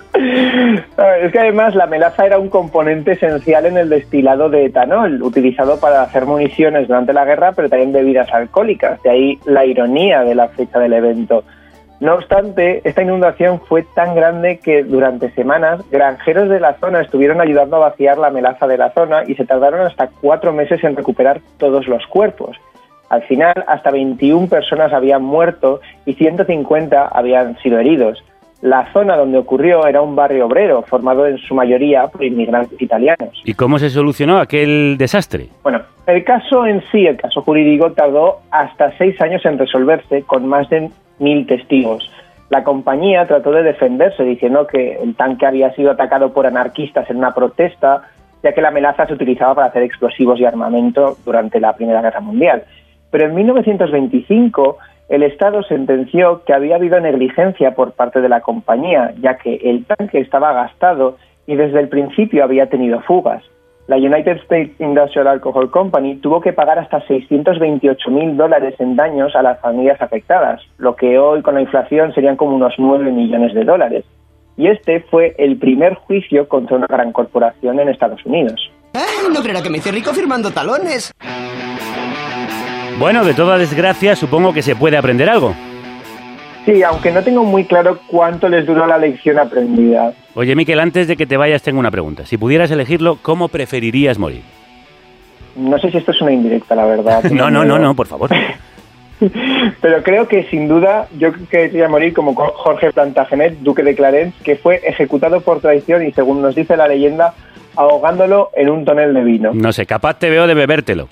Ah, 0.96 1.16
Es 1.20 1.32
que 1.32 1.38
además 1.38 1.74
la 1.74 1.86
melaza 1.86 2.26
era 2.26 2.38
un 2.38 2.48
componente 2.48 3.12
esencial 3.12 3.66
en 3.66 3.76
el 3.76 3.88
destilado 3.88 4.48
de 4.48 4.66
etanol, 4.66 5.22
utilizado 5.22 5.78
para 5.78 6.02
hacer 6.02 6.26
municiones 6.26 6.88
durante 6.88 7.12
la 7.12 7.24
guerra, 7.24 7.52
pero 7.52 7.68
también 7.68 7.92
bebidas 7.92 8.32
alcohólicas. 8.32 9.02
De 9.02 9.10
ahí 9.10 9.38
la 9.44 9.64
ironía 9.64 10.22
de 10.22 10.34
la 10.34 10.48
fecha 10.48 10.78
del 10.78 10.92
evento. 10.92 11.44
No 12.00 12.14
obstante, 12.14 12.80
esta 12.84 13.02
inundación 13.02 13.60
fue 13.60 13.84
tan 13.94 14.14
grande 14.14 14.58
que 14.58 14.82
durante 14.82 15.30
semanas 15.30 15.80
granjeros 15.90 16.48
de 16.48 16.60
la 16.60 16.74
zona 16.74 17.00
estuvieron 17.00 17.40
ayudando 17.40 17.76
a 17.76 17.90
vaciar 17.90 18.18
la 18.18 18.30
melaza 18.30 18.66
de 18.66 18.78
la 18.78 18.90
zona 18.90 19.22
y 19.26 19.34
se 19.36 19.46
tardaron 19.46 19.86
hasta 19.86 20.08
cuatro 20.20 20.52
meses 20.52 20.82
en 20.84 20.96
recuperar 20.96 21.40
todos 21.56 21.86
los 21.86 22.06
cuerpos. 22.06 22.56
Al 23.08 23.22
final, 23.22 23.54
hasta 23.68 23.90
21 23.90 24.48
personas 24.48 24.92
habían 24.92 25.22
muerto 25.22 25.80
y 26.04 26.14
150 26.14 27.06
habían 27.06 27.56
sido 27.58 27.78
heridos. 27.78 28.24
La 28.60 28.90
zona 28.92 29.16
donde 29.16 29.38
ocurrió 29.38 29.86
era 29.86 30.00
un 30.00 30.16
barrio 30.16 30.46
obrero, 30.46 30.82
formado 30.82 31.26
en 31.26 31.38
su 31.38 31.54
mayoría 31.54 32.06
por 32.06 32.24
inmigrantes 32.24 32.80
italianos. 32.80 33.42
¿Y 33.44 33.54
cómo 33.54 33.78
se 33.78 33.90
solucionó 33.90 34.38
aquel 34.38 34.96
desastre? 34.96 35.48
Bueno, 35.62 35.82
el 36.06 36.24
caso 36.24 36.66
en 36.66 36.82
sí, 36.90 37.06
el 37.06 37.16
caso 37.16 37.42
jurídico, 37.42 37.92
tardó 37.92 38.40
hasta 38.50 38.96
seis 38.96 39.20
años 39.20 39.44
en 39.44 39.58
resolverse 39.58 40.22
con 40.22 40.46
más 40.46 40.68
de 40.70 40.90
mil 41.18 41.46
testigos. 41.46 42.10
La 42.50 42.62
compañía 42.62 43.26
trató 43.26 43.52
de 43.52 43.62
defenderse 43.62 44.22
diciendo 44.22 44.66
que 44.66 44.98
el 45.02 45.14
tanque 45.14 45.46
había 45.46 45.74
sido 45.74 45.90
atacado 45.90 46.32
por 46.32 46.46
anarquistas 46.46 47.08
en 47.10 47.16
una 47.16 47.34
protesta, 47.34 48.02
ya 48.42 48.52
que 48.52 48.60
la 48.60 48.70
melaza 48.70 49.06
se 49.06 49.14
utilizaba 49.14 49.54
para 49.54 49.66
hacer 49.68 49.82
explosivos 49.82 50.38
y 50.38 50.44
armamento 50.44 51.16
durante 51.24 51.58
la 51.58 51.74
Primera 51.74 52.02
Guerra 52.02 52.20
Mundial. 52.20 52.64
Pero 53.10 53.26
en 53.26 53.34
1925 53.34 54.78
el 55.08 55.22
Estado 55.22 55.62
sentenció 55.64 56.42
que 56.44 56.54
había 56.54 56.76
habido 56.76 56.98
negligencia 56.98 57.74
por 57.74 57.92
parte 57.92 58.20
de 58.20 58.28
la 58.28 58.40
compañía, 58.40 59.14
ya 59.20 59.36
que 59.36 59.56
el 59.56 59.84
tanque 59.84 60.18
estaba 60.18 60.52
gastado 60.52 61.18
y 61.46 61.56
desde 61.56 61.80
el 61.80 61.88
principio 61.88 62.42
había 62.42 62.68
tenido 62.68 63.00
fugas. 63.02 63.42
La 63.86 63.96
United 63.96 64.38
States 64.44 64.80
Industrial 64.80 65.26
Alcohol 65.26 65.70
Company 65.70 66.16
tuvo 66.16 66.40
que 66.40 66.54
pagar 66.54 66.78
hasta 66.78 67.06
628 67.06 68.10
mil 68.10 68.34
dólares 68.34 68.74
en 68.78 68.96
daños 68.96 69.36
a 69.36 69.42
las 69.42 69.60
familias 69.60 70.00
afectadas, 70.00 70.62
lo 70.78 70.96
que 70.96 71.18
hoy 71.18 71.42
con 71.42 71.54
la 71.54 71.60
inflación 71.60 72.14
serían 72.14 72.36
como 72.36 72.56
unos 72.56 72.72
9 72.78 73.12
millones 73.12 73.52
de 73.52 73.64
dólares. 73.64 74.04
Y 74.56 74.68
este 74.68 75.00
fue 75.10 75.34
el 75.36 75.58
primer 75.58 75.96
juicio 75.96 76.48
contra 76.48 76.76
una 76.76 76.86
gran 76.86 77.12
corporación 77.12 77.78
en 77.78 77.90
Estados 77.90 78.24
Unidos. 78.24 78.70
Ay, 78.94 79.28
no 79.30 79.42
creerá 79.42 79.60
que 79.62 79.68
me 79.68 79.78
hice 79.78 79.92
rico 79.92 80.14
firmando 80.14 80.50
talones. 80.50 81.12
Bueno, 82.98 83.24
de 83.24 83.34
toda 83.34 83.58
desgracia 83.58 84.14
supongo 84.14 84.52
que 84.52 84.62
se 84.62 84.76
puede 84.76 84.96
aprender 84.96 85.28
algo. 85.28 85.54
Sí, 86.64 86.82
aunque 86.82 87.10
no 87.10 87.22
tengo 87.22 87.44
muy 87.44 87.64
claro 87.64 87.98
cuánto 88.06 88.48
les 88.48 88.64
duró 88.64 88.86
la 88.86 88.96
lección 88.98 89.38
aprendida. 89.38 90.12
Oye, 90.34 90.54
Miquel, 90.54 90.80
antes 90.80 91.08
de 91.08 91.16
que 91.16 91.26
te 91.26 91.36
vayas 91.36 91.62
tengo 91.62 91.80
una 91.80 91.90
pregunta. 91.90 92.24
Si 92.24 92.38
pudieras 92.38 92.70
elegirlo, 92.70 93.18
¿cómo 93.20 93.48
preferirías 93.48 94.18
morir? 94.18 94.42
No 95.56 95.78
sé 95.78 95.90
si 95.90 95.98
esto 95.98 96.12
es 96.12 96.20
una 96.20 96.32
indirecta, 96.32 96.74
la 96.74 96.86
verdad. 96.86 97.24
No, 97.30 97.50
no, 97.50 97.64
no, 97.64 97.78
no, 97.78 97.94
por 97.94 98.06
favor. 98.06 98.30
Pero 99.80 100.02
creo 100.02 100.28
que 100.28 100.44
sin 100.44 100.68
duda 100.68 101.08
yo 101.18 101.32
quería 101.50 101.88
morir 101.88 102.14
como 102.14 102.34
Jorge 102.34 102.92
Plantagenet, 102.92 103.58
duque 103.58 103.82
de 103.82 103.94
Clarence, 103.94 104.36
que 104.42 104.56
fue 104.56 104.80
ejecutado 104.84 105.40
por 105.40 105.60
traición 105.60 106.06
y 106.06 106.12
según 106.12 106.42
nos 106.42 106.54
dice 106.54 106.76
la 106.76 106.88
leyenda, 106.88 107.34
ahogándolo 107.76 108.50
en 108.54 108.70
un 108.70 108.84
tonel 108.84 109.14
de 109.14 109.24
vino. 109.24 109.50
No 109.52 109.72
sé, 109.72 109.84
capaz 109.84 110.18
te 110.18 110.30
veo 110.30 110.46
de 110.46 110.54
bebértelo. 110.54 111.08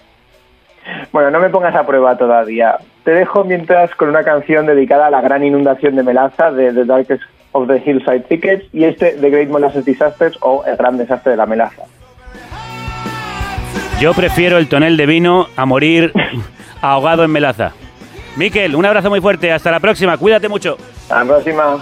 Bueno, 1.12 1.30
no 1.30 1.41
me 1.41 1.51
pongas 1.51 1.74
a 1.74 1.87
prueba 1.87 2.16
todavía. 2.16 2.78
Te 3.05 3.12
dejo 3.12 3.45
mientras 3.45 3.95
con 3.95 4.09
una 4.09 4.24
canción 4.24 4.66
dedicada 4.66 5.07
a 5.07 5.11
la 5.11 5.20
gran 5.20 5.45
inundación 5.45 5.97
de 5.97 6.03
Melaza 6.03 6.51
de 6.51 6.72
The 6.72 6.85
Darkest 6.85 7.22
of 7.53 7.68
the 7.68 7.83
Hillside 7.85 8.24
Thickets 8.28 8.64
y 8.72 8.85
este 8.85 9.12
The 9.12 9.30
Great 9.30 9.49
Molasses 9.49 9.85
Disasters 9.85 10.39
o 10.41 10.64
El 10.64 10.76
Gran 10.76 10.99
Desastre 10.99 11.33
de 11.33 11.37
la 11.37 11.47
Melaza. 11.47 11.83
Yo 14.01 14.14
prefiero 14.14 14.59
el 14.59 14.68
tonel 14.68 14.97
de 14.97 15.07
vino 15.07 15.47
a 15.57 15.64
morir 15.64 16.12
ahogado 16.80 17.24
en 17.24 17.30
melaza. 17.30 17.72
Miquel, 18.37 18.74
un 18.74 18.85
abrazo 18.85 19.11
muy 19.11 19.20
fuerte. 19.20 19.53
Hasta 19.53 19.70
la 19.70 19.78
próxima. 19.78 20.16
Cuídate 20.16 20.49
mucho. 20.49 20.76
Hasta 21.03 21.22
la 21.22 21.24
próxima. 21.24 21.76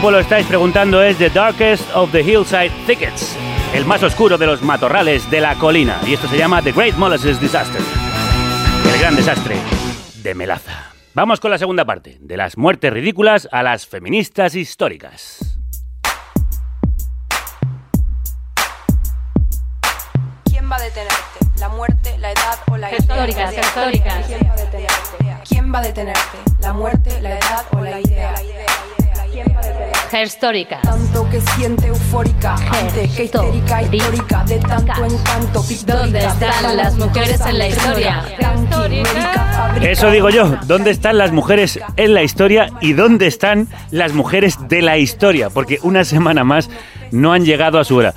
Grupo 0.00 0.12
lo 0.12 0.20
estáis 0.20 0.46
preguntando 0.46 1.02
es 1.02 1.18
The 1.18 1.28
Darkest 1.28 1.84
of 1.94 2.10
the 2.10 2.22
Hillside 2.22 2.70
Thickets, 2.86 3.36
el 3.74 3.84
más 3.84 4.02
oscuro 4.02 4.38
de 4.38 4.46
los 4.46 4.62
matorrales 4.62 5.30
de 5.30 5.42
la 5.42 5.56
colina. 5.56 6.00
Y 6.06 6.14
esto 6.14 6.26
se 6.26 6.38
llama 6.38 6.62
The 6.62 6.72
Great 6.72 6.94
Molasses 6.94 7.38
Disaster, 7.38 7.82
el 8.94 8.98
gran 8.98 9.14
desastre 9.14 9.56
de 10.22 10.34
Melaza. 10.34 10.92
Vamos 11.12 11.38
con 11.38 11.50
la 11.50 11.58
segunda 11.58 11.84
parte, 11.84 12.16
de 12.18 12.36
las 12.38 12.56
muertes 12.56 12.90
ridículas 12.90 13.46
a 13.52 13.62
las 13.62 13.86
feministas 13.86 14.54
históricas. 14.54 15.60
¿Quién 20.44 20.70
va 20.70 20.76
a 20.76 20.80
detenerte? 20.80 21.58
¿La 21.58 21.68
muerte, 21.68 22.16
la 22.18 22.32
edad 22.32 22.58
o 22.70 22.76
la 22.78 22.88
idea? 22.88 22.98
Históricas, 23.00 23.52
históricas. 23.52 24.26
¿Quién 24.26 24.48
va 24.48 24.52
a 24.52 24.56
detenerte? 24.56 25.44
¿Quién 25.46 25.74
va 25.74 25.78
a 25.78 25.82
detenerte? 25.82 26.38
¿La 26.60 26.72
muerte, 26.72 27.20
la 27.20 27.32
edad 27.32 27.66
o 27.72 27.80
la 27.82 28.00
idea? 28.00 28.34
Históricas. 30.22 30.82
Tanto 30.82 31.28
que 31.30 31.40
siente 31.40 31.86
eufórica, 31.86 32.54
ante 32.54 33.08
que 33.08 33.24
histérica, 33.24 33.82
histórica, 33.82 34.44
de 34.44 34.58
tanto 34.58 35.04
encanto. 35.04 35.64
¿Dónde 35.86 36.18
están 36.18 36.76
las 36.76 36.94
mujeres 36.96 37.40
en 37.46 37.58
la 37.58 37.68
historia? 37.68 38.24
Eso 39.80 40.10
digo 40.10 40.28
yo, 40.30 40.56
¿dónde 40.66 40.90
están 40.90 41.16
las 41.16 41.32
mujeres 41.32 41.80
en 41.96 42.12
la 42.12 42.22
historia 42.22 42.70
y 42.80 42.92
dónde 42.92 43.28
están 43.28 43.68
las 43.90 44.12
mujeres 44.12 44.58
de 44.68 44.82
la 44.82 44.98
historia? 44.98 45.48
Porque 45.48 45.78
una 45.82 46.04
semana 46.04 46.44
más 46.44 46.68
no 47.12 47.32
han 47.32 47.44
llegado 47.44 47.78
a 47.78 47.84
su 47.84 47.96
hora. 47.96 48.14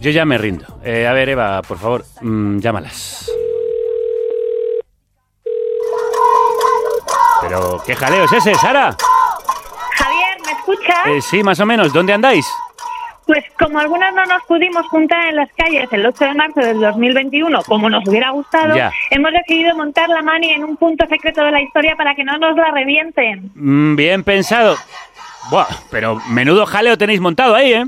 Yo 0.00 0.10
ya 0.10 0.24
me 0.24 0.38
rindo. 0.38 0.80
Eh, 0.84 1.06
a 1.06 1.12
ver, 1.12 1.30
Eva, 1.30 1.62
por 1.62 1.78
favor, 1.78 2.04
mm, 2.20 2.58
llámalas. 2.58 3.30
Pero, 7.40 7.82
¿qué 7.84 7.96
jaleo 7.96 8.24
es 8.24 8.32
ese, 8.32 8.54
Sara? 8.54 8.96
Javier, 10.52 10.66
¿me 10.66 10.72
escuchas? 10.74 11.06
Eh, 11.06 11.20
sí, 11.20 11.42
más 11.42 11.60
o 11.60 11.66
menos. 11.66 11.92
¿Dónde 11.92 12.12
andáis? 12.12 12.46
Pues 13.26 13.44
como 13.56 13.78
algunas 13.78 14.12
no 14.14 14.24
nos 14.26 14.42
pudimos 14.48 14.84
juntar 14.88 15.28
en 15.28 15.36
las 15.36 15.48
calles 15.56 15.88
el 15.92 16.04
8 16.04 16.24
de 16.24 16.34
marzo 16.34 16.60
del 16.60 16.80
2021, 16.80 17.62
como 17.62 17.88
nos 17.88 18.06
hubiera 18.08 18.30
gustado, 18.30 18.74
Ya. 18.74 18.90
hemos 19.10 19.30
decidido 19.32 19.76
montar 19.76 20.08
la 20.08 20.22
mani 20.22 20.50
en 20.50 20.64
un 20.64 20.76
punto 20.76 21.06
secreto 21.06 21.40
de 21.44 21.52
la 21.52 21.62
historia 21.62 21.94
para 21.96 22.14
que 22.16 22.24
no 22.24 22.36
nos 22.38 22.56
la 22.56 22.72
revienten. 22.72 23.50
Mm, 23.54 23.94
bien 23.94 24.24
pensado. 24.24 24.76
Buah, 25.50 25.66
pero 25.90 26.20
menudo 26.30 26.66
jaleo 26.66 26.98
tenéis 26.98 27.20
montado 27.20 27.54
ahí, 27.54 27.72
¿eh? 27.72 27.86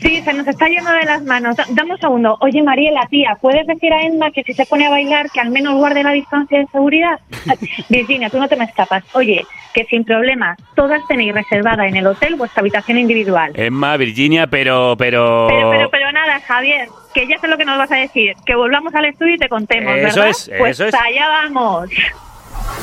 Sí, 0.00 0.20
se 0.22 0.32
nos 0.32 0.46
está 0.46 0.66
yendo 0.68 0.90
de 0.90 1.04
las 1.04 1.22
manos. 1.22 1.56
Da- 1.56 1.66
Dame 1.70 1.92
un 1.92 1.98
segundo. 2.00 2.36
Oye, 2.40 2.62
Mariela, 2.62 3.06
tía, 3.10 3.36
¿puedes 3.40 3.66
decir 3.66 3.92
a 3.92 4.02
Emma 4.02 4.30
que 4.30 4.42
si 4.42 4.52
se 4.54 4.66
pone 4.66 4.86
a 4.86 4.90
bailar 4.90 5.30
que 5.30 5.40
al 5.40 5.50
menos 5.50 5.74
guarde 5.74 6.02
la 6.02 6.10
distancia 6.12 6.58
de 6.58 6.66
seguridad? 6.72 7.18
Virginia, 7.88 8.30
tú 8.30 8.38
no 8.38 8.48
te 8.48 8.56
me 8.56 8.64
escapas. 8.64 9.04
Oye, 9.14 9.44
que 9.74 9.84
sin 9.84 10.04
problema, 10.04 10.56
todas 10.74 11.00
tenéis 11.08 11.32
reservada 11.34 11.86
en 11.86 11.96
el 11.96 12.06
hotel 12.06 12.34
vuestra 12.34 12.60
habitación 12.60 12.98
individual. 12.98 13.52
Emma, 13.54 13.96
Virginia, 13.96 14.46
pero, 14.46 14.94
pero... 14.98 15.46
Pero, 15.48 15.70
pero, 15.70 15.90
pero 15.90 16.12
nada, 16.12 16.40
Javier, 16.40 16.88
que 17.14 17.26
ya 17.26 17.38
sé 17.38 17.48
lo 17.48 17.56
que 17.56 17.64
nos 17.64 17.78
vas 17.78 17.90
a 17.92 17.96
decir. 17.96 18.34
Que 18.44 18.54
volvamos 18.54 18.94
al 18.94 19.04
estudio 19.06 19.34
y 19.34 19.38
te 19.38 19.48
contemos, 19.48 19.94
Eso 19.96 20.04
¿verdad? 20.20 20.28
es, 20.28 20.50
pues 20.58 20.70
eso 20.80 20.86
es. 20.86 20.94
allá 20.94 21.28
vamos. 21.28 21.88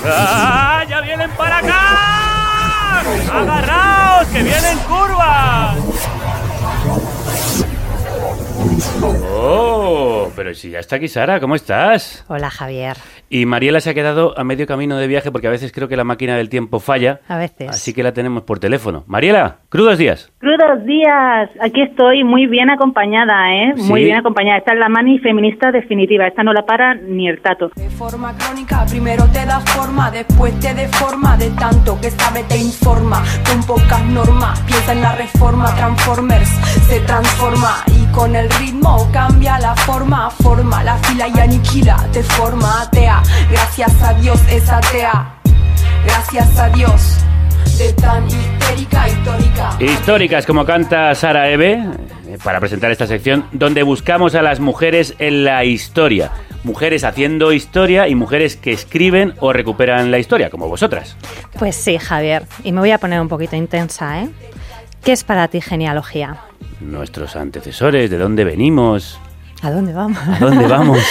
¡Ah, 0.05 0.83
ya 0.87 1.01
vienen 1.01 1.29
para 1.31 1.57
acá! 1.57 3.01
¡Agarraos, 3.33 4.27
que 4.29 4.43
vienen 4.43 4.77
curvas! 4.87 5.77
Let's 6.89 7.61
go. 7.61 7.68
Oh, 9.01 10.29
pero 10.35 10.53
si 10.53 10.71
ya 10.71 10.79
está 10.79 10.97
aquí 10.97 11.07
Sara, 11.07 11.39
¿cómo 11.39 11.55
estás? 11.55 12.25
Hola 12.27 12.49
Javier. 12.49 12.97
Y 13.29 13.45
Mariela 13.45 13.79
se 13.79 13.91
ha 13.91 13.93
quedado 13.93 14.37
a 14.37 14.43
medio 14.43 14.65
camino 14.65 14.97
de 14.97 15.07
viaje 15.07 15.31
porque 15.31 15.47
a 15.47 15.51
veces 15.51 15.71
creo 15.71 15.87
que 15.87 15.95
la 15.95 16.03
máquina 16.03 16.35
del 16.35 16.49
tiempo 16.49 16.79
falla, 16.79 17.21
A 17.27 17.37
veces. 17.37 17.69
así 17.69 17.93
que 17.93 18.01
la 18.03 18.11
tenemos 18.11 18.43
por 18.43 18.59
teléfono. 18.59 19.03
Mariela, 19.07 19.57
crudos 19.69 19.97
días. 19.97 20.31
Crudos 20.39 20.83
días, 20.85 21.49
aquí 21.61 21.81
estoy 21.83 22.23
muy 22.23 22.47
bien 22.47 22.69
acompañada, 22.69 23.53
¿eh? 23.53 23.73
Muy 23.77 24.03
bien 24.03 24.17
acompañada. 24.17 24.57
Esta 24.57 24.73
es 24.73 24.79
la 24.79 24.89
mani 24.89 25.19
feminista 25.19 25.71
definitiva, 25.71 26.27
esta 26.27 26.43
no 26.43 26.51
la 26.53 26.63
para 26.65 26.95
ni 26.95 27.29
el 27.29 27.41
tato. 27.41 27.69
De 27.75 27.89
forma 27.89 28.35
crónica, 28.37 28.85
primero 28.89 29.25
te 29.31 29.45
da 29.45 29.59
forma, 29.61 30.09
después 30.11 30.59
te 30.59 30.73
deforma, 30.73 31.37
de 31.37 31.49
tanto 31.51 31.99
que 32.01 32.09
sabe 32.09 32.43
te 32.43 32.57
informa, 32.57 33.23
con 33.47 33.63
pocas 33.63 34.03
normas, 34.05 34.59
piensa 34.61 34.91
en 34.93 35.01
la 35.01 35.15
reforma, 35.15 35.73
Transformers 35.75 36.49
se 36.89 36.99
transforma 37.01 37.83
y 37.87 38.05
con 38.11 38.35
el 38.35 38.48
ritmo 38.59 39.09
cambia 39.11 39.59
la 39.59 39.75
forma, 39.75 40.29
forma 40.29 40.83
la 40.83 40.97
fila 40.97 41.27
y 41.27 41.39
aniquila, 41.39 42.07
te 42.11 42.23
forma 42.23 42.83
atea, 42.83 43.21
gracias 43.49 44.01
a 44.01 44.13
Dios 44.13 44.39
es 44.49 44.69
atea, 44.69 45.35
gracias 46.05 46.57
a 46.57 46.69
Dios, 46.69 47.17
de 47.77 47.93
tan 47.93 48.25
histérica, 48.27 49.07
histórica. 49.07 49.75
Históricas, 49.79 50.45
como 50.45 50.65
canta 50.65 51.13
Sara 51.15 51.49
Eve, 51.49 51.83
eh, 52.27 52.37
para 52.43 52.59
presentar 52.59 52.91
esta 52.91 53.07
sección, 53.07 53.45
donde 53.51 53.83
buscamos 53.83 54.35
a 54.35 54.41
las 54.41 54.59
mujeres 54.59 55.15
en 55.19 55.43
la 55.43 55.65
historia. 55.65 56.31
Mujeres 56.63 57.05
haciendo 57.05 57.53
historia 57.53 58.09
y 58.09 58.15
mujeres 58.15 58.57
que 58.57 58.71
escriben 58.71 59.33
o 59.39 59.53
recuperan 59.53 60.11
la 60.11 60.19
historia, 60.19 60.49
como 60.49 60.67
vosotras. 60.67 61.15
Pues 61.57 61.75
sí, 61.75 61.97
Javier. 61.97 62.43
Y 62.63 62.73
me 62.73 62.81
voy 62.81 62.91
a 62.91 62.97
poner 62.97 63.21
un 63.21 63.29
poquito 63.29 63.55
intensa, 63.55 64.21
¿eh? 64.21 64.29
¿Qué 65.03 65.13
es 65.13 65.23
para 65.23 65.47
ti 65.47 65.61
genealogía? 65.61 66.48
Nuestros 66.81 67.35
antecesores, 67.35 68.09
de 68.09 68.17
dónde 68.17 68.43
venimos, 68.43 69.19
¿A 69.61 69.71
dónde 69.71 69.93
vamos? 69.93 70.17
a 70.27 70.39
dónde 70.39 70.67
vamos. 70.67 70.99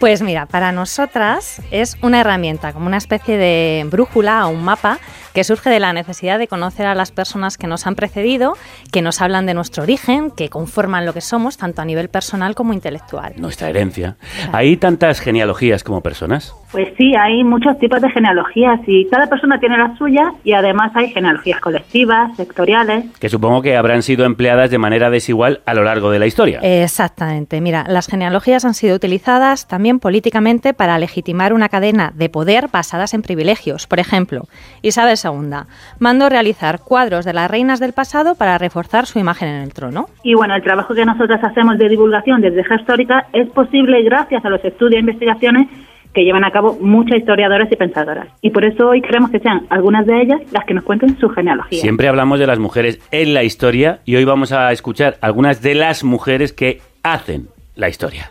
Pues 0.00 0.20
mira, 0.20 0.44
para 0.44 0.70
nosotras 0.72 1.62
es 1.70 1.96
una 2.02 2.20
herramienta, 2.20 2.72
como 2.72 2.86
una 2.88 2.98
especie 2.98 3.38
de 3.38 3.86
brújula 3.90 4.46
o 4.46 4.50
un 4.50 4.62
mapa 4.62 4.98
que 5.32 5.44
surge 5.44 5.70
de 5.70 5.80
la 5.80 5.92
necesidad 5.92 6.38
de 6.38 6.46
conocer 6.46 6.84
a 6.84 6.94
las 6.94 7.10
personas 7.10 7.56
que 7.56 7.66
nos 7.66 7.86
han 7.86 7.94
precedido, 7.94 8.54
que 8.92 9.00
nos 9.02 9.22
hablan 9.22 9.46
de 9.46 9.54
nuestro 9.54 9.82
origen, 9.82 10.30
que 10.30 10.50
conforman 10.50 11.06
lo 11.06 11.14
que 11.14 11.22
somos, 11.22 11.56
tanto 11.56 11.80
a 11.80 11.84
nivel 11.86 12.10
personal 12.10 12.54
como 12.54 12.74
intelectual. 12.74 13.32
Nuestra 13.36 13.70
herencia. 13.70 14.16
¿Hay 14.52 14.76
tantas 14.76 15.20
genealogías 15.20 15.84
como 15.84 16.02
personas? 16.02 16.54
Pues 16.74 16.88
sí, 16.96 17.14
hay 17.14 17.44
muchos 17.44 17.78
tipos 17.78 18.02
de 18.02 18.10
genealogías 18.10 18.80
y 18.88 19.06
cada 19.06 19.28
persona 19.28 19.60
tiene 19.60 19.78
la 19.78 19.96
suya 19.96 20.32
y 20.42 20.54
además 20.54 20.90
hay 20.96 21.08
genealogías 21.10 21.60
colectivas, 21.60 22.36
sectoriales. 22.36 23.16
Que 23.20 23.28
supongo 23.28 23.62
que 23.62 23.76
habrán 23.76 24.02
sido 24.02 24.24
empleadas 24.24 24.72
de 24.72 24.78
manera 24.78 25.08
desigual 25.08 25.60
a 25.66 25.74
lo 25.74 25.84
largo 25.84 26.10
de 26.10 26.18
la 26.18 26.26
historia. 26.26 26.58
Exactamente. 26.64 27.60
Mira, 27.60 27.84
las 27.86 28.08
genealogías 28.08 28.64
han 28.64 28.74
sido 28.74 28.96
utilizadas 28.96 29.68
también 29.68 30.00
políticamente 30.00 30.74
para 30.74 30.98
legitimar 30.98 31.52
una 31.52 31.68
cadena 31.68 32.10
de 32.12 32.28
poder 32.28 32.66
basadas 32.72 33.14
en 33.14 33.22
privilegios. 33.22 33.86
Por 33.86 34.00
ejemplo, 34.00 34.48
Isabel 34.82 35.16
II 35.22 35.68
mandó 36.00 36.28
realizar 36.28 36.80
cuadros 36.80 37.24
de 37.24 37.34
las 37.34 37.48
reinas 37.48 37.78
del 37.78 37.92
pasado 37.92 38.34
para 38.34 38.58
reforzar 38.58 39.06
su 39.06 39.20
imagen 39.20 39.46
en 39.46 39.62
el 39.62 39.72
trono. 39.72 40.06
Y 40.24 40.34
bueno, 40.34 40.56
el 40.56 40.62
trabajo 40.64 40.92
que 40.92 41.04
nosotras 41.04 41.38
hacemos 41.44 41.78
de 41.78 41.88
divulgación 41.88 42.40
desde 42.40 42.64
Gestórica 42.64 43.28
es 43.32 43.48
posible 43.50 44.02
gracias 44.02 44.44
a 44.44 44.48
los 44.48 44.64
estudios 44.64 44.96
e 44.96 45.00
investigaciones 45.02 45.68
que 46.14 46.24
llevan 46.24 46.44
a 46.44 46.50
cabo 46.50 46.78
muchas 46.80 47.18
historiadoras 47.18 47.70
y 47.70 47.76
pensadoras. 47.76 48.28
Y 48.40 48.50
por 48.50 48.64
eso 48.64 48.88
hoy 48.88 49.02
queremos 49.02 49.30
que 49.30 49.40
sean 49.40 49.66
algunas 49.68 50.06
de 50.06 50.22
ellas 50.22 50.40
las 50.52 50.64
que 50.64 50.72
nos 50.72 50.84
cuenten 50.84 51.18
su 51.18 51.28
genealogía. 51.28 51.80
Siempre 51.80 52.08
hablamos 52.08 52.38
de 52.38 52.46
las 52.46 52.58
mujeres 52.58 53.00
en 53.10 53.34
la 53.34 53.42
historia 53.42 54.00
y 54.04 54.16
hoy 54.16 54.24
vamos 54.24 54.52
a 54.52 54.70
escuchar 54.72 55.16
algunas 55.20 55.60
de 55.60 55.74
las 55.74 56.04
mujeres 56.04 56.52
que 56.52 56.80
hacen 57.02 57.48
la 57.74 57.88
historia. 57.88 58.30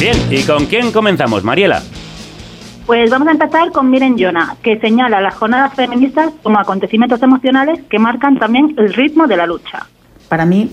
Bien, 0.00 0.16
¿y 0.30 0.42
con 0.42 0.66
quién 0.66 0.92
comenzamos, 0.92 1.44
Mariela? 1.44 1.80
Pues 2.86 3.10
vamos 3.10 3.28
a 3.28 3.30
empezar 3.30 3.72
con 3.72 3.90
Miren 3.90 4.18
Yona, 4.18 4.56
que 4.62 4.78
señala 4.78 5.22
las 5.22 5.34
jornadas 5.34 5.72
feministas 5.72 6.30
como 6.42 6.58
acontecimientos 6.58 7.22
emocionales 7.22 7.80
que 7.88 7.98
marcan 7.98 8.38
también 8.38 8.74
el 8.76 8.92
ritmo 8.92 9.26
de 9.26 9.38
la 9.38 9.46
lucha. 9.46 9.86
Para 10.28 10.44
mí, 10.44 10.70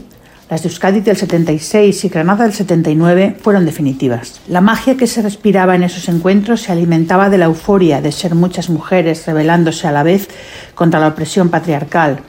las 0.50 0.62
de 0.62 0.68
Euskadi 0.68 1.00
del 1.00 1.16
76 1.16 2.04
y 2.04 2.10
Granada 2.10 2.44
del 2.44 2.52
79 2.52 3.38
fueron 3.42 3.66
definitivas. 3.66 4.42
La 4.50 4.60
magia 4.60 4.98
que 4.98 5.08
se 5.08 5.22
respiraba 5.22 5.74
en 5.74 5.84
esos 5.84 6.10
encuentros 6.10 6.64
se 6.64 6.74
alimentaba 6.74 7.30
de 7.30 7.38
la 7.38 7.46
euforia 7.46 8.02
de 8.02 8.12
ser 8.12 8.36
muchas 8.36 8.70
mujeres 8.70 9.26
rebelándose 9.26 9.88
a 9.88 9.94
la 9.94 10.04
vez 10.04 10.28
contra 10.76 11.00
la 11.00 11.08
opresión 11.08 11.48
patriarcal 11.48 12.20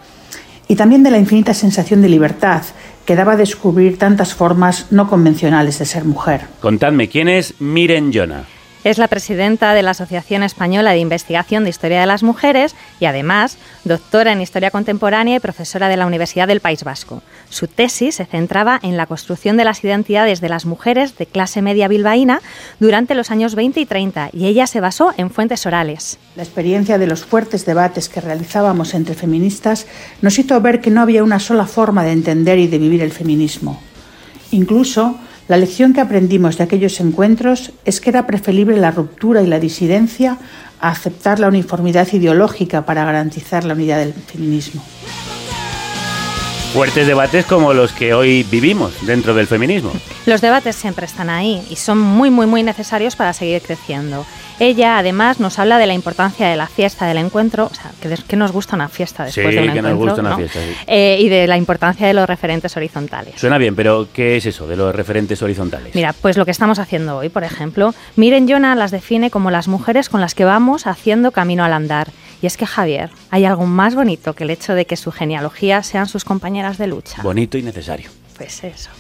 y 0.68 0.76
también 0.76 1.03
de 1.03 1.11
la 1.11 1.18
infinita 1.18 1.55
sensación 1.55 2.03
de 2.03 2.09
libertad 2.09 2.62
que 3.05 3.16
daba 3.16 3.33
a 3.33 3.37
descubrir 3.37 3.99
tantas 3.99 4.33
formas 4.33 4.93
no 4.93 5.09
convencionales 5.09 5.80
de 5.80 5.87
ser 5.87 6.05
mujer. 6.05 6.43
Contadme, 6.61 7.09
¿quién 7.09 7.28
es 7.28 7.61
Miren 7.61 8.12
Yona? 8.12 8.45
Es 8.85 8.99
la 8.99 9.07
presidenta 9.07 9.74
de 9.74 9.83
la 9.83 9.93
Asociación 9.93 10.43
Española 10.43 10.91
de 10.91 10.99
Investigación 10.99 11.62
de 11.62 11.70
Historia 11.70 12.01
de 12.01 12.07
las 12.07 12.24
Mujeres 12.24 12.74
y 12.99 13.05
además 13.05 13.57
doctora 13.85 14.33
en 14.33 14.41
Historia 14.41 14.72
Contemporánea 14.72 15.37
y 15.37 15.41
profesora 15.41 15.89
de 15.89 15.97
la 15.97 16.05
Universidad 16.05 16.49
del 16.49 16.59
País 16.59 16.83
Vasco. 16.83 17.22
Su 17.49 17.68
tesis 17.68 18.16
se 18.16 18.24
centraba 18.24 18.80
en 18.83 18.97
la 18.97 19.07
construcción 19.07 19.57
de 19.57 19.62
las 19.62 19.85
identidades 19.85 20.41
de 20.41 20.49
las 20.49 20.66
mujeres 20.66 21.16
de 21.16 21.26
clase 21.26 21.62
media 21.62 21.87
bilbaína 21.87 22.41
durante 22.80 23.14
los 23.14 23.30
años 23.30 23.55
20 23.55 23.78
y 23.78 23.87
30 23.87 24.30
y 24.33 24.47
ella 24.47 24.66
se 24.66 24.80
basó 24.80 25.14
en 25.16 25.30
fuentes 25.30 25.64
orales. 25.64 26.18
La 26.35 26.43
experiencia 26.43 26.99
de 26.99 27.07
los 27.07 27.24
fuertes 27.24 27.64
debates 27.64 28.09
que 28.09 28.20
realizábamos 28.20 28.95
entre 28.95 29.14
feministas 29.14 29.87
nos 30.22 30.37
hizo 30.41 30.61
ver 30.61 30.80
que 30.80 30.91
no 30.91 31.03
había 31.03 31.22
una 31.22 31.39
sola 31.39 31.66
forma 31.66 32.03
de 32.03 32.11
entender 32.11 32.59
y 32.59 32.66
de 32.66 32.78
vivir 32.78 33.03
el 33.03 33.12
feminismo. 33.12 33.80
Incluso 34.51 35.20
la 35.49 35.57
lección 35.57 35.93
que 35.93 36.01
aprendimos 36.01 36.57
de 36.57 36.64
aquellos 36.64 37.01
encuentros 37.01 37.72
es 37.84 38.01
que 38.01 38.11
era 38.11 38.26
preferible 38.26 38.76
la 38.76 38.90
ruptura 38.90 39.43
y 39.43 39.47
la 39.47 39.59
disidencia 39.59 40.38
a 40.80 40.90
aceptar 40.90 41.40
la 41.40 41.49
uniformidad 41.49 42.09
ideológica 42.12 42.84
para 42.84 43.05
garantizar 43.05 43.64
la 43.64 43.74
unidad 43.74 43.99
del 43.99 44.12
feminismo. 44.12 44.82
Fuertes 46.72 47.07
debates 47.07 47.45
como 47.45 47.74
los 47.74 47.93
que 47.93 48.14
hoy 48.14 48.45
vivimos 48.45 48.95
dentro 49.05 49.34
del 49.34 49.47
feminismo. 49.47 49.93
Los 50.24 50.40
debates 50.40 50.74
siempre 50.74 51.05
están 51.05 51.28
ahí 51.28 51.62
y 51.68 51.76
son 51.76 51.99
muy, 51.99 52.30
muy, 52.30 52.47
muy 52.47 52.62
necesarios 52.62 53.14
para 53.14 53.34
seguir 53.34 53.61
creciendo. 53.61 54.24
Ella, 54.61 54.98
además, 54.98 55.40
nos 55.40 55.59
habla 55.59 55.78
de 55.78 55.86
la 55.86 55.94
importancia 55.94 56.48
de 56.48 56.57
la 56.57 56.66
fiesta, 56.66 57.07
del 57.07 57.18
encuentro, 57.18 57.66
o 57.70 57.74
sea, 57.74 57.90
que, 58.00 58.09
des- 58.09 58.22
que 58.22 58.36
nos 58.36 58.53
gusta 58.53 58.76
una 58.76 58.88
fiesta 58.88 59.24
después 59.24 59.48
Sí, 59.48 59.55
de 59.55 59.61
un 59.68 59.72
que 59.74 59.82
nos 59.82 59.92
encuentro, 59.92 60.07
gusta 60.14 60.20
una 60.20 60.30
¿no? 60.30 60.36
fiesta, 60.36 60.61
sí. 60.61 60.74
Eh, 60.86 61.16
y 61.20 61.28
de 61.28 61.46
la 61.46 61.57
importancia 61.57 62.07
de 62.07 62.14
los 62.14 62.26
referentes 62.28 62.76
horizontales. 62.76 63.34
Suena 63.40 63.59
bien, 63.59 63.74
pero 63.74 64.09
¿qué 64.12 64.36
es 64.36 64.46
eso 64.46 64.66
de 64.66 64.76
los 64.76 64.94
referentes 64.94 65.42
horizontales? 65.42 65.94
Mira, 65.94 66.12
pues 66.12 66.36
lo 66.36 66.44
que 66.44 66.50
estamos 66.53 66.78
haciendo 66.78 67.16
hoy, 67.16 67.28
por 67.28 67.44
ejemplo, 67.44 67.94
Miren 68.16 68.48
Jonah 68.48 68.74
las 68.74 68.90
define 68.90 69.30
como 69.30 69.50
las 69.50 69.68
mujeres 69.68 70.09
con 70.09 70.20
las 70.20 70.34
que 70.34 70.44
vamos 70.44 70.86
haciendo 70.86 71.32
camino 71.32 71.64
al 71.64 71.72
andar. 71.72 72.09
Y 72.40 72.46
es 72.46 72.57
que, 72.57 72.66
Javier, 72.66 73.11
hay 73.30 73.44
algo 73.44 73.66
más 73.66 73.94
bonito 73.94 74.34
que 74.34 74.44
el 74.44 74.50
hecho 74.50 74.74
de 74.74 74.84
que 74.84 74.96
su 74.96 75.12
genealogía 75.12 75.82
sean 75.82 76.07
sus 76.09 76.24
compañeras 76.24 76.76
de 76.78 76.88
lucha. 76.88 77.22
Bonito 77.22 77.57
y 77.59 77.62
necesario. 77.62 78.11
Pues 78.36 78.64
eso. 78.64 78.90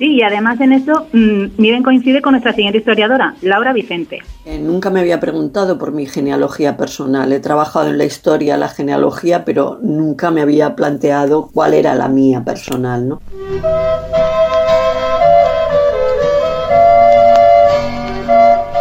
Sí, 0.00 0.14
y 0.14 0.22
además 0.22 0.58
en 0.62 0.72
eso, 0.72 1.08
mm, 1.12 1.44
Miren 1.58 1.82
coincide 1.82 2.22
con 2.22 2.32
nuestra 2.32 2.54
siguiente 2.54 2.78
historiadora, 2.78 3.34
Laura 3.42 3.74
Vicente. 3.74 4.20
Eh, 4.46 4.58
nunca 4.58 4.88
me 4.88 5.00
había 5.00 5.20
preguntado 5.20 5.76
por 5.76 5.92
mi 5.92 6.06
genealogía 6.06 6.78
personal. 6.78 7.30
He 7.34 7.40
trabajado 7.40 7.90
en 7.90 7.98
la 7.98 8.06
historia, 8.06 8.56
la 8.56 8.68
genealogía, 8.68 9.44
pero 9.44 9.78
nunca 9.82 10.30
me 10.30 10.40
había 10.40 10.74
planteado 10.74 11.50
cuál 11.52 11.74
era 11.74 11.94
la 11.94 12.08
mía 12.08 12.42
personal, 12.44 13.08
¿no? 13.08 13.20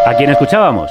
¿A 0.05 0.15
quién 0.15 0.29
escuchábamos? 0.29 0.89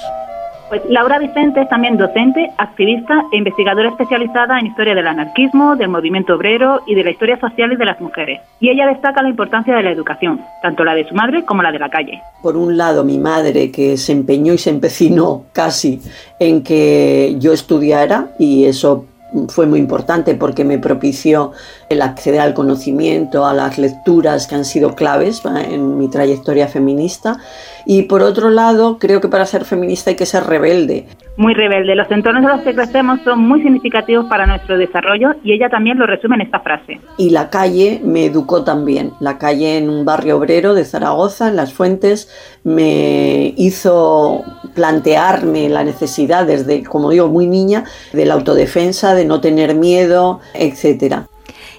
Pues 0.69 0.83
Laura 0.87 1.19
Vicente 1.19 1.63
es 1.63 1.69
también 1.71 1.97
docente, 1.97 2.51
activista 2.59 3.25
e 3.33 3.39
investigadora 3.39 3.89
especializada 3.89 4.59
en 4.59 4.67
historia 4.67 4.95
del 4.95 5.07
anarquismo, 5.07 5.77
del 5.77 5.89
movimiento 5.89 6.35
obrero 6.35 6.83
y 6.87 6.95
de 6.95 7.05
la 7.05 7.11
historia 7.11 7.41
social 7.41 7.73
y 7.73 7.77
de 7.77 7.87
las 7.87 7.99
mujeres. 8.03 8.41
Y 8.61 8.69
ella 8.69 8.87
destaca 8.87 9.23
la 9.23 9.31
importancia 9.31 9.75
de 9.75 9.83
la 9.83 9.91
educación, 9.91 10.43
tanto 10.61 10.85
la 10.85 10.95
de 10.95 11.09
su 11.09 11.15
madre 11.15 11.47
como 11.47 11.63
la 11.63 11.73
de 11.73 11.79
la 11.79 11.89
calle. 11.89 12.21
Por 12.43 12.57
un 12.59 12.77
lado, 12.77 13.03
mi 13.03 13.17
madre, 13.17 13.71
que 13.71 13.97
se 13.97 14.13
empeñó 14.13 14.53
y 14.53 14.59
se 14.59 14.69
empecinó 14.69 15.45
casi 15.55 16.03
en 16.39 16.63
que 16.63 17.37
yo 17.39 17.55
estudiara, 17.55 18.29
y 18.39 18.67
eso 18.67 19.07
fue 19.49 19.67
muy 19.67 19.79
importante 19.79 20.35
porque 20.35 20.65
me 20.65 20.79
propició 20.79 21.53
el 21.89 22.03
acceder 22.03 22.41
al 22.41 22.55
conocimiento, 22.55 23.47
a 23.47 23.55
las 23.55 23.79
lecturas 23.79 24.47
que 24.47 24.55
han 24.55 24.65
sido 24.65 24.95
claves 24.95 25.43
en 25.45 25.99
mi 25.99 26.09
trayectoria 26.09 26.69
feminista. 26.69 27.39
Y 27.87 28.03
por 28.03 28.23
otro 28.23 28.51
lado, 28.51 28.99
creo 28.99 29.21
que 29.21 29.29
para 29.29 29.47
ser 29.47 29.65
feminista 29.65 30.11
hay 30.11 30.17
que 30.17 30.27
ser 30.27 30.45
rebelde. 30.45 31.07
Muy 31.39 31.55
rebelde, 31.55 31.95
los 31.95 32.11
entornos 32.11 32.43
en 32.43 32.49
los 32.51 32.61
que 32.63 32.75
crecemos 32.75 33.21
son 33.23 33.39
muy 33.39 33.63
significativos 33.63 34.27
para 34.27 34.45
nuestro 34.45 34.77
desarrollo 34.77 35.37
y 35.45 35.53
ella 35.53 35.69
también 35.71 35.97
lo 35.97 36.05
resume 36.05 36.35
en 36.35 36.43
esta 36.43 36.61
frase. 36.61 37.01
Y 37.17 37.31
la 37.31 37.49
calle 37.49 38.01
me 38.05 38.27
educó 38.27 38.65
también. 38.65 39.13
La 39.21 39.39
calle 39.39 39.79
en 39.79 39.89
un 39.89 40.05
barrio 40.05 40.37
obrero 40.37 40.75
de 40.75 40.85
Zaragoza, 40.85 41.49
en 41.49 41.57
Las 41.57 41.73
Fuentes, 41.73 42.29
me 42.65 43.55
hizo 43.57 44.43
plantearme 44.75 45.69
la 45.69 45.85
necesidad 45.85 46.45
desde, 46.45 46.83
como 46.83 47.11
digo, 47.11 47.29
muy 47.29 47.47
niña, 47.47 47.85
de 48.13 48.27
la 48.27 48.35
autodefensa, 48.35 49.15
de 49.15 49.25
no 49.25 49.41
tener 49.41 49.75
miedo, 49.75 50.41
etcétera. 50.55 51.29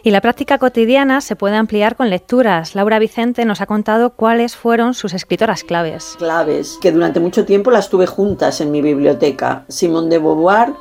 Y 0.04 0.12
la 0.12 0.22
práctica 0.22 0.58
cotidiana 0.58 1.22
se 1.22 1.36
puede 1.36 1.56
ampliar 1.56 1.95
con 1.95 2.10
lecturas. 2.10 2.76
Laura 2.76 3.00
Vicente 3.00 3.45
nos 3.45 3.62
ha 3.62 3.66
contado 3.66 4.12
cuáles 4.12 4.56
fueron 4.56 4.93
sus 4.93 5.14
escritoras 5.14 5.64
claves. 5.64 6.16
Claves, 6.18 6.78
que 6.82 6.91
durante 6.91 7.20
mucho 7.20 7.45
tiempo 7.45 7.72
las 7.72 7.89
tuve 7.89 8.06
juntas 8.06 8.62
en 8.62 8.72
mi 8.72 8.82
biblioteca. 8.82 9.66
Simone 9.68 10.10
de 10.10 10.18
Beauvoir, 10.20 10.74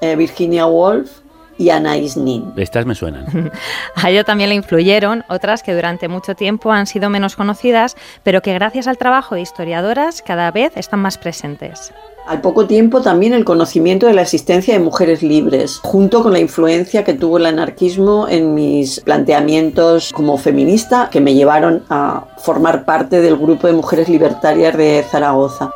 eh, 0.00 0.16
Virginia 0.16 0.66
Woolf 0.66 1.21
y 1.62 1.70
Anais 1.70 2.16
Nin. 2.16 2.52
Estas 2.56 2.86
me 2.86 2.94
suenan. 2.94 3.52
A 3.94 4.10
ello 4.10 4.24
también 4.24 4.48
le 4.48 4.56
influyeron 4.56 5.24
otras 5.28 5.62
que 5.62 5.74
durante 5.74 6.08
mucho 6.08 6.34
tiempo 6.34 6.72
han 6.72 6.86
sido 6.86 7.08
menos 7.08 7.36
conocidas, 7.36 7.96
pero 8.24 8.42
que 8.42 8.52
gracias 8.52 8.88
al 8.88 8.98
trabajo 8.98 9.36
de 9.36 9.42
historiadoras 9.42 10.22
cada 10.22 10.50
vez 10.50 10.72
están 10.76 11.00
más 11.00 11.18
presentes. 11.18 11.92
Al 12.26 12.40
poco 12.40 12.66
tiempo 12.66 13.00
también 13.00 13.32
el 13.32 13.44
conocimiento 13.44 14.06
de 14.06 14.14
la 14.14 14.22
existencia 14.22 14.74
de 14.74 14.80
mujeres 14.80 15.22
libres, 15.22 15.78
junto 15.82 16.22
con 16.22 16.32
la 16.32 16.38
influencia 16.38 17.04
que 17.04 17.14
tuvo 17.14 17.38
el 17.38 17.46
anarquismo 17.46 18.28
en 18.28 18.54
mis 18.54 19.00
planteamientos 19.00 20.12
como 20.12 20.36
feminista, 20.38 21.10
que 21.10 21.20
me 21.20 21.34
llevaron 21.34 21.84
a 21.90 22.26
formar 22.38 22.84
parte 22.84 23.20
del 23.20 23.36
grupo 23.36 23.66
de 23.66 23.72
mujeres 23.72 24.08
libertarias 24.08 24.76
de 24.76 25.04
Zaragoza. 25.08 25.70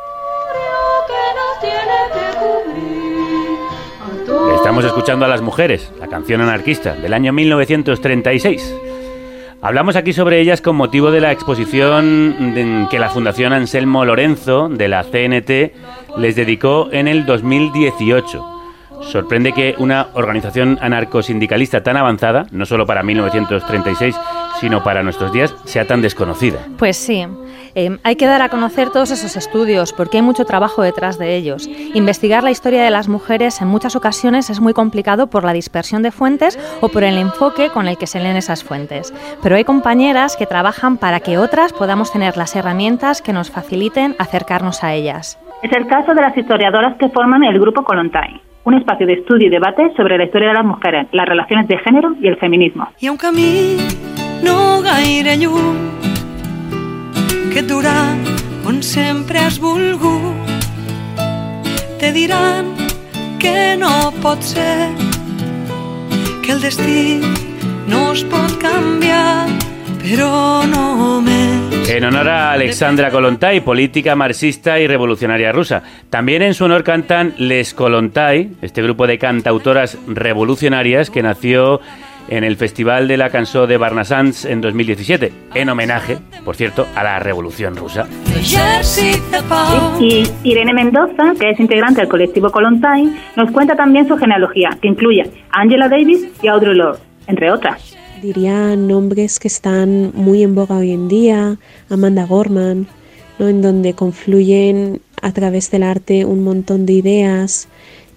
Estamos 4.67 4.83
escuchando 4.83 5.23
a 5.23 5.29
las 5.29 5.41
mujeres, 5.41 5.93
la 5.97 6.07
canción 6.07 6.41
anarquista 6.41 6.93
del 6.93 7.13
año 7.13 7.31
1936. 7.31 8.75
Hablamos 9.61 9.95
aquí 9.95 10.11
sobre 10.11 10.41
ellas 10.41 10.59
con 10.59 10.75
motivo 10.75 11.09
de 11.09 11.21
la 11.21 11.31
exposición 11.31 12.87
que 12.91 12.99
la 12.99 13.09
Fundación 13.09 13.53
Anselmo 13.53 14.03
Lorenzo 14.03 14.67
de 14.67 14.89
la 14.89 15.05
CNT 15.05 16.17
les 16.17 16.35
dedicó 16.35 16.89
en 16.91 17.07
el 17.07 17.25
2018. 17.25 18.45
Sorprende 19.03 19.53
que 19.53 19.73
una 19.77 20.07
organización 20.15 20.77
anarcosindicalista 20.81 21.81
tan 21.81 21.95
avanzada, 21.95 22.45
no 22.51 22.65
solo 22.65 22.85
para 22.85 23.03
1936, 23.03 24.19
sino 24.59 24.83
para 24.83 25.01
nuestros 25.01 25.31
días, 25.31 25.55
sea 25.63 25.87
tan 25.87 26.01
desconocida. 26.01 26.59
Pues 26.77 26.97
sí, 26.97 27.25
eh, 27.77 27.99
hay 28.03 28.15
que 28.15 28.25
dar 28.25 28.41
a 28.41 28.49
conocer 28.49 28.89
todos 28.89 29.11
esos 29.11 29.37
estudios 29.37 29.93
porque 29.93 30.17
hay 30.17 30.23
mucho 30.23 30.45
trabajo 30.45 30.81
detrás 30.81 31.19
de 31.19 31.35
ellos. 31.35 31.69
Investigar 31.93 32.43
la 32.43 32.49
historia 32.49 32.83
de 32.83 32.89
las 32.89 33.07
mujeres 33.07 33.61
en 33.61 33.67
muchas 33.67 33.95
ocasiones 33.95 34.49
es 34.49 34.59
muy 34.59 34.73
complicado 34.73 35.27
por 35.27 35.43
la 35.43 35.53
dispersión 35.53 36.01
de 36.01 36.09
fuentes 36.09 36.57
o 36.81 36.89
por 36.89 37.03
el 37.03 37.19
enfoque 37.19 37.69
con 37.69 37.87
el 37.87 37.99
que 37.99 38.07
se 38.07 38.19
leen 38.19 38.35
esas 38.35 38.63
fuentes. 38.63 39.13
Pero 39.43 39.55
hay 39.55 39.63
compañeras 39.63 40.35
que 40.37 40.47
trabajan 40.47 40.97
para 40.97 41.19
que 41.19 41.37
otras 41.37 41.71
podamos 41.71 42.11
tener 42.11 42.35
las 42.35 42.55
herramientas 42.55 43.21
que 43.21 43.31
nos 43.31 43.51
faciliten 43.51 44.15
acercarnos 44.17 44.83
a 44.83 44.95
ellas. 44.95 45.37
Es 45.61 45.71
el 45.71 45.85
caso 45.85 46.15
de 46.15 46.21
las 46.21 46.35
historiadoras 46.35 46.97
que 46.97 47.09
forman 47.09 47.43
el 47.43 47.59
Grupo 47.59 47.83
Colontai, 47.83 48.41
un 48.63 48.73
espacio 48.73 49.05
de 49.05 49.13
estudio 49.13 49.49
y 49.49 49.51
debate 49.51 49.93
sobre 49.95 50.17
la 50.17 50.23
historia 50.23 50.47
de 50.47 50.55
las 50.55 50.65
mujeres, 50.65 51.07
las 51.11 51.27
relaciones 51.27 51.67
de 51.67 51.77
género 51.77 52.15
y 52.19 52.27
el 52.27 52.37
feminismo. 52.37 52.89
Un 53.03 53.17
lluny 55.37 56.16
Te 61.97 62.13
diran 62.13 62.75
que 63.39 63.75
no 63.75 64.13
pot 64.21 64.43
ser, 64.43 64.89
que 66.43 66.51
el 66.51 66.61
destí 66.61 67.19
no 67.87 68.13
es 68.13 68.21
pot 68.29 68.53
canviar, 68.61 69.49
però 70.03 70.67
En 71.89 72.03
honor 72.03 72.29
a 72.29 72.51
Alexandra 72.51 73.09
Kolontai, 73.09 73.61
política 73.61 74.15
marxista 74.15 74.77
y 74.77 74.85
revolucionaria 74.85 75.51
rusa. 75.51 75.81
También 76.11 76.43
en 76.43 76.53
su 76.53 76.65
honor 76.65 76.83
cantan 76.83 77.33
Les 77.39 77.73
Kolontai, 77.73 78.51
este 78.61 78.83
grupo 78.83 79.07
de 79.07 79.17
cantautoras 79.17 79.97
revolucionarias 80.05 81.09
que 81.09 81.23
nació 81.23 81.81
en 82.29 82.43
el 82.43 82.57
Festival 82.57 83.07
de 83.07 83.17
la 83.17 83.29
Cançó 83.29 83.67
de 83.67 83.77
Barnassans 83.77 84.45
en 84.45 84.61
2017, 84.61 85.31
en 85.53 85.69
homenaje, 85.69 86.17
por 86.43 86.55
cierto, 86.55 86.87
a 86.95 87.03
la 87.03 87.19
Revolución 87.19 87.75
Rusa. 87.75 88.07
Y 89.99 90.23
Irene 90.43 90.73
Mendoza, 90.73 91.33
que 91.39 91.49
es 91.51 91.59
integrante 91.59 92.01
del 92.01 92.09
colectivo 92.09 92.49
Colontai, 92.49 93.13
nos 93.35 93.51
cuenta 93.51 93.75
también 93.75 94.07
su 94.07 94.17
genealogía, 94.17 94.77
que 94.81 94.87
incluye 94.87 95.23
a 95.51 95.61
Angela 95.61 95.89
Davis 95.89 96.27
y 96.41 96.47
Audre 96.47 96.75
Lorde, 96.75 96.99
entre 97.27 97.51
otras. 97.51 97.95
diría 98.21 98.75
nombres 98.75 99.39
que 99.39 99.47
están 99.47 100.11
muy 100.15 100.41
en 100.41 100.55
boga 100.55 100.77
hoy 100.77 100.91
en 100.91 101.07
día, 101.07 101.57
Amanda 101.89 102.25
Gorman, 102.25 102.87
¿no? 103.37 103.47
en 103.47 103.61
donde 103.61 103.93
confluyen 103.93 105.01
a 105.21 105.31
través 105.31 105.69
del 105.69 105.83
arte 105.83 106.25
un 106.25 106.43
montón 106.43 106.85
de 106.85 106.93
ideas 106.93 107.67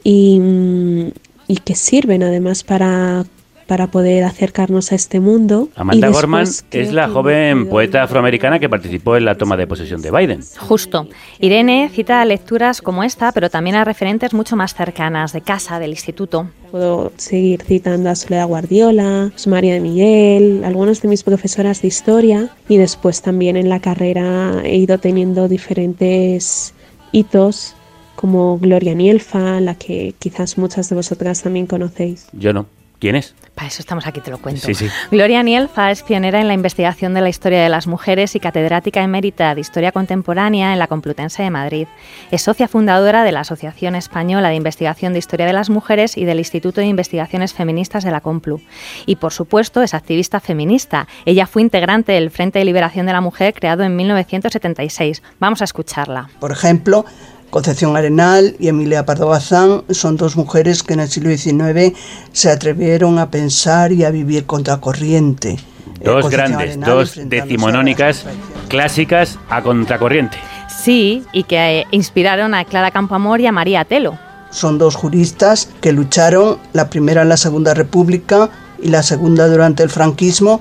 y, 0.02 0.38
mm, 0.40 1.10
y 1.48 1.56
que 1.56 1.74
sirven 1.74 2.22
además 2.22 2.64
para 2.64 3.24
para 3.70 3.86
poder 3.86 4.24
acercarnos 4.24 4.90
a 4.90 4.96
este 4.96 5.20
mundo. 5.20 5.68
Amanda 5.76 6.08
Y 6.08 6.12
Gorman 6.12 6.44
es 6.72 6.92
la 6.92 7.08
joven 7.08 7.68
poeta 7.68 8.02
afroamericana 8.02 8.58
que 8.58 8.68
participó 8.68 9.16
en 9.16 9.24
la 9.24 9.36
toma 9.36 9.56
de 9.56 9.68
posesión 9.68 10.02
de 10.02 10.10
Biden. 10.10 10.40
Justo. 10.58 11.06
Irene 11.38 11.88
cita 11.94 12.24
lecturas 12.24 12.82
como 12.82 13.04
esta, 13.04 13.30
pero 13.30 13.48
también 13.48 13.76
a 13.76 13.84
referentes 13.84 14.34
mucho 14.34 14.56
más 14.56 14.74
cercanas, 14.74 15.32
de 15.32 15.42
casa, 15.42 15.78
del 15.78 15.90
instituto. 15.90 16.48
Puedo 16.72 17.12
seguir 17.16 17.62
citando 17.62 18.10
a 18.10 18.16
Soledad 18.16 18.48
Guardiola, 18.48 19.26
a 19.26 19.48
María 19.48 19.74
de 19.74 19.80
Miguel, 19.80 20.64
algunas 20.64 21.00
de 21.00 21.06
mis 21.06 21.22
profesoras 21.22 21.80
de 21.80 21.86
historia 21.86 22.48
y 22.68 22.76
después 22.76 23.22
también 23.22 23.56
en 23.56 23.68
la 23.68 23.78
carrera 23.78 24.62
he 24.64 24.78
ido 24.78 24.98
teniendo 24.98 25.46
diferentes 25.46 26.74
hitos 27.12 27.76
como 28.16 28.58
Gloria 28.58 28.94
Nielfa, 28.94 29.60
la 29.60 29.76
que 29.76 30.12
quizás 30.18 30.58
muchas 30.58 30.88
de 30.88 30.96
vosotras 30.96 31.40
también 31.44 31.66
conocéis. 31.66 32.26
Yo 32.32 32.52
no. 32.52 32.66
¿Quién 33.00 33.16
es? 33.16 33.34
Para 33.54 33.68
eso 33.68 33.80
estamos 33.80 34.06
aquí, 34.06 34.20
te 34.20 34.30
lo 34.30 34.38
cuento. 34.38 34.66
Sí, 34.66 34.74
sí. 34.74 34.88
Gloria 35.10 35.42
Nielfa 35.42 35.90
es 35.90 36.02
pionera 36.02 36.40
en 36.40 36.48
la 36.48 36.54
investigación 36.54 37.14
de 37.14 37.22
la 37.22 37.30
historia 37.30 37.62
de 37.62 37.68
las 37.70 37.86
mujeres 37.86 38.36
y 38.36 38.40
catedrática 38.40 39.02
emérita 39.02 39.54
de 39.54 39.62
Historia 39.62 39.90
Contemporánea 39.90 40.74
en 40.74 40.78
la 40.78 40.86
Complutense 40.86 41.42
de 41.42 41.50
Madrid. 41.50 41.86
Es 42.30 42.42
socia 42.42 42.68
fundadora 42.68 43.24
de 43.24 43.32
la 43.32 43.40
Asociación 43.40 43.94
Española 43.94 44.50
de 44.50 44.56
Investigación 44.56 45.14
de 45.14 45.18
Historia 45.18 45.46
de 45.46 45.54
las 45.54 45.70
Mujeres 45.70 46.18
y 46.18 46.26
del 46.26 46.38
Instituto 46.38 46.82
de 46.82 46.88
Investigaciones 46.88 47.54
Feministas 47.54 48.04
de 48.04 48.10
la 48.10 48.20
Complu. 48.20 48.60
Y, 49.06 49.16
por 49.16 49.32
supuesto, 49.32 49.82
es 49.82 49.94
activista 49.94 50.38
feminista. 50.40 51.08
Ella 51.24 51.46
fue 51.46 51.62
integrante 51.62 52.12
del 52.12 52.30
Frente 52.30 52.58
de 52.58 52.66
Liberación 52.66 53.06
de 53.06 53.12
la 53.12 53.22
Mujer 53.22 53.54
creado 53.54 53.82
en 53.82 53.96
1976. 53.96 55.22
Vamos 55.38 55.62
a 55.62 55.64
escucharla. 55.64 56.28
Por 56.38 56.52
ejemplo, 56.52 57.06
Concepción 57.50 57.96
Arenal 57.96 58.54
y 58.60 58.68
Emilia 58.68 59.04
Pardo 59.04 59.26
Bazán 59.26 59.82
son 59.90 60.16
dos 60.16 60.36
mujeres 60.36 60.84
que 60.84 60.94
en 60.94 61.00
el 61.00 61.08
siglo 61.08 61.30
XIX 61.36 61.98
se 62.32 62.50
atrevieron 62.50 63.18
a 63.18 63.30
pensar 63.30 63.90
y 63.92 64.04
a 64.04 64.10
vivir 64.10 64.46
contracorriente. 64.46 65.58
Dos 66.02 66.22
Concepción 66.22 66.30
grandes, 66.30 66.70
Arenal 66.70 66.90
dos 66.90 67.18
a 67.18 67.22
decimonónicas 67.24 68.24
clásicas 68.68 69.36
a 69.48 69.62
contracorriente. 69.62 70.38
Sí, 70.68 71.24
y 71.32 71.42
que 71.42 71.80
eh, 71.80 71.86
inspiraron 71.90 72.54
a 72.54 72.64
Clara 72.64 72.92
Campoamor 72.92 73.40
y 73.40 73.46
a 73.46 73.52
María 73.52 73.84
Telo. 73.84 74.16
Son 74.50 74.78
dos 74.78 74.94
juristas 74.94 75.68
que 75.80 75.92
lucharon, 75.92 76.58
la 76.72 76.88
primera 76.88 77.22
en 77.22 77.28
la 77.28 77.36
Segunda 77.36 77.74
República 77.74 78.48
y 78.80 78.88
la 78.88 79.02
segunda 79.02 79.48
durante 79.48 79.82
el 79.82 79.90
franquismo, 79.90 80.60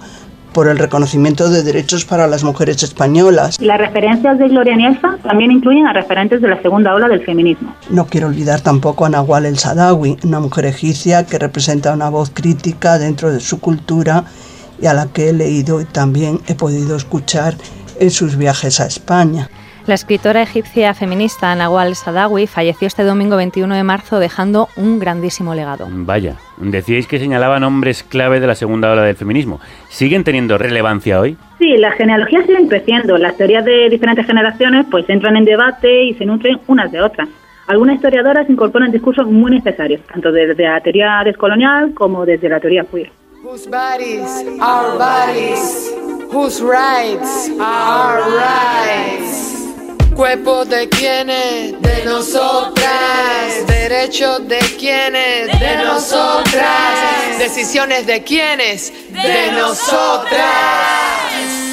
por 0.54 0.68
el 0.68 0.78
reconocimiento 0.78 1.50
de 1.50 1.64
derechos 1.64 2.06
para 2.06 2.28
las 2.28 2.44
mujeres 2.44 2.82
españolas. 2.84 3.60
Las 3.62 3.78
referencias 3.78 4.38
de 4.40 4.48
Gloria 4.50 4.76
Nielfa 4.76 5.18
también 5.24 5.52
incluyen 5.52 5.88
a 5.88 5.94
referentes 5.94 6.42
de 6.42 6.48
la 6.48 6.62
segunda 6.62 6.94
ola 6.94 7.08
del 7.08 7.24
feminismo. 7.26 7.76
No 7.90 8.06
quiero 8.06 8.28
olvidar 8.28 8.62
tampoco 8.62 9.06
a 9.06 9.10
Nahual 9.10 9.46
el 9.46 9.58
Sadawi, 9.58 10.18
una 10.24 10.40
mujer 10.40 10.66
egipcia 10.66 11.26
que 11.26 11.40
representa 11.40 11.94
una 11.94 12.10
voz 12.10 12.32
crítica 12.32 12.98
dentro 12.98 13.32
de 13.32 13.40
su 13.40 13.60
cultura 13.60 14.26
y 14.82 14.86
a 14.86 14.94
la 14.94 15.08
que 15.08 15.30
he 15.30 15.34
leído 15.34 15.82
y 15.82 15.86
también 15.86 16.40
he 16.48 16.56
podido 16.56 16.96
escuchar 16.96 17.56
en 18.00 18.12
sus 18.12 18.38
viajes 18.38 18.80
a 18.80 18.86
España. 18.86 19.50
La 19.90 19.96
escritora 19.96 20.44
egipcia 20.44 20.94
feminista 20.94 21.56
Nawal 21.56 21.96
Sadawi 21.96 22.46
falleció 22.46 22.86
este 22.86 23.04
domingo 23.04 23.38
21 23.38 23.74
de 23.74 23.82
marzo 23.82 24.20
dejando 24.20 24.68
un 24.76 25.00
grandísimo 25.00 25.56
legado. 25.56 25.88
Vaya, 25.90 26.36
decíais 26.58 27.08
que 27.08 27.18
señalaban 27.18 27.64
hombres 27.64 28.04
clave 28.04 28.40
de 28.40 28.46
la 28.46 28.54
segunda 28.54 28.92
ola 28.92 29.02
del 29.02 29.16
feminismo. 29.16 29.60
¿Siguen 29.88 30.24
teniendo 30.24 30.60
relevancia 30.60 31.20
hoy? 31.20 31.38
Sí, 31.58 31.76
las 31.78 31.96
genealogías 31.96 32.46
siguen 32.46 32.68
creciendo. 32.68 33.18
Las 33.18 33.36
teorías 33.36 33.66
de 33.66 33.90
diferentes 33.90 34.28
generaciones 34.28 34.86
pues 34.92 35.10
entran 35.10 35.36
en 35.38 35.46
debate 35.46 36.04
y 36.04 36.14
se 36.14 36.26
nutren 36.28 36.60
unas 36.68 36.92
de 36.92 37.02
otras. 37.02 37.28
Algunas 37.66 37.96
historiadoras 37.96 38.48
incorporan 38.48 38.92
discursos 38.92 39.26
muy 39.26 39.50
necesarios, 39.54 40.02
tanto 40.02 40.32
desde 40.32 40.66
la 40.66 40.80
teoría 40.82 41.24
descolonial 41.26 41.96
como 41.96 42.28
desde 42.28 42.48
la 42.48 42.60
teoría 42.60 42.84
queer. 42.84 43.10
Whose 43.44 43.68
bodies 43.68 44.46
are 44.62 45.00
bodies, 45.00 45.92
whose 46.32 46.62
rights 46.62 47.50
are 47.60 48.22
rights. 48.38 49.69
Cuerpo 50.20 50.66
de 50.66 50.90
quienes, 50.90 51.82
de 51.82 52.04
nosotras. 52.04 53.66
Derechos 53.68 54.46
de 54.50 54.60
quienes, 54.78 55.48
de 55.58 55.78
nosotras. 55.78 57.40
Decisiones 57.40 58.06
de 58.06 58.22
quienes, 58.22 58.92
de 59.14 59.52
nosotras. 59.54 60.44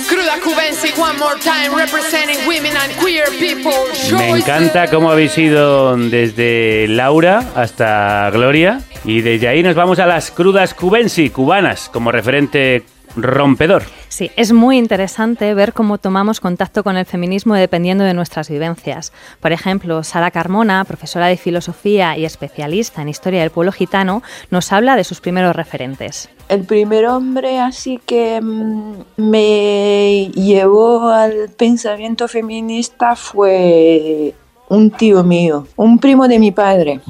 Cruda 0.08 0.38
Cubensi, 0.44 0.92
one 0.96 1.18
more 1.18 1.34
time, 1.40 1.74
representing 1.76 2.38
women 2.46 2.76
and 2.76 2.92
queer 3.04 3.26
people. 3.40 3.72
Me 4.16 4.30
encanta 4.30 4.90
cómo 4.90 5.10
habéis 5.10 5.36
ido 5.36 5.96
desde 5.96 6.86
Laura 6.86 7.42
hasta 7.56 8.30
Gloria 8.30 8.80
y 9.04 9.22
desde 9.22 9.48
ahí 9.48 9.64
nos 9.64 9.74
vamos 9.74 9.98
a 9.98 10.06
las 10.06 10.30
crudas 10.30 10.72
cubensi, 10.72 11.30
cubanas, 11.30 11.88
como 11.92 12.12
referente 12.12 12.84
rompedor. 13.16 13.84
Sí, 14.08 14.30
es 14.36 14.52
muy 14.52 14.78
interesante 14.78 15.52
ver 15.54 15.72
cómo 15.72 15.98
tomamos 15.98 16.40
contacto 16.40 16.84
con 16.84 16.96
el 16.96 17.06
feminismo 17.06 17.54
dependiendo 17.54 18.04
de 18.04 18.14
nuestras 18.14 18.48
vivencias. 18.48 19.12
Por 19.40 19.52
ejemplo, 19.52 20.02
Sara 20.04 20.30
Carmona, 20.30 20.84
profesora 20.84 21.26
de 21.26 21.36
filosofía 21.36 22.16
y 22.16 22.24
especialista 22.24 23.02
en 23.02 23.08
historia 23.08 23.40
del 23.40 23.50
pueblo 23.50 23.72
gitano, 23.72 24.22
nos 24.50 24.72
habla 24.72 24.96
de 24.96 25.04
sus 25.04 25.20
primeros 25.20 25.56
referentes. 25.56 26.28
El 26.48 26.64
primer 26.64 27.06
hombre 27.06 27.58
así 27.58 28.00
que 28.04 28.40
mm, 28.40 28.94
me 29.16 30.30
llevó 30.34 31.08
al 31.08 31.50
pensamiento 31.56 32.28
feminista 32.28 33.16
fue 33.16 34.34
un 34.68 34.90
tío 34.90 35.22
mío, 35.24 35.66
un 35.76 35.98
primo 35.98 36.28
de 36.28 36.38
mi 36.38 36.52
padre, 36.52 37.00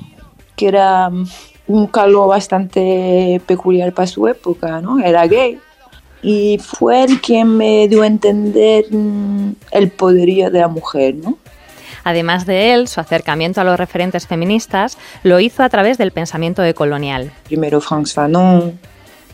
que 0.56 0.68
era 0.68 1.10
mm, 1.10 1.26
un 1.68 1.86
calvo 1.86 2.26
bastante 2.26 3.40
peculiar 3.46 3.92
para 3.92 4.06
su 4.06 4.26
época, 4.28 4.80
¿no? 4.80 4.98
Era 5.00 5.26
gay. 5.26 5.58
Y 6.22 6.58
fue 6.58 7.04
el 7.04 7.20
quien 7.20 7.56
me 7.56 7.88
dio 7.88 8.02
a 8.02 8.06
entender 8.06 8.86
mm, 8.90 9.52
el 9.70 9.90
poderío 9.90 10.50
de 10.50 10.60
la 10.60 10.68
mujer, 10.68 11.14
¿no? 11.14 11.38
Además 12.06 12.46
de 12.46 12.72
él, 12.72 12.86
su 12.86 13.00
acercamiento 13.00 13.60
a 13.60 13.64
los 13.64 13.76
referentes 13.76 14.28
feministas 14.28 14.96
lo 15.24 15.40
hizo 15.40 15.64
a 15.64 15.68
través 15.68 15.98
del 15.98 16.12
pensamiento 16.12 16.62
decolonial. 16.62 17.32
Primero 17.46 17.80
Franz 17.80 18.14
Fanon, 18.14 18.78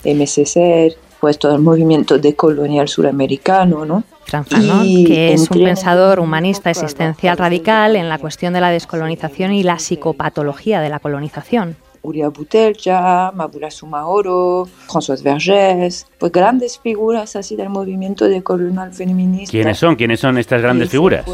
MSC, 0.05 0.97
pues 1.21 1.39
todo 1.39 1.55
el 1.55 1.61
movimiento 1.61 2.19
decolonial 2.19 2.89
suramericano, 2.89 3.85
¿no? 3.85 4.05
Franz 4.25 4.49
Fanon, 4.49 4.87
Y 4.87 5.05
que 5.05 5.35
es 5.35 5.51
un 5.51 5.63
pensador 5.63 6.19
humanista 6.19 6.71
existencial 6.71 7.37
radical 7.37 7.95
en 7.95 8.09
la 8.09 8.17
cuestión 8.17 8.55
de 8.55 8.63
la 8.63 8.71
descolonización 8.71 9.53
y 9.53 9.63
la 9.63 9.79
psicopatología 9.79 10.81
de 10.81 10.89
la 10.89 10.99
colonización. 10.99 11.77
Uriah 12.03 12.29
Butelja, 12.31 13.33
Mabula 13.33 13.71
Sumaoro, 13.71 14.67
François 14.89 15.23
Vergés, 15.23 16.07
pues 16.19 16.33
grandes 16.33 16.79
figuras 16.79 17.37
así 17.37 17.57
del 17.57 17.69
movimiento 17.69 18.29
decolonial 18.29 18.93
feminista. 18.93 19.51
¿Quiénes 19.51 19.79
son? 19.79 19.97
¿Quiénes 19.97 20.21
son 20.21 20.37
estas 20.39 20.61
grandes 20.61 20.91
figuras? 20.91 21.25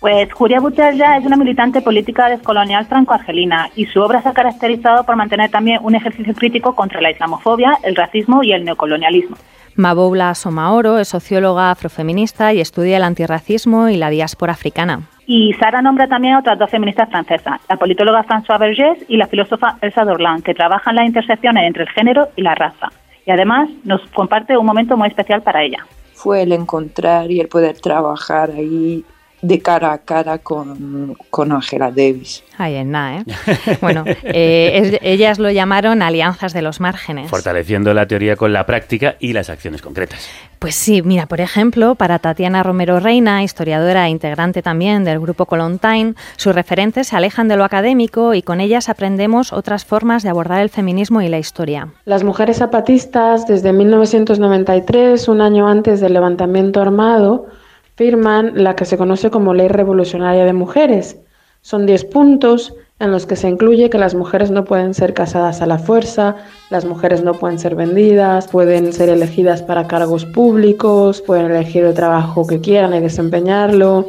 Pues 0.00 0.32
Julia 0.32 0.60
Butella 0.60 1.16
es 1.16 1.24
una 1.26 1.36
militante 1.36 1.80
política 1.80 2.28
descolonial 2.28 2.86
franco-argelina 2.86 3.70
y 3.74 3.86
su 3.86 4.00
obra 4.00 4.22
se 4.22 4.28
ha 4.28 4.32
caracterizado 4.32 5.04
por 5.04 5.16
mantener 5.16 5.50
también 5.50 5.80
un 5.82 5.94
ejercicio 5.94 6.34
crítico 6.34 6.74
contra 6.74 7.00
la 7.00 7.10
islamofobia, 7.10 7.78
el 7.82 7.96
racismo 7.96 8.42
y 8.42 8.52
el 8.52 8.64
neocolonialismo. 8.64 9.36
Maboula 9.76 10.34
Somaoro 10.34 10.98
es 10.98 11.08
socióloga 11.08 11.70
afrofeminista 11.70 12.52
y 12.52 12.60
estudia 12.60 12.96
el 12.96 13.02
antirracismo 13.02 13.88
y 13.88 13.96
la 13.96 14.10
diáspora 14.10 14.52
africana. 14.52 15.02
Y 15.26 15.52
Sara 15.54 15.82
nombra 15.82 16.06
también 16.06 16.34
a 16.34 16.40
otras 16.40 16.58
dos 16.58 16.70
feministas 16.70 17.08
francesas, 17.08 17.60
la 17.68 17.76
politóloga 17.76 18.24
François 18.24 18.58
Vergés 18.58 18.98
y 19.08 19.16
la 19.16 19.26
filósofa 19.26 19.78
Elsa 19.80 20.04
Dorlan, 20.04 20.42
que 20.42 20.54
trabajan 20.54 20.96
las 20.96 21.06
intersecciones 21.06 21.66
entre 21.66 21.84
el 21.84 21.88
género 21.88 22.28
y 22.36 22.42
la 22.42 22.54
raza. 22.54 22.92
Y 23.26 23.30
además 23.30 23.70
nos 23.84 24.02
comparte 24.10 24.56
un 24.56 24.66
momento 24.66 24.96
muy 24.96 25.08
especial 25.08 25.42
para 25.42 25.62
ella. 25.62 25.86
Fue 26.12 26.42
el 26.42 26.52
encontrar 26.52 27.30
y 27.30 27.40
el 27.40 27.48
poder 27.48 27.80
trabajar 27.80 28.50
ahí 28.50 29.04
de 29.46 29.60
cara 29.60 29.92
a 29.92 29.98
cara 29.98 30.38
con, 30.38 31.14
con 31.30 31.52
Angela 31.52 31.90
Davis. 31.90 32.42
Ahí 32.56 32.76
en 32.76 32.92
nada, 32.92 33.18
¿eh? 33.18 33.24
Bueno, 33.80 34.04
eh, 34.06 34.70
es- 34.74 34.98
ellas 35.02 35.38
lo 35.38 35.50
llamaron 35.50 36.02
alianzas 36.02 36.52
de 36.52 36.62
los 36.62 36.80
márgenes. 36.80 37.28
Fortaleciendo 37.28 37.92
la 37.92 38.06
teoría 38.06 38.36
con 38.36 38.52
la 38.52 38.64
práctica 38.64 39.16
y 39.20 39.32
las 39.32 39.50
acciones 39.50 39.82
concretas. 39.82 40.28
Pues 40.60 40.76
sí, 40.76 41.02
mira, 41.02 41.26
por 41.26 41.42
ejemplo, 41.42 41.94
para 41.94 42.18
Tatiana 42.20 42.62
Romero 42.62 43.00
Reina, 43.00 43.42
historiadora 43.42 44.06
e 44.06 44.10
integrante 44.10 44.62
también 44.62 45.04
del 45.04 45.20
grupo 45.20 45.44
Colontine, 45.44 46.14
sus 46.36 46.54
referentes 46.54 47.08
se 47.08 47.16
alejan 47.16 47.48
de 47.48 47.56
lo 47.56 47.64
académico 47.64 48.32
y 48.32 48.40
con 48.42 48.60
ellas 48.60 48.88
aprendemos 48.88 49.52
otras 49.52 49.84
formas 49.84 50.22
de 50.22 50.30
abordar 50.30 50.60
el 50.60 50.70
feminismo 50.70 51.20
y 51.20 51.28
la 51.28 51.38
historia. 51.38 51.88
Las 52.06 52.24
mujeres 52.24 52.58
zapatistas, 52.58 53.46
desde 53.46 53.74
1993, 53.74 55.28
un 55.28 55.40
año 55.42 55.68
antes 55.68 56.00
del 56.00 56.14
levantamiento 56.14 56.80
armado, 56.80 57.46
firman 57.96 58.52
la 58.62 58.76
que 58.76 58.84
se 58.84 58.96
conoce 58.96 59.30
como 59.30 59.54
Ley 59.54 59.68
Revolucionaria 59.68 60.44
de 60.44 60.52
Mujeres. 60.52 61.16
Son 61.62 61.86
10 61.86 62.04
puntos 62.06 62.74
en 63.00 63.10
los 63.10 63.26
que 63.26 63.36
se 63.36 63.48
incluye 63.48 63.90
que 63.90 63.98
las 63.98 64.14
mujeres 64.14 64.50
no 64.50 64.64
pueden 64.64 64.94
ser 64.94 65.14
casadas 65.14 65.60
a 65.62 65.66
la 65.66 65.78
fuerza, 65.78 66.36
las 66.70 66.84
mujeres 66.84 67.22
no 67.22 67.34
pueden 67.34 67.58
ser 67.58 67.74
vendidas, 67.74 68.48
pueden 68.48 68.92
ser 68.92 69.08
elegidas 69.08 69.62
para 69.62 69.86
cargos 69.86 70.24
públicos, 70.26 71.20
pueden 71.22 71.50
elegir 71.50 71.84
el 71.84 71.94
trabajo 71.94 72.46
que 72.46 72.60
quieran 72.60 72.94
y 72.94 73.00
desempeñarlo. 73.00 74.06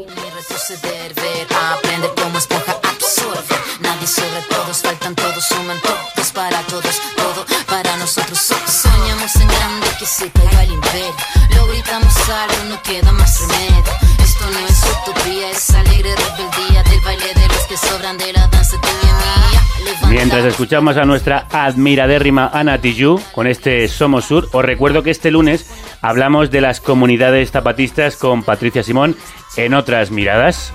Mientras 20.09 20.45
escuchamos 20.45 20.97
a 20.97 21.05
nuestra 21.05 21.47
admiradérrima 21.51 22.49
Ana 22.53 22.79
Tijoux 22.79 23.21
con 23.33 23.47
este 23.47 23.87
Somos 23.87 24.25
Sur, 24.25 24.49
os 24.51 24.65
recuerdo 24.65 25.03
que 25.03 25.11
este 25.11 25.31
lunes 25.31 25.69
hablamos 26.01 26.51
de 26.51 26.61
las 26.61 26.81
comunidades 26.81 27.51
zapatistas 27.51 28.17
con 28.17 28.43
Patricia 28.43 28.83
Simón 28.83 29.15
en 29.57 29.73
otras 29.73 30.11
miradas 30.11 30.73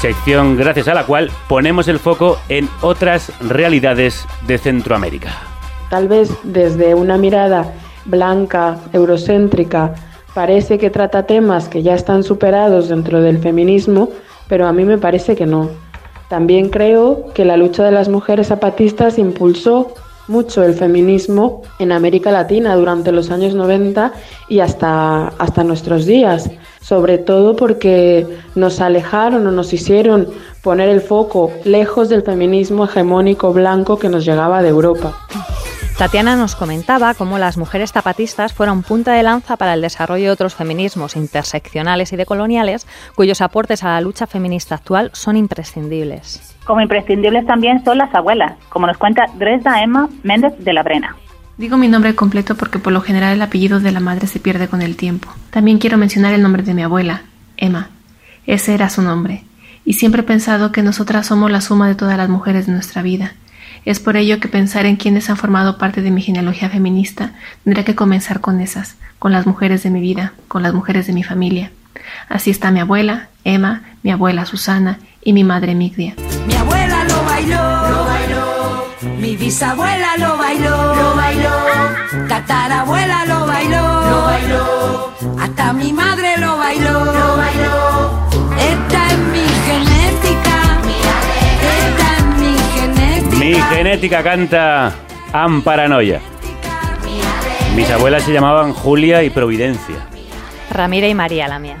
sección 0.00 0.56
gracias 0.56 0.88
a 0.88 0.94
la 0.94 1.04
cual 1.04 1.30
ponemos 1.48 1.88
el 1.88 1.98
foco 1.98 2.38
en 2.48 2.68
otras 2.82 3.32
realidades 3.40 4.26
de 4.46 4.58
Centroamérica. 4.58 5.32
Tal 5.90 6.08
vez 6.08 6.30
desde 6.42 6.94
una 6.94 7.16
mirada 7.16 7.72
blanca, 8.06 8.78
eurocéntrica, 8.92 9.94
parece 10.34 10.78
que 10.78 10.90
trata 10.90 11.26
temas 11.26 11.68
que 11.68 11.82
ya 11.82 11.94
están 11.94 12.22
superados 12.22 12.88
dentro 12.88 13.20
del 13.20 13.38
feminismo, 13.38 14.10
pero 14.48 14.66
a 14.66 14.72
mí 14.72 14.84
me 14.84 14.98
parece 14.98 15.36
que 15.36 15.46
no. 15.46 15.70
También 16.28 16.70
creo 16.70 17.32
que 17.34 17.44
la 17.44 17.56
lucha 17.56 17.84
de 17.84 17.92
las 17.92 18.08
mujeres 18.08 18.48
zapatistas 18.48 19.18
impulsó 19.18 19.94
mucho 20.28 20.64
el 20.64 20.74
feminismo 20.74 21.62
en 21.78 21.92
América 21.92 22.32
Latina 22.32 22.74
durante 22.74 23.12
los 23.12 23.30
años 23.30 23.54
90 23.54 24.12
y 24.48 24.60
hasta, 24.60 25.28
hasta 25.28 25.62
nuestros 25.62 26.04
días, 26.04 26.50
sobre 26.80 27.18
todo 27.18 27.54
porque 27.54 28.26
nos 28.54 28.80
alejaron 28.80 29.46
o 29.46 29.52
nos 29.52 29.72
hicieron 29.72 30.28
poner 30.62 30.88
el 30.88 31.00
foco 31.00 31.52
lejos 31.64 32.08
del 32.08 32.22
feminismo 32.22 32.84
hegemónico 32.84 33.52
blanco 33.52 33.98
que 33.98 34.08
nos 34.08 34.24
llegaba 34.24 34.62
de 34.62 34.68
Europa. 34.68 35.16
Tatiana 35.98 36.36
nos 36.36 36.56
comentaba 36.56 37.14
cómo 37.14 37.38
las 37.38 37.56
mujeres 37.56 37.90
zapatistas 37.90 38.52
fueron 38.52 38.82
punta 38.82 39.14
de 39.14 39.22
lanza 39.22 39.56
para 39.56 39.72
el 39.72 39.80
desarrollo 39.80 40.24
de 40.24 40.30
otros 40.30 40.54
feminismos 40.54 41.16
interseccionales 41.16 42.12
y 42.12 42.16
decoloniales, 42.16 42.86
cuyos 43.14 43.40
aportes 43.40 43.82
a 43.82 43.88
la 43.88 44.02
lucha 44.02 44.26
feminista 44.26 44.74
actual 44.74 45.08
son 45.14 45.38
imprescindibles. 45.38 46.54
Como 46.66 46.82
imprescindibles 46.82 47.46
también 47.46 47.82
son 47.82 47.96
las 47.96 48.14
abuelas, 48.14 48.58
como 48.68 48.86
nos 48.86 48.98
cuenta 48.98 49.24
Dresda 49.38 49.82
Emma 49.82 50.10
Méndez 50.22 50.52
de 50.58 50.74
la 50.74 50.82
Brena. 50.82 51.16
Digo 51.56 51.78
mi 51.78 51.88
nombre 51.88 52.14
completo 52.14 52.56
porque 52.56 52.78
por 52.78 52.92
lo 52.92 53.00
general 53.00 53.32
el 53.32 53.40
apellido 53.40 53.80
de 53.80 53.90
la 53.90 54.00
madre 54.00 54.26
se 54.26 54.38
pierde 54.38 54.68
con 54.68 54.82
el 54.82 54.96
tiempo. 54.96 55.30
También 55.48 55.78
quiero 55.78 55.96
mencionar 55.96 56.34
el 56.34 56.42
nombre 56.42 56.62
de 56.62 56.74
mi 56.74 56.82
abuela, 56.82 57.22
Emma. 57.56 57.88
Ese 58.46 58.74
era 58.74 58.90
su 58.90 59.00
nombre. 59.00 59.44
Y 59.86 59.94
siempre 59.94 60.20
he 60.20 60.24
pensado 60.24 60.72
que 60.72 60.82
nosotras 60.82 61.26
somos 61.26 61.50
la 61.50 61.62
suma 61.62 61.88
de 61.88 61.94
todas 61.94 62.18
las 62.18 62.28
mujeres 62.28 62.66
de 62.66 62.72
nuestra 62.72 63.00
vida. 63.00 63.32
Es 63.86 64.00
por 64.00 64.16
ello 64.16 64.40
que 64.40 64.48
pensar 64.48 64.84
en 64.84 64.96
quienes 64.96 65.30
han 65.30 65.36
formado 65.36 65.78
parte 65.78 66.02
de 66.02 66.10
mi 66.10 66.20
genealogía 66.20 66.68
feminista 66.68 67.30
tendría 67.62 67.84
que 67.84 67.94
comenzar 67.94 68.40
con 68.40 68.60
esas, 68.60 68.96
con 69.20 69.30
las 69.30 69.46
mujeres 69.46 69.84
de 69.84 69.90
mi 69.90 70.00
vida, 70.00 70.32
con 70.48 70.64
las 70.64 70.74
mujeres 70.74 71.06
de 71.06 71.12
mi 71.12 71.22
familia. 71.22 71.70
Así 72.28 72.50
está 72.50 72.72
mi 72.72 72.80
abuela, 72.80 73.28
Emma, 73.44 73.82
mi 74.02 74.10
abuela 74.10 74.44
Susana 74.44 74.98
y 75.22 75.32
mi 75.32 75.44
madre 75.44 75.76
Migdia. 75.76 76.16
Mi 76.48 76.54
abuela 76.54 77.04
lo 77.04 77.22
bailó, 77.22 77.88
lo 77.90 78.04
bailó. 78.06 78.86
Mi 79.20 79.36
bisabuela 79.36 80.16
lo 80.18 80.36
bailó, 80.36 80.94
lo 80.96 81.14
bailó. 81.14 82.26
Tatarabuela 82.28 83.24
lo 83.26 83.46
bailó, 83.46 84.10
lo 84.10 84.22
bailó. 84.22 85.14
Hasta 85.38 85.72
mi 85.72 85.92
madre 85.92 86.36
lo 86.38 86.56
bailó, 86.58 87.04
lo 87.04 87.36
bailó. 87.36 88.28
Esta 88.58 89.12
es 89.12 89.18
mi 89.18 89.45
Mi 93.56 93.62
genética 93.62 94.22
canta 94.22 94.92
Amparanoia. 95.32 96.20
Mis 97.74 97.90
abuelas 97.90 98.22
se 98.24 98.30
llamaban 98.34 98.74
Julia 98.74 99.22
y 99.22 99.30
Providencia. 99.30 99.96
Ramira 100.70 101.08
y 101.08 101.14
María, 101.14 101.48
la 101.48 101.58
mía. 101.58 101.78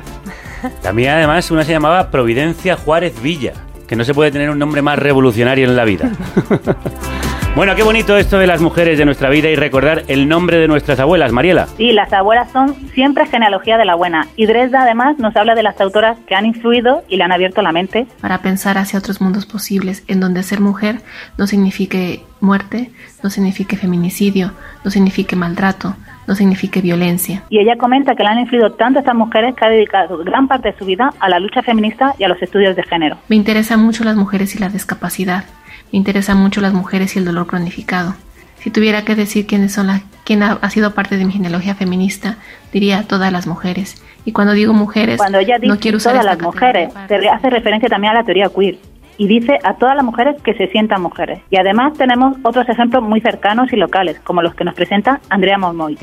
La 0.82 0.94
mía, 0.94 1.18
además, 1.18 1.50
una 1.50 1.64
se 1.64 1.72
llamaba 1.72 2.10
Providencia 2.10 2.78
Juárez 2.78 3.20
Villa, 3.20 3.52
que 3.86 3.94
no 3.94 4.04
se 4.04 4.14
puede 4.14 4.30
tener 4.30 4.48
un 4.48 4.58
nombre 4.58 4.80
más 4.80 4.98
revolucionario 4.98 5.68
en 5.68 5.76
la 5.76 5.84
vida. 5.84 6.12
bueno, 7.56 7.74
qué 7.74 7.82
bonito 7.82 8.18
esto 8.18 8.38
de 8.38 8.46
las 8.46 8.60
mujeres 8.60 8.98
de 8.98 9.06
nuestra 9.06 9.30
vida 9.30 9.48
y 9.48 9.56
recordar 9.56 10.02
el 10.08 10.28
nombre 10.28 10.58
de 10.58 10.68
nuestras 10.68 11.00
abuelas, 11.00 11.32
Mariela. 11.32 11.64
Sí, 11.78 11.90
las 11.92 12.12
abuelas 12.12 12.52
son 12.52 12.74
siempre 12.92 13.24
genealogía 13.24 13.78
de 13.78 13.86
la 13.86 13.94
buena. 13.94 14.26
Y 14.36 14.44
Dresda 14.44 14.82
además 14.82 15.18
nos 15.18 15.34
habla 15.36 15.54
de 15.54 15.62
las 15.62 15.80
autoras 15.80 16.18
que 16.26 16.34
han 16.34 16.44
influido 16.44 17.02
y 17.08 17.16
le 17.16 17.24
han 17.24 17.32
abierto 17.32 17.62
la 17.62 17.72
mente. 17.72 18.06
Para 18.20 18.42
pensar 18.42 18.76
hacia 18.76 18.98
otros 18.98 19.22
mundos 19.22 19.46
posibles 19.46 20.04
en 20.06 20.20
donde 20.20 20.42
ser 20.42 20.60
mujer 20.60 21.00
no 21.38 21.46
signifique 21.46 22.20
muerte, 22.40 22.90
no 23.22 23.30
signifique 23.30 23.78
feminicidio, 23.78 24.52
no 24.84 24.90
signifique 24.90 25.34
maltrato, 25.34 25.96
no 26.26 26.34
signifique 26.34 26.82
violencia. 26.82 27.44
Y 27.48 27.58
ella 27.58 27.78
comenta 27.78 28.14
que 28.14 28.22
le 28.22 28.28
han 28.28 28.38
influido 28.38 28.72
tanto 28.72 28.98
estas 28.98 29.14
mujeres 29.14 29.54
que 29.54 29.64
ha 29.64 29.70
dedicado 29.70 30.18
gran 30.18 30.46
parte 30.46 30.72
de 30.72 30.78
su 30.78 30.84
vida 30.84 31.14
a 31.20 31.30
la 31.30 31.38
lucha 31.38 31.62
feminista 31.62 32.14
y 32.18 32.24
a 32.24 32.28
los 32.28 32.42
estudios 32.42 32.76
de 32.76 32.82
género. 32.82 33.16
Me 33.28 33.36
interesan 33.36 33.82
mucho 33.82 34.04
las 34.04 34.16
mujeres 34.16 34.54
y 34.54 34.58
la 34.58 34.68
discapacidad. 34.68 35.44
Me 35.92 35.98
interesan 35.98 36.38
mucho 36.38 36.60
las 36.60 36.72
mujeres 36.72 37.16
y 37.16 37.18
el 37.18 37.24
dolor 37.24 37.46
cronificado. 37.46 38.14
Si 38.58 38.70
tuviera 38.70 39.04
que 39.04 39.14
decir 39.14 39.46
quiénes 39.46 39.72
son 39.72 39.86
la, 39.86 40.02
quién 40.24 40.42
ha, 40.42 40.58
ha 40.60 40.70
sido 40.70 40.92
parte 40.92 41.16
de 41.16 41.24
mi 41.24 41.32
genealogía 41.32 41.74
feminista, 41.74 42.36
diría 42.72 43.04
todas 43.04 43.32
las 43.32 43.46
mujeres. 43.46 44.02
Y 44.24 44.32
cuando 44.32 44.54
digo 44.54 44.72
mujeres, 44.72 45.18
Cuando 45.18 45.38
ella 45.38 45.58
dice 45.58 45.72
no 45.72 45.78
quiero 45.78 45.98
usar 45.98 46.12
todas 46.14 46.26
las 46.26 46.40
mujeres, 46.40 46.92
se 47.06 47.28
hace 47.28 47.48
referencia 47.48 47.88
también 47.88 48.12
a 48.12 48.14
la 48.14 48.24
teoría 48.24 48.48
queer. 48.48 48.78
Y 49.18 49.28
dice 49.28 49.58
a 49.62 49.74
todas 49.74 49.96
las 49.96 50.04
mujeres 50.04 50.36
que 50.42 50.52
se 50.54 50.66
sientan 50.66 51.00
mujeres. 51.00 51.40
Y 51.48 51.56
además 51.56 51.96
tenemos 51.96 52.36
otros 52.42 52.68
ejemplos 52.68 53.02
muy 53.02 53.20
cercanos 53.20 53.72
y 53.72 53.76
locales, 53.76 54.18
como 54.24 54.42
los 54.42 54.54
que 54.54 54.64
nos 54.64 54.74
presenta 54.74 55.20
Andrea 55.30 55.56
Mormoy. 55.56 55.96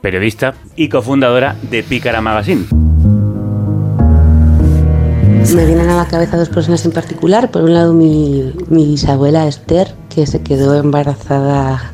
Periodista 0.00 0.54
y 0.74 0.88
cofundadora 0.88 1.54
de 1.70 1.82
Pícara 1.82 2.20
Magazine. 2.20 2.64
Me 5.54 5.64
vienen 5.64 5.88
a 5.88 5.96
la 5.96 6.06
cabeza 6.06 6.36
dos 6.36 6.48
personas 6.48 6.84
en 6.84 6.92
particular. 6.92 7.50
Por 7.50 7.62
un 7.62 7.72
lado, 7.72 7.92
mi, 7.92 8.52
mi 8.68 8.84
bisabuela 8.86 9.46
Esther, 9.46 9.94
que 10.10 10.26
se 10.26 10.42
quedó 10.42 10.74
embarazada 10.74 11.92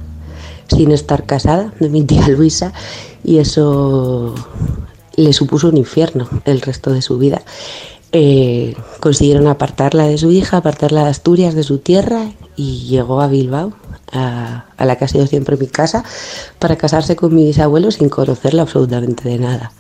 sin 0.69 0.91
estar 0.91 1.27
casada, 1.27 1.73
de 1.79 1.89
mi 1.89 2.03
tía 2.03 2.27
Luisa, 2.29 2.73
y 3.23 3.39
eso 3.39 4.35
le 5.17 5.33
supuso 5.33 5.69
un 5.69 5.77
infierno 5.77 6.29
el 6.45 6.61
resto 6.61 6.93
de 6.93 7.03
su 7.03 7.19
vida. 7.19 7.43
Eh, 8.11 8.75
consiguieron 9.01 9.47
apartarla 9.47 10.07
de 10.07 10.19
su 10.19 10.31
hija, 10.31 10.57
apartarla 10.57 11.05
de 11.05 11.11
Asturias, 11.11 11.55
de 11.55 11.63
su 11.63 11.79
tierra, 11.79 12.33
y 12.57 12.87
llegó 12.87 13.21
a 13.21 13.29
Bilbao, 13.29 13.75
a, 14.13 14.65
a 14.77 14.85
la 14.85 14.97
que 14.97 15.05
ha 15.05 15.09
sido 15.09 15.27
siempre 15.27 15.57
mi 15.57 15.67
casa, 15.67 16.05
para 16.59 16.77
casarse 16.77 17.17
con 17.17 17.35
mi 17.35 17.45
bisabuelo 17.45 17.91
sin 17.91 18.09
conocerla 18.09 18.63
absolutamente 18.63 19.29
de 19.29 19.39
nada. 19.39 19.73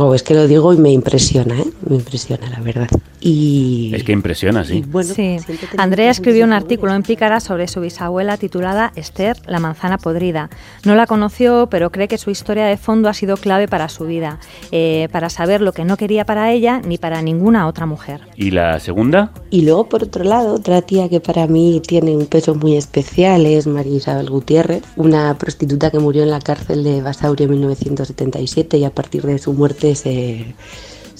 Wow, 0.00 0.14
es 0.14 0.22
que 0.22 0.32
lo 0.32 0.46
digo 0.46 0.72
y 0.72 0.78
me 0.78 0.90
impresiona, 0.90 1.60
¿eh? 1.60 1.70
Me 1.86 1.96
impresiona, 1.96 2.48
la 2.48 2.60
verdad. 2.60 2.88
Y 3.20 3.92
Es 3.94 4.02
que 4.04 4.12
impresiona, 4.12 4.64
sí. 4.64 4.84
sí. 5.14 5.36
Andrea 5.76 6.10
escribió 6.10 6.44
un 6.44 6.52
artículo 6.52 6.94
en 6.94 7.02
Pícara 7.02 7.40
sobre 7.40 7.68
su 7.68 7.80
bisabuela 7.80 8.38
titulada 8.38 8.92
Esther, 8.96 9.36
la 9.46 9.60
manzana 9.60 9.98
podrida. 9.98 10.48
No 10.84 10.94
la 10.94 11.06
conoció, 11.06 11.68
pero 11.70 11.90
cree 11.90 12.08
que 12.08 12.16
su 12.16 12.30
historia 12.30 12.64
de 12.66 12.76
fondo 12.78 13.08
ha 13.08 13.14
sido 13.14 13.36
clave 13.36 13.68
para 13.68 13.88
su 13.88 14.04
vida, 14.04 14.38
eh, 14.72 15.08
para 15.12 15.28
saber 15.28 15.60
lo 15.60 15.72
que 15.72 15.84
no 15.84 15.96
quería 15.96 16.24
para 16.24 16.50
ella 16.50 16.80
ni 16.80 16.96
para 16.96 17.20
ninguna 17.20 17.66
otra 17.66 17.86
mujer. 17.86 18.22
¿Y 18.36 18.52
la 18.52 18.80
segunda? 18.80 19.32
Y 19.50 19.62
luego, 19.62 19.88
por 19.88 20.02
otro 20.04 20.24
lado, 20.24 20.54
otra 20.54 20.80
tía 20.82 21.08
que 21.08 21.20
para 21.20 21.46
mí 21.46 21.82
tiene 21.86 22.16
un 22.16 22.26
peso 22.26 22.54
muy 22.54 22.76
especial 22.76 23.44
es 23.44 23.66
María 23.66 23.96
Isabel 23.96 24.30
Gutiérrez, 24.30 24.82
una 24.96 25.36
prostituta 25.36 25.90
que 25.90 25.98
murió 25.98 26.22
en 26.22 26.30
la 26.30 26.40
cárcel 26.40 26.84
de 26.84 27.02
Basauri 27.02 27.44
en 27.44 27.50
1977 27.50 28.78
y 28.78 28.84
a 28.84 28.90
partir 28.90 29.22
de 29.22 29.38
su 29.38 29.52
muerte 29.52 29.94
se, 29.94 30.54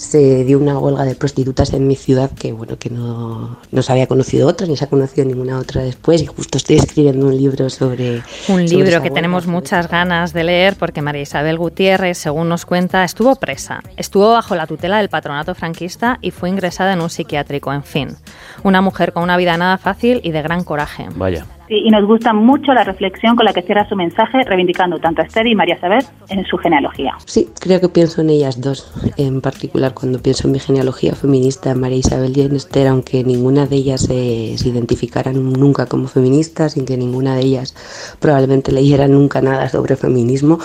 se 0.00 0.44
dio 0.44 0.58
una 0.58 0.78
huelga 0.78 1.04
de 1.04 1.14
prostitutas 1.14 1.74
en 1.74 1.86
mi 1.86 1.94
ciudad 1.94 2.30
que 2.30 2.52
bueno 2.52 2.78
que 2.78 2.88
no, 2.88 3.58
no 3.70 3.82
se 3.82 3.92
había 3.92 4.06
conocido 4.06 4.48
otra 4.48 4.66
ni 4.66 4.74
se 4.74 4.84
ha 4.84 4.88
conocido 4.88 5.26
ninguna 5.26 5.58
otra 5.58 5.82
después 5.82 6.22
y 6.22 6.26
justo 6.26 6.56
estoy 6.56 6.76
escribiendo 6.76 7.26
un 7.26 7.36
libro 7.36 7.68
sobre 7.68 8.22
Un 8.48 8.66
sobre 8.66 8.68
libro 8.68 8.88
esa 8.88 8.98
que 8.98 9.02
huelga. 9.04 9.14
tenemos 9.14 9.46
muchas 9.46 9.90
ganas 9.90 10.32
de 10.32 10.44
leer 10.44 10.76
porque 10.76 11.02
María 11.02 11.20
Isabel 11.20 11.58
Gutiérrez, 11.58 12.16
según 12.16 12.48
nos 12.48 12.64
cuenta, 12.64 13.04
estuvo 13.04 13.36
presa, 13.36 13.82
estuvo 13.98 14.30
bajo 14.32 14.54
la 14.54 14.66
tutela 14.66 14.96
del 14.98 15.10
patronato 15.10 15.54
franquista 15.54 16.18
y 16.22 16.30
fue 16.30 16.48
ingresada 16.48 16.94
en 16.94 17.02
un 17.02 17.10
psiquiátrico, 17.10 17.70
en 17.70 17.84
fin. 17.84 18.16
Una 18.64 18.80
mujer 18.80 19.12
con 19.12 19.22
una 19.22 19.36
vida 19.36 19.58
nada 19.58 19.76
fácil 19.76 20.22
y 20.24 20.30
de 20.30 20.40
gran 20.40 20.64
coraje. 20.64 21.08
Vaya. 21.14 21.44
Sí, 21.70 21.82
y 21.84 21.90
nos 21.90 22.04
gusta 22.04 22.32
mucho 22.32 22.74
la 22.74 22.82
reflexión 22.82 23.36
con 23.36 23.44
la 23.44 23.52
que 23.52 23.62
cierra 23.62 23.88
su 23.88 23.94
mensaje, 23.94 24.42
reivindicando 24.42 24.98
tanto 24.98 25.22
a 25.22 25.24
Esther 25.24 25.46
y 25.46 25.54
María 25.54 25.76
Isabel 25.76 26.04
en 26.28 26.44
su 26.44 26.56
genealogía. 26.56 27.14
Sí, 27.26 27.48
creo 27.60 27.80
que 27.80 27.88
pienso 27.88 28.22
en 28.22 28.30
ellas 28.30 28.60
dos, 28.60 28.92
en 29.16 29.40
particular 29.40 29.94
cuando 29.94 30.20
pienso 30.20 30.48
en 30.48 30.52
mi 30.54 30.58
genealogía 30.58 31.14
feminista, 31.14 31.72
María 31.76 31.98
Isabel 31.98 32.36
y 32.36 32.40
Esther, 32.56 32.88
aunque 32.88 33.22
ninguna 33.22 33.66
de 33.66 33.76
ellas 33.76 34.00
se 34.00 34.14
identificaran 34.16 35.52
nunca 35.52 35.86
como 35.86 36.08
feministas, 36.08 36.72
sin 36.72 36.86
que 36.86 36.96
ninguna 36.96 37.36
de 37.36 37.42
ellas 37.42 37.76
probablemente 38.18 38.72
leyera 38.72 39.06
nunca 39.06 39.40
nada 39.40 39.68
sobre 39.68 39.94
feminismo, 39.94 40.58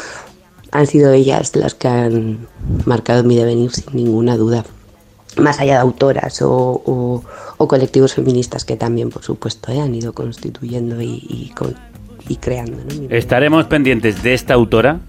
han 0.72 0.88
sido 0.88 1.14
ellas 1.14 1.56
las 1.56 1.76
que 1.76 1.88
han 1.88 2.48
marcado 2.88 3.24
mi 3.24 3.36
devenir 3.36 3.70
sin 3.70 3.96
ninguna 3.96 4.38
duda. 4.38 4.66
Más 5.38 5.60
allá 5.60 5.74
de 5.74 5.80
autoras 5.80 6.42
o, 6.42 6.50
o- 6.86 7.24
o 7.58 7.68
colectivos 7.68 8.14
feministas 8.14 8.64
que 8.66 8.76
también, 8.78 9.10
por 9.10 9.24
supuesto, 9.24 9.72
eh, 9.72 9.80
han 9.82 9.94
ido 9.96 10.14
constituyendo 10.14 11.02
y, 11.02 11.26
y 11.30 11.52
con- 11.56 11.76
y 12.28 12.38
creando. 12.38 12.78
Estaremos 13.10 13.66
pendientes 13.66 14.24
de 14.24 14.34
esta 14.34 14.54
autora 14.54 15.00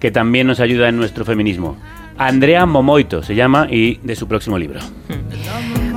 que 0.00 0.10
también 0.10 0.46
nos 0.46 0.60
ayuda 0.60 0.88
en 0.88 0.96
nuestro 0.96 1.24
feminismo. 1.24 1.76
Andrea 2.16 2.66
Momoito 2.66 3.22
se 3.22 3.34
llama 3.34 3.68
y 3.70 3.96
de 4.02 4.16
su 4.16 4.26
próximo 4.26 4.58
libro. 4.58 4.80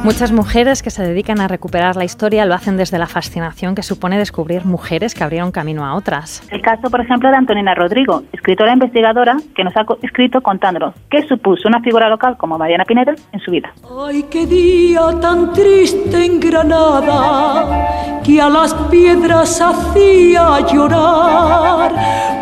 Muchas 0.04 0.32
mujeres 0.32 0.82
que 0.82 0.90
se 0.90 1.04
dedican 1.04 1.40
a 1.42 1.48
recuperar 1.48 1.96
la 1.96 2.04
historia 2.04 2.48
lo 2.48 2.56
hacen 2.56 2.76
desde 2.76 2.98
la 2.98 3.06
fascinación 3.06 3.76
que 3.76 3.84
supone 3.84 4.18
descubrir 4.18 4.66
mujeres 4.66 5.14
que 5.14 5.24
abrieron 5.24 5.52
camino 5.52 5.86
a 5.86 5.94
otras. 5.94 6.42
El 6.50 6.60
caso, 6.64 6.90
por 6.90 7.02
ejemplo, 7.02 7.30
de 7.30 7.36
Antonina 7.38 7.76
Rodrigo, 7.76 8.24
escritora 8.34 8.72
e 8.72 8.74
investigadora 8.74 9.38
que 9.56 9.64
nos 9.64 9.78
ha 9.78 9.86
escrito 10.02 10.42
contándonos 10.42 10.96
qué 11.12 11.22
supuso 11.28 11.68
una 11.68 11.82
figura 11.82 12.10
local 12.10 12.36
como 12.38 12.58
Mariana 12.58 12.84
Pineda 12.84 13.14
en 13.32 13.40
su 13.42 13.52
vida. 13.52 13.72
Ay, 14.04 14.26
qué 14.32 14.48
día 14.48 15.02
tan 15.22 15.54
triste 15.54 16.26
en 16.26 16.40
Granada, 16.40 18.22
que 18.24 18.42
a 18.42 18.50
las 18.50 18.74
piedras 18.74 19.62
hacía 19.62 20.66
llorar. 20.66 22.41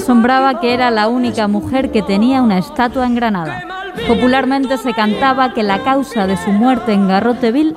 Asombraba 0.00 0.60
que 0.60 0.72
era 0.72 0.90
la 0.90 1.08
única 1.08 1.46
mujer 1.46 1.90
que 1.90 2.00
tenía 2.02 2.40
una 2.42 2.56
estatua 2.56 3.06
en 3.06 3.14
Granada. 3.14 3.62
Popularmente 4.08 4.78
se 4.78 4.94
cantaba 4.94 5.52
que 5.52 5.62
la 5.62 5.80
causa 5.80 6.26
de 6.26 6.38
su 6.38 6.50
muerte 6.52 6.92
en 6.92 7.06
Garroteville 7.06 7.74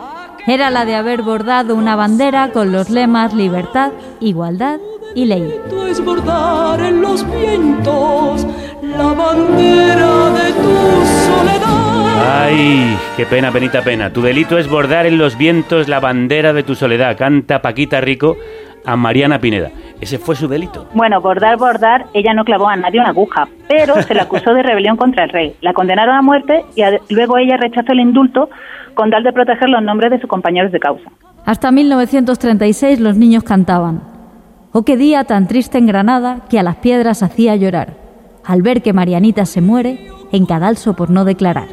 era 0.48 0.70
la 0.70 0.86
de 0.86 0.96
haber 0.96 1.22
bordado 1.22 1.76
una 1.76 1.98
bandera 1.98 2.52
con 2.52 2.72
los 2.72 2.90
lemas 2.90 3.34
libertad, 3.34 3.92
igualdad 4.22 4.80
y 5.16 5.26
ley. 5.26 5.54
Es 5.90 6.04
bordar 6.04 6.80
en 6.80 7.02
los 7.02 7.26
vientos 7.30 8.48
la 8.82 9.14
bandera 9.14 10.30
de 10.32 10.54
tu 10.54 11.06
soledad. 11.28 12.44
Ay, 12.46 12.98
qué 13.18 13.26
pena, 13.26 13.52
penita 13.52 13.82
pena. 13.82 14.14
Tu 14.14 14.22
delito 14.22 14.58
es 14.58 14.70
bordar 14.70 15.06
en 15.06 15.18
los 15.18 15.38
vientos 15.38 15.90
la 15.90 16.00
bandera 16.00 16.54
de 16.54 16.64
tu 16.64 16.74
soledad. 16.74 17.18
Canta 17.18 17.62
Paquita 17.62 18.00
Rico 18.00 18.38
a 18.86 18.96
Mariana 18.96 19.40
Pineda. 19.40 19.72
Ese 20.02 20.18
fue 20.18 20.36
su 20.36 20.48
delito. 20.48 20.88
Bueno, 20.94 21.22
bordar, 21.22 21.58
bordar, 21.58 22.06
ella 22.14 22.34
no 22.34 22.44
clavó 22.44 22.68
a 22.68 22.76
nadie 22.76 23.00
una 23.00 23.10
aguja, 23.10 23.48
pero 23.68 24.02
se 24.02 24.14
la 24.14 24.24
acusó 24.24 24.54
de 24.54 24.64
rebelión 24.64 24.98
contra 24.98 25.24
el 25.24 25.30
rey. 25.30 25.56
La 25.62 25.74
condenaron 25.74 26.16
a 26.16 26.22
muerte 26.22 26.66
y 26.76 26.82
a- 26.82 27.00
luego 27.10 27.38
ella 27.38 27.58
rechazó 27.58 27.94
el 27.94 28.00
indulto 28.02 28.50
con 28.94 29.10
tal 29.10 29.24
de 29.24 29.32
proteger 29.34 29.70
los 29.70 29.82
nombres 29.82 30.12
de 30.12 30.20
sus 30.20 30.30
compañeros 30.30 30.72
de 30.72 30.80
causa. 30.80 31.10
Hasta 31.46 31.72
1936 31.72 33.00
los 33.00 33.18
niños 33.18 33.44
cantaban. 33.44 34.02
Oh, 34.72 34.84
qué 34.84 34.98
día 34.98 35.24
tan 35.24 35.48
triste 35.48 35.78
en 35.78 35.88
Granada 35.88 36.40
que 36.50 36.60
a 36.60 36.64
las 36.64 36.78
piedras 36.78 37.22
hacía 37.24 37.56
llorar. 37.56 37.94
Al 38.46 38.62
ver 38.62 38.82
que 38.82 38.92
Marianita 38.94 39.46
se 39.46 39.62
muere 39.62 40.08
en 40.32 40.46
cadalso 40.46 40.96
por 40.96 41.10
no 41.10 41.26
declarar. 41.26 41.68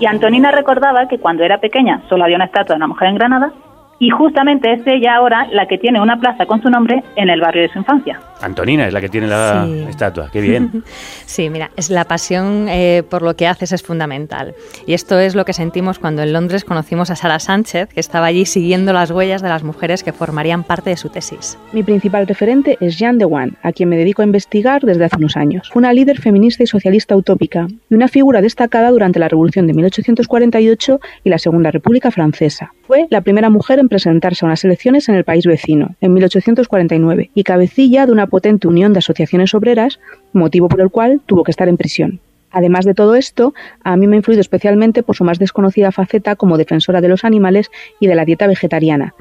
Y 0.00 0.06
Antonina 0.06 0.50
recordaba 0.50 1.06
que 1.08 1.18
cuando 1.18 1.44
era 1.44 1.58
pequeña 1.58 2.02
solo 2.08 2.24
había 2.24 2.36
una 2.36 2.46
estatua 2.46 2.74
de 2.74 2.78
una 2.78 2.88
mujer 2.88 3.08
en 3.08 3.14
Granada 3.14 3.52
y 3.98 4.10
justamente 4.10 4.72
es 4.72 4.80
ella 4.86 5.16
ahora 5.16 5.46
la 5.52 5.66
que 5.66 5.78
tiene 5.78 6.00
una 6.00 6.18
plaza 6.18 6.46
con 6.46 6.60
su 6.62 6.68
nombre 6.70 7.02
en 7.16 7.30
el 7.30 7.40
barrio 7.40 7.62
de 7.62 7.68
su 7.68 7.78
infancia. 7.78 8.20
Antonina 8.40 8.86
es 8.88 8.92
la 8.92 9.00
que 9.00 9.08
tiene 9.08 9.28
la 9.28 9.64
Sí. 9.66 9.84
estatua. 9.88 10.28
Qué 10.32 10.40
bien. 10.40 10.82
Sí, 11.26 11.48
mira, 11.48 11.70
es 11.76 11.88
la 11.88 12.04
pasión 12.04 12.66
eh, 12.68 13.02
por 13.08 13.22
lo 13.22 13.34
que 13.36 13.46
haces 13.46 13.72
es 13.72 13.82
fundamental. 13.82 14.54
Y 14.86 14.92
esto 14.92 15.18
es 15.18 15.34
lo 15.34 15.44
que 15.46 15.54
sentimos 15.54 15.98
cuando 15.98 16.22
en 16.22 16.32
Londres 16.34 16.64
conocimos 16.64 17.10
a 17.10 17.16
Sara 17.16 17.38
Sánchez, 17.38 17.88
que 17.88 18.00
estaba 18.00 18.26
allí 18.26 18.44
siguiendo 18.44 18.92
las 18.92 19.10
huellas 19.10 19.40
de 19.40 19.48
las 19.48 19.62
mujeres 19.62 20.02
que 20.04 20.12
formarían 20.12 20.62
parte 20.64 20.90
de 20.90 20.96
su 20.98 21.08
tesis. 21.08 21.58
Mi 21.72 21.82
principal 21.82 22.26
referente 22.26 22.76
es 22.80 22.98
Jeanne 22.98 23.18
de 23.18 23.24
Wan, 23.24 23.56
a 23.62 23.72
quien 23.72 23.88
me 23.88 23.96
dedico 23.96 24.20
a 24.20 24.26
investigar 24.26 24.82
desde 24.82 25.04
hace 25.06 25.16
unos 25.16 25.36
años. 25.38 25.70
Fue 25.72 25.80
una 25.80 25.92
líder 25.94 26.20
feminista 26.20 26.62
y 26.62 26.66
socialista 26.66 27.16
utópica 27.16 27.66
y 27.88 27.94
una 27.94 28.08
figura 28.08 28.42
destacada 28.42 28.90
durante 28.90 29.18
la 29.20 29.28
Revolución 29.28 29.66
de 29.66 29.72
1848 29.74 31.00
y 31.24 31.30
la 31.30 31.38
Segunda 31.38 31.70
República 31.70 32.10
Francesa. 32.10 32.72
Fue 32.86 33.06
la 33.08 33.22
primera 33.22 33.48
mujer 33.48 33.78
en 33.78 33.88
presentarse 33.92 34.42
a 34.42 34.48
unas 34.48 34.64
elecciones 34.64 35.10
en 35.10 35.16
el 35.16 35.24
país 35.24 35.44
vecino, 35.44 35.96
en 36.00 36.14
1849, 36.14 37.30
y 37.34 37.44
cabecilla 37.44 38.06
de 38.06 38.12
una 38.12 38.26
potente 38.26 38.66
unión 38.66 38.94
de 38.94 39.00
asociaciones 39.00 39.54
obreras, 39.54 40.00
motivo 40.32 40.70
por 40.70 40.80
el 40.80 40.88
cual 40.88 41.20
tuvo 41.26 41.44
que 41.44 41.50
estar 41.50 41.68
en 41.68 41.76
prisión. 41.76 42.20
Además 42.50 42.86
de 42.86 42.94
todo 42.94 43.16
esto, 43.16 43.52
a 43.84 43.98
mí 43.98 44.06
me 44.06 44.16
ha 44.16 44.20
influido 44.20 44.40
especialmente 44.40 45.02
por 45.02 45.14
su 45.14 45.24
más 45.24 45.38
desconocida 45.38 45.92
faceta 45.92 46.36
como 46.36 46.56
defensora 46.56 47.02
de 47.02 47.08
los 47.08 47.24
animales 47.24 47.70
y 48.00 48.06
de 48.06 48.14
la 48.14 48.24
dieta 48.24 48.46
vegetariana. 48.46 49.12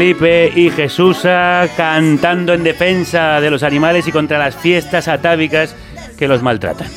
Felipe 0.00 0.50
y 0.56 0.70
Jesusa 0.70 1.68
cantando 1.76 2.54
en 2.54 2.64
defensa 2.64 3.38
de 3.38 3.50
los 3.50 3.62
animales 3.62 4.08
y 4.08 4.12
contra 4.12 4.38
las 4.38 4.56
fiestas 4.56 5.08
atávicas 5.08 5.76
que 6.16 6.26
los 6.26 6.42
maltratan. 6.42 6.88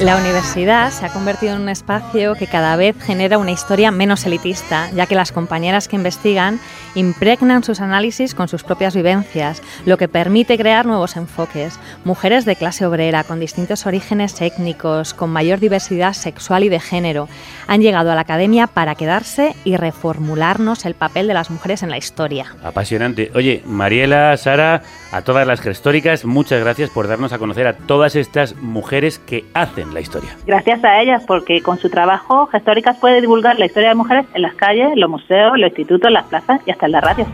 La 0.00 0.16
universidad 0.16 0.92
se 0.92 1.06
ha 1.06 1.12
convertido 1.12 1.56
en 1.56 1.62
un 1.62 1.68
espacio 1.68 2.36
que 2.36 2.46
cada 2.46 2.76
vez 2.76 2.94
genera 3.02 3.36
una 3.36 3.50
historia 3.50 3.90
menos 3.90 4.24
elitista, 4.26 4.90
ya 4.92 5.06
que 5.06 5.16
las 5.16 5.32
compañeras 5.32 5.88
que 5.88 5.96
investigan 5.96 6.60
impregnan 6.94 7.64
sus 7.64 7.80
análisis 7.80 8.32
con 8.32 8.46
sus 8.46 8.62
propias 8.62 8.94
vivencias, 8.94 9.60
lo 9.86 9.96
que 9.96 10.06
permite 10.06 10.56
crear 10.56 10.86
nuevos 10.86 11.16
enfoques. 11.16 11.80
Mujeres 12.04 12.44
de 12.44 12.54
clase 12.54 12.86
obrera, 12.86 13.24
con 13.24 13.40
distintos 13.40 13.86
orígenes 13.86 14.40
étnicos, 14.40 15.14
con 15.14 15.30
mayor 15.30 15.58
diversidad 15.58 16.12
sexual 16.12 16.62
y 16.62 16.68
de 16.68 16.78
género, 16.78 17.28
han 17.66 17.80
llegado 17.80 18.12
a 18.12 18.14
la 18.14 18.20
academia 18.20 18.68
para 18.68 18.94
quedarse 18.94 19.56
y 19.64 19.76
reformularnos 19.76 20.84
el 20.84 20.94
papel 20.94 21.26
de 21.26 21.34
las 21.34 21.50
mujeres 21.50 21.82
en 21.82 21.90
la 21.90 21.98
historia. 21.98 22.54
Apasionante. 22.62 23.32
Oye, 23.34 23.62
Mariela, 23.66 24.36
Sara, 24.36 24.82
a 25.10 25.22
todas 25.22 25.46
las 25.46 25.60
gestóricas, 25.60 26.24
muchas 26.24 26.60
gracias 26.60 26.90
por 26.90 27.08
darnos 27.08 27.32
a 27.32 27.38
conocer 27.38 27.66
a 27.66 27.76
todas 27.76 28.14
estas 28.14 28.54
mujeres 28.56 29.18
que 29.18 29.44
hacen 29.54 29.87
la 29.92 30.00
historia. 30.00 30.30
Gracias 30.46 30.82
a 30.84 31.00
ellas, 31.00 31.24
porque 31.26 31.60
con 31.62 31.78
su 31.78 31.88
trabajo 31.90 32.46
Gestóricas 32.46 32.96
puede 32.98 33.20
divulgar 33.20 33.58
la 33.58 33.66
historia 33.66 33.90
de 33.90 33.94
mujeres 33.94 34.26
en 34.34 34.42
las 34.42 34.54
calles, 34.54 34.92
en 34.92 35.00
los 35.00 35.10
museos, 35.10 35.52
en 35.54 35.60
los 35.62 35.70
institutos, 35.70 36.08
en 36.08 36.14
las 36.14 36.24
plazas 36.26 36.60
y 36.66 36.70
hasta 36.70 36.86
en 36.86 36.92
la 36.92 37.00
radio. 37.00 37.26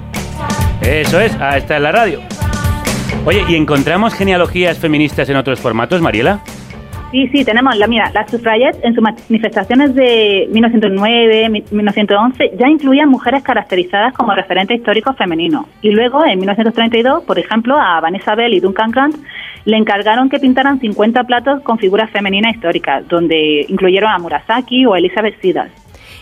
Eso 0.83 1.21
es, 1.21 1.37
está 1.57 1.77
en 1.77 1.83
la 1.83 1.93
radio. 1.93 2.21
Oye, 3.27 3.43
¿y 3.49 3.55
encontramos 3.57 4.15
genealogías 4.15 4.79
feministas 4.79 5.29
en 5.31 5.37
otros 5.37 5.61
formatos, 5.61 6.01
Mariela? 6.03 6.41
Sí, 7.11 7.29
sí, 7.29 7.45
tenemos 7.45 7.77
la 7.77 7.87
mira, 7.87 8.11
las 8.13 8.29
suffragettes 8.29 8.83
en 8.83 8.93
sus 8.93 9.01
manifestaciones 9.03 9.95
de 9.95 10.49
1909, 10.51 11.49
mi- 11.49 11.65
1911 11.71 12.51
ya 12.59 12.69
incluían 12.69 13.09
mujeres 13.09 13.43
caracterizadas 13.45 14.13
como 14.15 14.35
referentes 14.35 14.79
históricos 14.79 15.17
femeninos. 15.17 15.67
Y 15.81 15.91
luego, 15.93 16.25
en 16.27 16.41
1932, 16.41 17.23
por 17.23 17.39
ejemplo, 17.39 17.79
a 17.79 18.01
Vanessa 18.01 18.35
Bell 18.35 18.53
y 18.53 18.59
Duncan 18.59 18.91
Grant 18.91 19.15
le 19.65 19.77
encargaron 19.77 20.29
que 20.29 20.39
pintaran 20.39 20.81
50 20.81 21.25
platos 21.25 21.63
con 21.63 21.79
figuras 21.79 22.11
femeninas 22.11 22.55
históricas, 22.55 23.07
donde 23.09 23.65
incluyeron 23.69 24.11
a 24.11 24.19
Murasaki 24.19 24.85
o 24.87 24.95
Elizabeth 24.95 25.41
Siddal. 25.41 25.71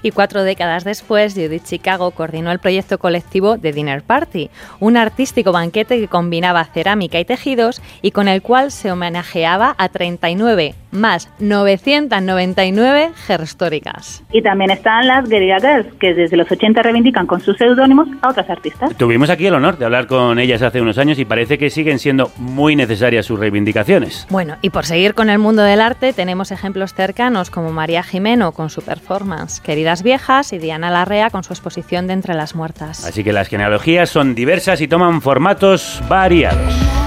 Y 0.03 0.11
cuatro 0.11 0.43
décadas 0.43 0.85
después, 0.85 1.35
Judith 1.35 1.65
Chicago 1.65 2.11
coordinó 2.11 2.51
el 2.51 2.59
proyecto 2.59 2.99
colectivo 2.99 3.59
The 3.59 3.73
Dinner 3.73 4.03
Party, 4.03 4.51
un 4.81 4.97
artístico 4.97 5.53
banquete 5.53 5.99
que 6.01 6.09
combinaba 6.09 6.65
cerámica 6.65 7.21
y 7.21 7.25
tejidos 7.25 7.81
y 8.03 8.11
con 8.11 8.29
el 8.29 8.43
cual 8.43 8.73
se 8.73 8.91
homenajeaba 8.91 9.75
a 9.79 9.89
39 9.89 10.75
más 10.93 11.31
999 11.41 13.13
gestóricas. 13.27 14.23
Y 14.31 14.43
también 14.43 14.71
están 14.71 15.07
las 15.07 15.29
Guerrilla 15.29 15.59
Girls, 15.59 15.95
que 15.99 16.15
desde 16.15 16.37
los 16.37 16.51
80 16.51 16.83
reivindican 16.83 17.27
con 17.27 17.41
sus 17.41 17.57
seudónimos 17.57 18.09
a 18.21 18.29
otras 18.29 18.49
artistas. 18.51 18.95
Tuvimos 18.97 19.31
aquí 19.31 19.47
el 19.47 19.55
honor 19.55 19.79
de 19.79 19.87
hablar 19.87 20.07
con 20.07 20.39
ellas 20.39 20.63
hace 20.63 20.81
unos 20.81 20.99
años 20.99 21.19
y 21.19 21.25
parece 21.25 21.59
que 21.59 21.71
siguen 21.71 21.99
siendo 21.99 22.31
muy 22.37 22.77
necesarias 22.77 23.27
sus 23.27 23.41
reivindicaciones. 23.41 24.27
Bueno, 24.31 24.57
y 24.61 24.71
por 24.71 24.85
seguir 24.85 25.15
con 25.15 25.31
el 25.31 25.39
mundo 25.39 25.63
del 25.63 25.81
arte, 25.81 26.13
tenemos 26.13 26.53
ejemplos 26.53 26.95
cercanos 26.95 27.51
como 27.51 27.73
María 27.73 28.03
Jimeno 28.03 28.53
con 28.53 28.69
su 28.69 28.83
performance, 28.83 29.61
querida 29.61 29.92
vidas 29.93 30.03
viejas 30.03 30.53
y 30.55 30.59
Diana 30.59 30.91
Larrea 30.91 31.29
con 31.29 31.45
su 31.45 31.53
exposición 31.53 32.07
de 32.07 32.15
Entre 32.15 32.35
las 32.35 32.55
Muertas. 32.55 33.05
Así 33.05 33.23
que 33.23 33.33
las 33.33 33.49
genealogías 33.49 34.09
son 34.09 34.35
diversas 34.35 34.81
y 34.81 34.89
toman 34.89 35.21
formatos 35.21 36.01
variados. 36.09 37.02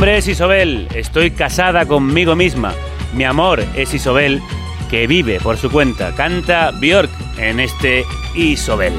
Nombre 0.00 0.16
es 0.16 0.28
Isobel, 0.28 0.88
estoy 0.94 1.30
casada 1.30 1.84
conmigo 1.84 2.34
misma. 2.34 2.72
Mi 3.14 3.24
amor 3.24 3.60
es 3.76 3.92
Isobel, 3.92 4.40
que 4.88 5.06
vive 5.06 5.38
por 5.40 5.58
su 5.58 5.70
cuenta. 5.70 6.14
Canta 6.16 6.70
Björk 6.70 7.10
en 7.38 7.60
este 7.60 8.04
Isobel. 8.34 8.94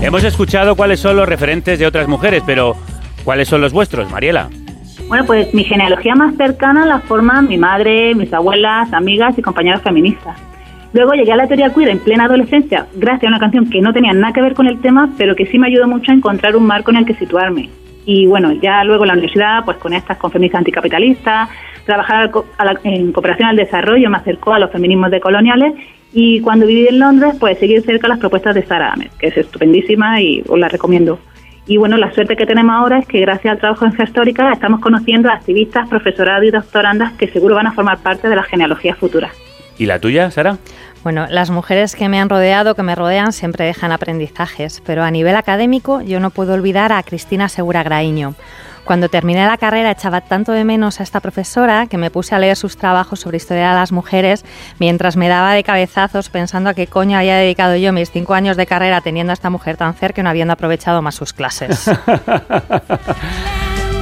Hemos 0.00 0.24
escuchado 0.24 0.76
cuáles 0.76 0.98
son 0.98 1.16
los 1.16 1.28
referentes 1.28 1.78
de 1.78 1.86
otras 1.86 2.08
mujeres, 2.08 2.42
pero 2.46 2.74
¿cuáles 3.22 3.48
son 3.48 3.60
los 3.60 3.74
vuestros, 3.74 4.10
Mariela? 4.10 4.48
Bueno, 5.08 5.26
pues 5.26 5.52
mi 5.52 5.64
genealogía 5.64 6.14
más 6.14 6.34
cercana 6.36 6.86
la 6.86 7.00
forman 7.00 7.48
mi 7.48 7.58
madre, 7.58 8.14
mis 8.14 8.32
abuelas, 8.32 8.90
amigas 8.94 9.36
y 9.36 9.42
compañeras 9.42 9.82
feministas. 9.82 10.40
Luego 10.94 11.12
llegué 11.12 11.32
a 11.32 11.36
la 11.36 11.48
teoría 11.48 11.68
queer 11.74 11.90
en 11.90 11.98
plena 11.98 12.24
adolescencia, 12.24 12.86
gracias 12.94 13.24
a 13.24 13.28
una 13.28 13.40
canción 13.40 13.68
que 13.68 13.82
no 13.82 13.92
tenía 13.92 14.14
nada 14.14 14.32
que 14.32 14.40
ver 14.40 14.54
con 14.54 14.66
el 14.66 14.80
tema, 14.80 15.10
pero 15.18 15.36
que 15.36 15.44
sí 15.44 15.58
me 15.58 15.66
ayudó 15.66 15.86
mucho 15.86 16.12
a 16.12 16.14
encontrar 16.14 16.56
un 16.56 16.64
marco 16.64 16.90
en 16.90 16.96
el 16.96 17.04
que 17.04 17.12
situarme. 17.12 17.68
Y 18.10 18.24
bueno, 18.24 18.52
ya 18.52 18.84
luego 18.84 19.04
la 19.04 19.12
universidad, 19.12 19.66
pues 19.66 19.76
con 19.76 19.92
estas 19.92 20.16
con 20.16 20.32
anticapitalistas, 20.34 21.50
trabajar 21.84 22.30
en 22.82 23.12
cooperación 23.12 23.50
al 23.50 23.56
desarrollo 23.56 24.08
me 24.08 24.16
acercó 24.16 24.54
a 24.54 24.58
los 24.58 24.70
feminismos 24.70 25.10
decoloniales 25.10 25.74
y 26.14 26.40
cuando 26.40 26.64
viví 26.64 26.86
en 26.88 27.00
Londres, 27.00 27.34
pues 27.38 27.58
seguir 27.58 27.82
cerca 27.82 28.08
las 28.08 28.18
propuestas 28.18 28.54
de 28.54 28.64
Sara 28.64 28.94
Ahmed, 28.94 29.10
que 29.18 29.26
es 29.26 29.36
estupendísima 29.36 30.22
y 30.22 30.42
os 30.48 30.58
la 30.58 30.68
recomiendo. 30.68 31.18
Y 31.66 31.76
bueno, 31.76 31.98
la 31.98 32.10
suerte 32.14 32.34
que 32.34 32.46
tenemos 32.46 32.74
ahora 32.74 33.00
es 33.00 33.06
que 33.06 33.20
gracias 33.20 33.52
al 33.52 33.58
trabajo 33.58 33.84
en 33.84 33.92
Gestórica 33.92 34.52
estamos 34.52 34.80
conociendo 34.80 35.28
a 35.28 35.34
activistas, 35.34 35.86
profesorado 35.86 36.44
y 36.44 36.50
doctorandas 36.50 37.12
que 37.12 37.28
seguro 37.28 37.56
van 37.56 37.66
a 37.66 37.72
formar 37.72 37.98
parte 37.98 38.30
de 38.30 38.36
las 38.36 38.46
genealogías 38.46 38.96
futuras. 38.96 39.32
¿Y 39.76 39.84
la 39.84 40.00
tuya, 40.00 40.30
Sara? 40.30 40.56
Bueno, 41.08 41.26
las 41.30 41.48
mujeres 41.48 41.96
que 41.96 42.06
me 42.10 42.20
han 42.20 42.28
rodeado, 42.28 42.74
que 42.74 42.82
me 42.82 42.94
rodean, 42.94 43.32
siempre 43.32 43.64
dejan 43.64 43.92
aprendizajes, 43.92 44.82
pero 44.84 45.04
a 45.04 45.10
nivel 45.10 45.36
académico 45.36 46.02
yo 46.02 46.20
no 46.20 46.28
puedo 46.28 46.52
olvidar 46.52 46.92
a 46.92 47.02
Cristina 47.02 47.48
Segura 47.48 47.82
Graíño. 47.82 48.34
Cuando 48.84 49.08
terminé 49.08 49.46
la 49.46 49.56
carrera 49.56 49.90
echaba 49.90 50.20
tanto 50.20 50.52
de 50.52 50.64
menos 50.64 51.00
a 51.00 51.02
esta 51.04 51.20
profesora 51.20 51.86
que 51.86 51.96
me 51.96 52.10
puse 52.10 52.34
a 52.34 52.38
leer 52.38 52.56
sus 52.56 52.76
trabajos 52.76 53.20
sobre 53.20 53.38
historia 53.38 53.70
de 53.70 53.76
las 53.76 53.90
mujeres 53.90 54.44
mientras 54.78 55.16
me 55.16 55.28
daba 55.28 55.54
de 55.54 55.64
cabezazos 55.64 56.28
pensando 56.28 56.68
a 56.68 56.74
qué 56.74 56.86
coño 56.86 57.16
había 57.16 57.36
dedicado 57.36 57.74
yo 57.76 57.90
mis 57.94 58.10
cinco 58.10 58.34
años 58.34 58.58
de 58.58 58.66
carrera 58.66 59.00
teniendo 59.00 59.30
a 59.30 59.32
esta 59.32 59.48
mujer 59.48 59.78
tan 59.78 59.94
cerca 59.94 60.20
y 60.20 60.24
no 60.24 60.28
habiendo 60.28 60.52
aprovechado 60.52 61.00
más 61.00 61.14
sus 61.14 61.32
clases. 61.32 61.90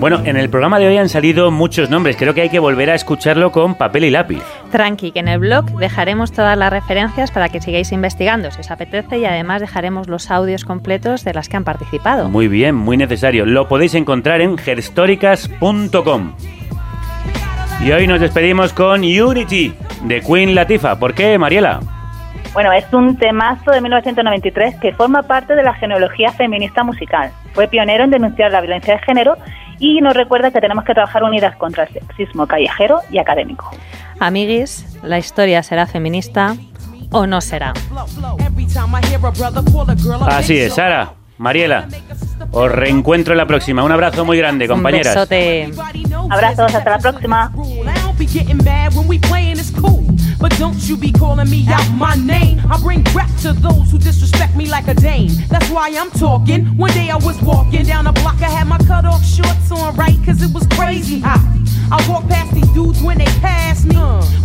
Bueno, 0.00 0.22
en 0.24 0.36
el 0.36 0.50
programa 0.50 0.80
de 0.80 0.88
hoy 0.88 0.96
han 0.96 1.08
salido 1.08 1.52
muchos 1.52 1.90
nombres. 1.90 2.16
Creo 2.16 2.34
que 2.34 2.40
hay 2.40 2.48
que 2.48 2.58
volver 2.58 2.90
a 2.90 2.96
escucharlo 2.96 3.52
con 3.52 3.76
papel 3.76 4.02
y 4.02 4.10
lápiz. 4.10 4.42
Tranqui, 4.72 5.12
que 5.12 5.20
en 5.20 5.28
el 5.28 5.38
blog 5.38 5.66
dejaremos 5.78 6.32
todas 6.32 6.58
las 6.58 6.72
referencias 6.72 7.30
para 7.30 7.50
que 7.50 7.60
sigáis 7.60 7.92
investigando 7.92 8.50
si 8.50 8.60
os 8.60 8.70
apetece 8.70 9.18
y 9.18 9.24
además 9.26 9.60
dejaremos 9.60 10.08
los 10.08 10.30
audios 10.30 10.64
completos 10.64 11.22
de 11.24 11.34
las 11.34 11.48
que 11.48 11.58
han 11.58 11.64
participado. 11.64 12.28
Muy 12.28 12.48
bien, 12.48 12.74
muy 12.74 12.96
necesario. 12.96 13.46
Lo 13.46 13.68
podéis 13.68 13.94
encontrar 13.94 14.40
en 14.40 14.58
gerstóricas.com. 14.58 16.32
Y 17.84 17.92
hoy 17.92 18.06
nos 18.06 18.20
despedimos 18.20 18.72
con 18.72 19.02
Unity 19.02 19.74
de 20.04 20.20
Queen 20.20 20.54
Latifah. 20.54 20.98
¿Por 20.98 21.14
qué, 21.14 21.38
Mariela? 21.38 21.80
Bueno, 22.54 22.72
es 22.72 22.84
un 22.92 23.16
temazo 23.16 23.70
de 23.70 23.80
1993 23.80 24.76
que 24.76 24.92
forma 24.92 25.22
parte 25.22 25.54
de 25.54 25.62
la 25.62 25.74
genealogía 25.74 26.32
feminista 26.32 26.82
musical. 26.82 27.30
Fue 27.52 27.68
pionero 27.68 28.04
en 28.04 28.10
denunciar 28.10 28.50
la 28.52 28.60
violencia 28.60 28.94
de 28.94 29.00
género 29.02 29.36
y 29.78 30.00
nos 30.00 30.14
recuerda 30.14 30.50
que 30.50 30.60
tenemos 30.60 30.84
que 30.84 30.94
trabajar 30.94 31.24
unidas 31.24 31.56
contra 31.56 31.84
el 31.84 31.92
sexismo 31.92 32.46
callejero 32.46 33.00
y 33.10 33.18
académico. 33.18 33.70
Amiguis, 34.22 34.86
la 35.02 35.18
historia 35.18 35.64
será 35.64 35.84
feminista 35.88 36.56
o 37.10 37.26
no 37.26 37.40
será. 37.40 37.72
Así 40.28 40.58
es, 40.58 40.74
Sara, 40.74 41.14
Mariela. 41.38 41.88
Os 42.52 42.70
reencuentro 42.70 43.32
en 43.32 43.38
la 43.38 43.46
próxima. 43.46 43.82
Un 43.82 43.92
abrazo 43.92 44.26
muy 44.26 44.36
grande, 44.36 44.68
compañeras. 44.68 45.16
Un 45.16 45.28
besote. 45.28 45.70
Abrazos, 46.30 46.74
hasta 46.74 46.90
la 46.90 46.98
próxima. 46.98 47.50
don't 47.54 48.18
be 48.18 48.26
getting 48.26 48.58
mad 48.62 48.94
when 48.94 49.08
we 49.08 49.18
playing 49.18 49.58
it's 49.58 49.70
cool. 49.70 50.04
But 50.38 50.58
don't 50.58 50.76
you 50.88 50.96
be 50.96 51.12
calling 51.12 51.48
me 51.48 51.66
out 51.68 51.88
my 51.96 52.14
name. 52.16 52.60
I 52.70 52.78
bring 52.82 53.04
rap 53.14 53.30
to 53.42 53.52
those 53.54 53.90
who 53.90 53.98
disrespect 53.98 54.54
me 54.54 54.66
like 54.66 54.88
a 54.88 54.94
dame. 54.94 55.30
That's 55.48 55.70
why 55.70 55.88
I'm 55.96 56.10
talking. 56.10 56.66
One 56.76 56.92
day 56.92 57.10
I 57.10 57.16
was 57.16 57.40
walking 57.42 57.86
down 57.86 58.04
the 58.04 58.12
block, 58.12 58.42
I 58.42 58.50
had 58.50 58.66
my 58.66 58.78
cut 58.78 59.04
off 59.04 59.24
shorts 59.24 59.70
on 59.70 59.94
right, 59.96 60.18
cause 60.26 60.42
it 60.42 60.52
was 60.52 60.66
crazy 60.76 61.20
hot. 61.20 61.40
I 61.92 62.04
walked 62.08 62.28
past 62.28 62.54
these 62.54 62.68
dudes 62.70 63.02
when 63.02 63.18
they 63.18 63.30
passed 63.40 63.84
me. 63.84 63.96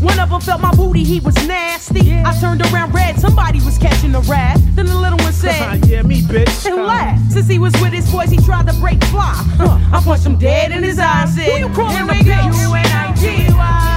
One 0.01 0.19
of 0.19 0.29
them 0.29 0.41
felt 0.41 0.61
my 0.61 0.75
booty, 0.75 1.03
he 1.03 1.19
was 1.19 1.35
nasty. 1.47 2.13
I 2.13 2.37
turned 2.39 2.61
around 2.61 2.93
red, 2.93 3.19
somebody 3.19 3.59
was 3.61 3.77
catching 3.77 4.13
a 4.15 4.19
rat. 4.21 4.59
Then 4.75 4.85
the 4.85 4.95
little 4.95 5.17
one 5.19 5.33
said, 5.33 5.85
Yeah, 5.87 6.01
me, 6.03 6.21
bitch. 6.21 6.65
And 6.65 6.85
laughed. 6.85 7.31
Since 7.31 7.47
he 7.47 7.57
was 7.57 7.73
with 7.81 7.93
his 7.97 8.11
boys, 8.11 8.29
he 8.29 8.37
tried 8.37 8.67
to 8.67 8.73
break 8.79 9.03
fly. 9.05 9.33
Huh. 9.57 9.79
I 9.91 10.01
punched 10.03 10.25
him 10.25 10.37
dead 10.37 10.71
in 10.71 10.83
his 10.83 10.99
eyes. 10.99 11.35
Said, 11.35 11.45
Who 11.45 11.67
you 11.67 11.73
calling 11.73 11.97
a 11.97 12.13
bitch? 12.13 12.63
U-N-I-T-Y. 12.63 13.96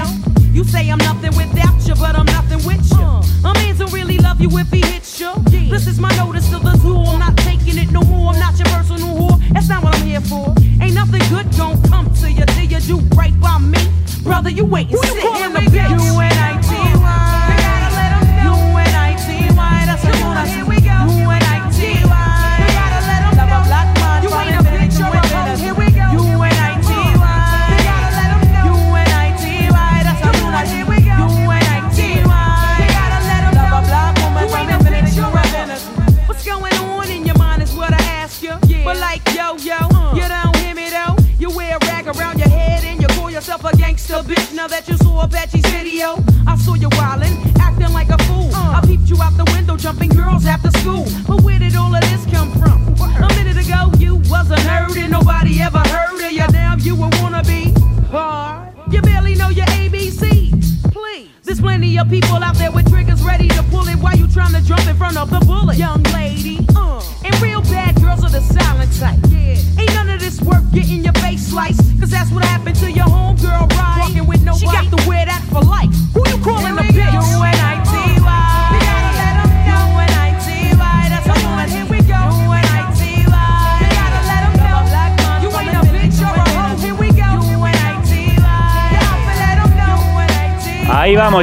are 14.51 14.53
you 14.53 14.65
waiting 14.65 15.00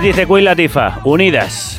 dice 0.08 0.26
Queen 0.26 0.44
Latifah, 0.46 1.00
unidas. 1.04 1.78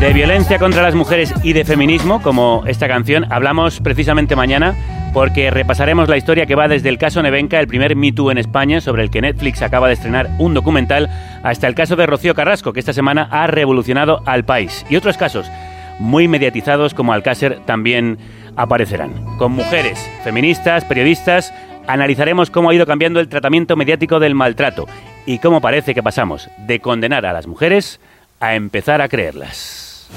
De 0.00 0.12
violencia 0.12 0.58
contra 0.58 0.82
las 0.82 0.94
mujeres 0.94 1.32
y 1.42 1.54
de 1.54 1.64
feminismo, 1.64 2.20
como 2.20 2.62
esta 2.66 2.86
canción, 2.88 3.24
hablamos 3.32 3.80
precisamente 3.80 4.36
mañana 4.36 4.74
porque 5.14 5.50
repasaremos 5.50 6.10
la 6.10 6.18
historia 6.18 6.44
que 6.44 6.54
va 6.54 6.68
desde 6.68 6.90
el 6.90 6.98
caso 6.98 7.22
Nevenka, 7.22 7.58
el 7.58 7.68
primer 7.68 7.96
Me 7.96 8.12
Too 8.12 8.32
en 8.32 8.36
España, 8.36 8.82
sobre 8.82 9.02
el 9.02 9.08
que 9.08 9.22
Netflix 9.22 9.62
acaba 9.62 9.88
de 9.88 9.94
estrenar 9.94 10.28
un 10.38 10.52
documental, 10.52 11.08
hasta 11.42 11.68
el 11.68 11.74
caso 11.74 11.96
de 11.96 12.04
Rocío 12.04 12.34
Carrasco, 12.34 12.74
que 12.74 12.80
esta 12.80 12.92
semana 12.92 13.28
ha 13.30 13.46
revolucionado 13.46 14.22
al 14.26 14.44
país. 14.44 14.84
Y 14.90 14.96
otros 14.96 15.16
casos 15.16 15.50
muy 15.98 16.28
mediatizados 16.28 16.92
como 16.92 17.14
Alcácer 17.14 17.60
también 17.64 18.18
aparecerán. 18.56 19.38
Con 19.38 19.52
mujeres, 19.52 20.06
feministas, 20.22 20.84
periodistas, 20.84 21.54
analizaremos 21.86 22.50
cómo 22.50 22.68
ha 22.68 22.74
ido 22.74 22.84
cambiando 22.84 23.20
el 23.20 23.28
tratamiento 23.30 23.74
mediático 23.74 24.20
del 24.20 24.34
maltrato 24.34 24.86
y 25.26 25.38
cómo 25.38 25.60
parece 25.60 25.94
que 25.94 26.02
pasamos 26.02 26.48
de 26.58 26.80
condenar 26.80 27.26
a 27.26 27.32
las 27.32 27.46
mujeres 27.46 28.00
a 28.40 28.54
empezar 28.54 29.00
a 29.00 29.08
creerlas. 29.08 30.08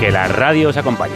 Que 0.00 0.10
la 0.10 0.28
radio 0.28 0.70
os 0.70 0.76
acompañe. 0.76 1.12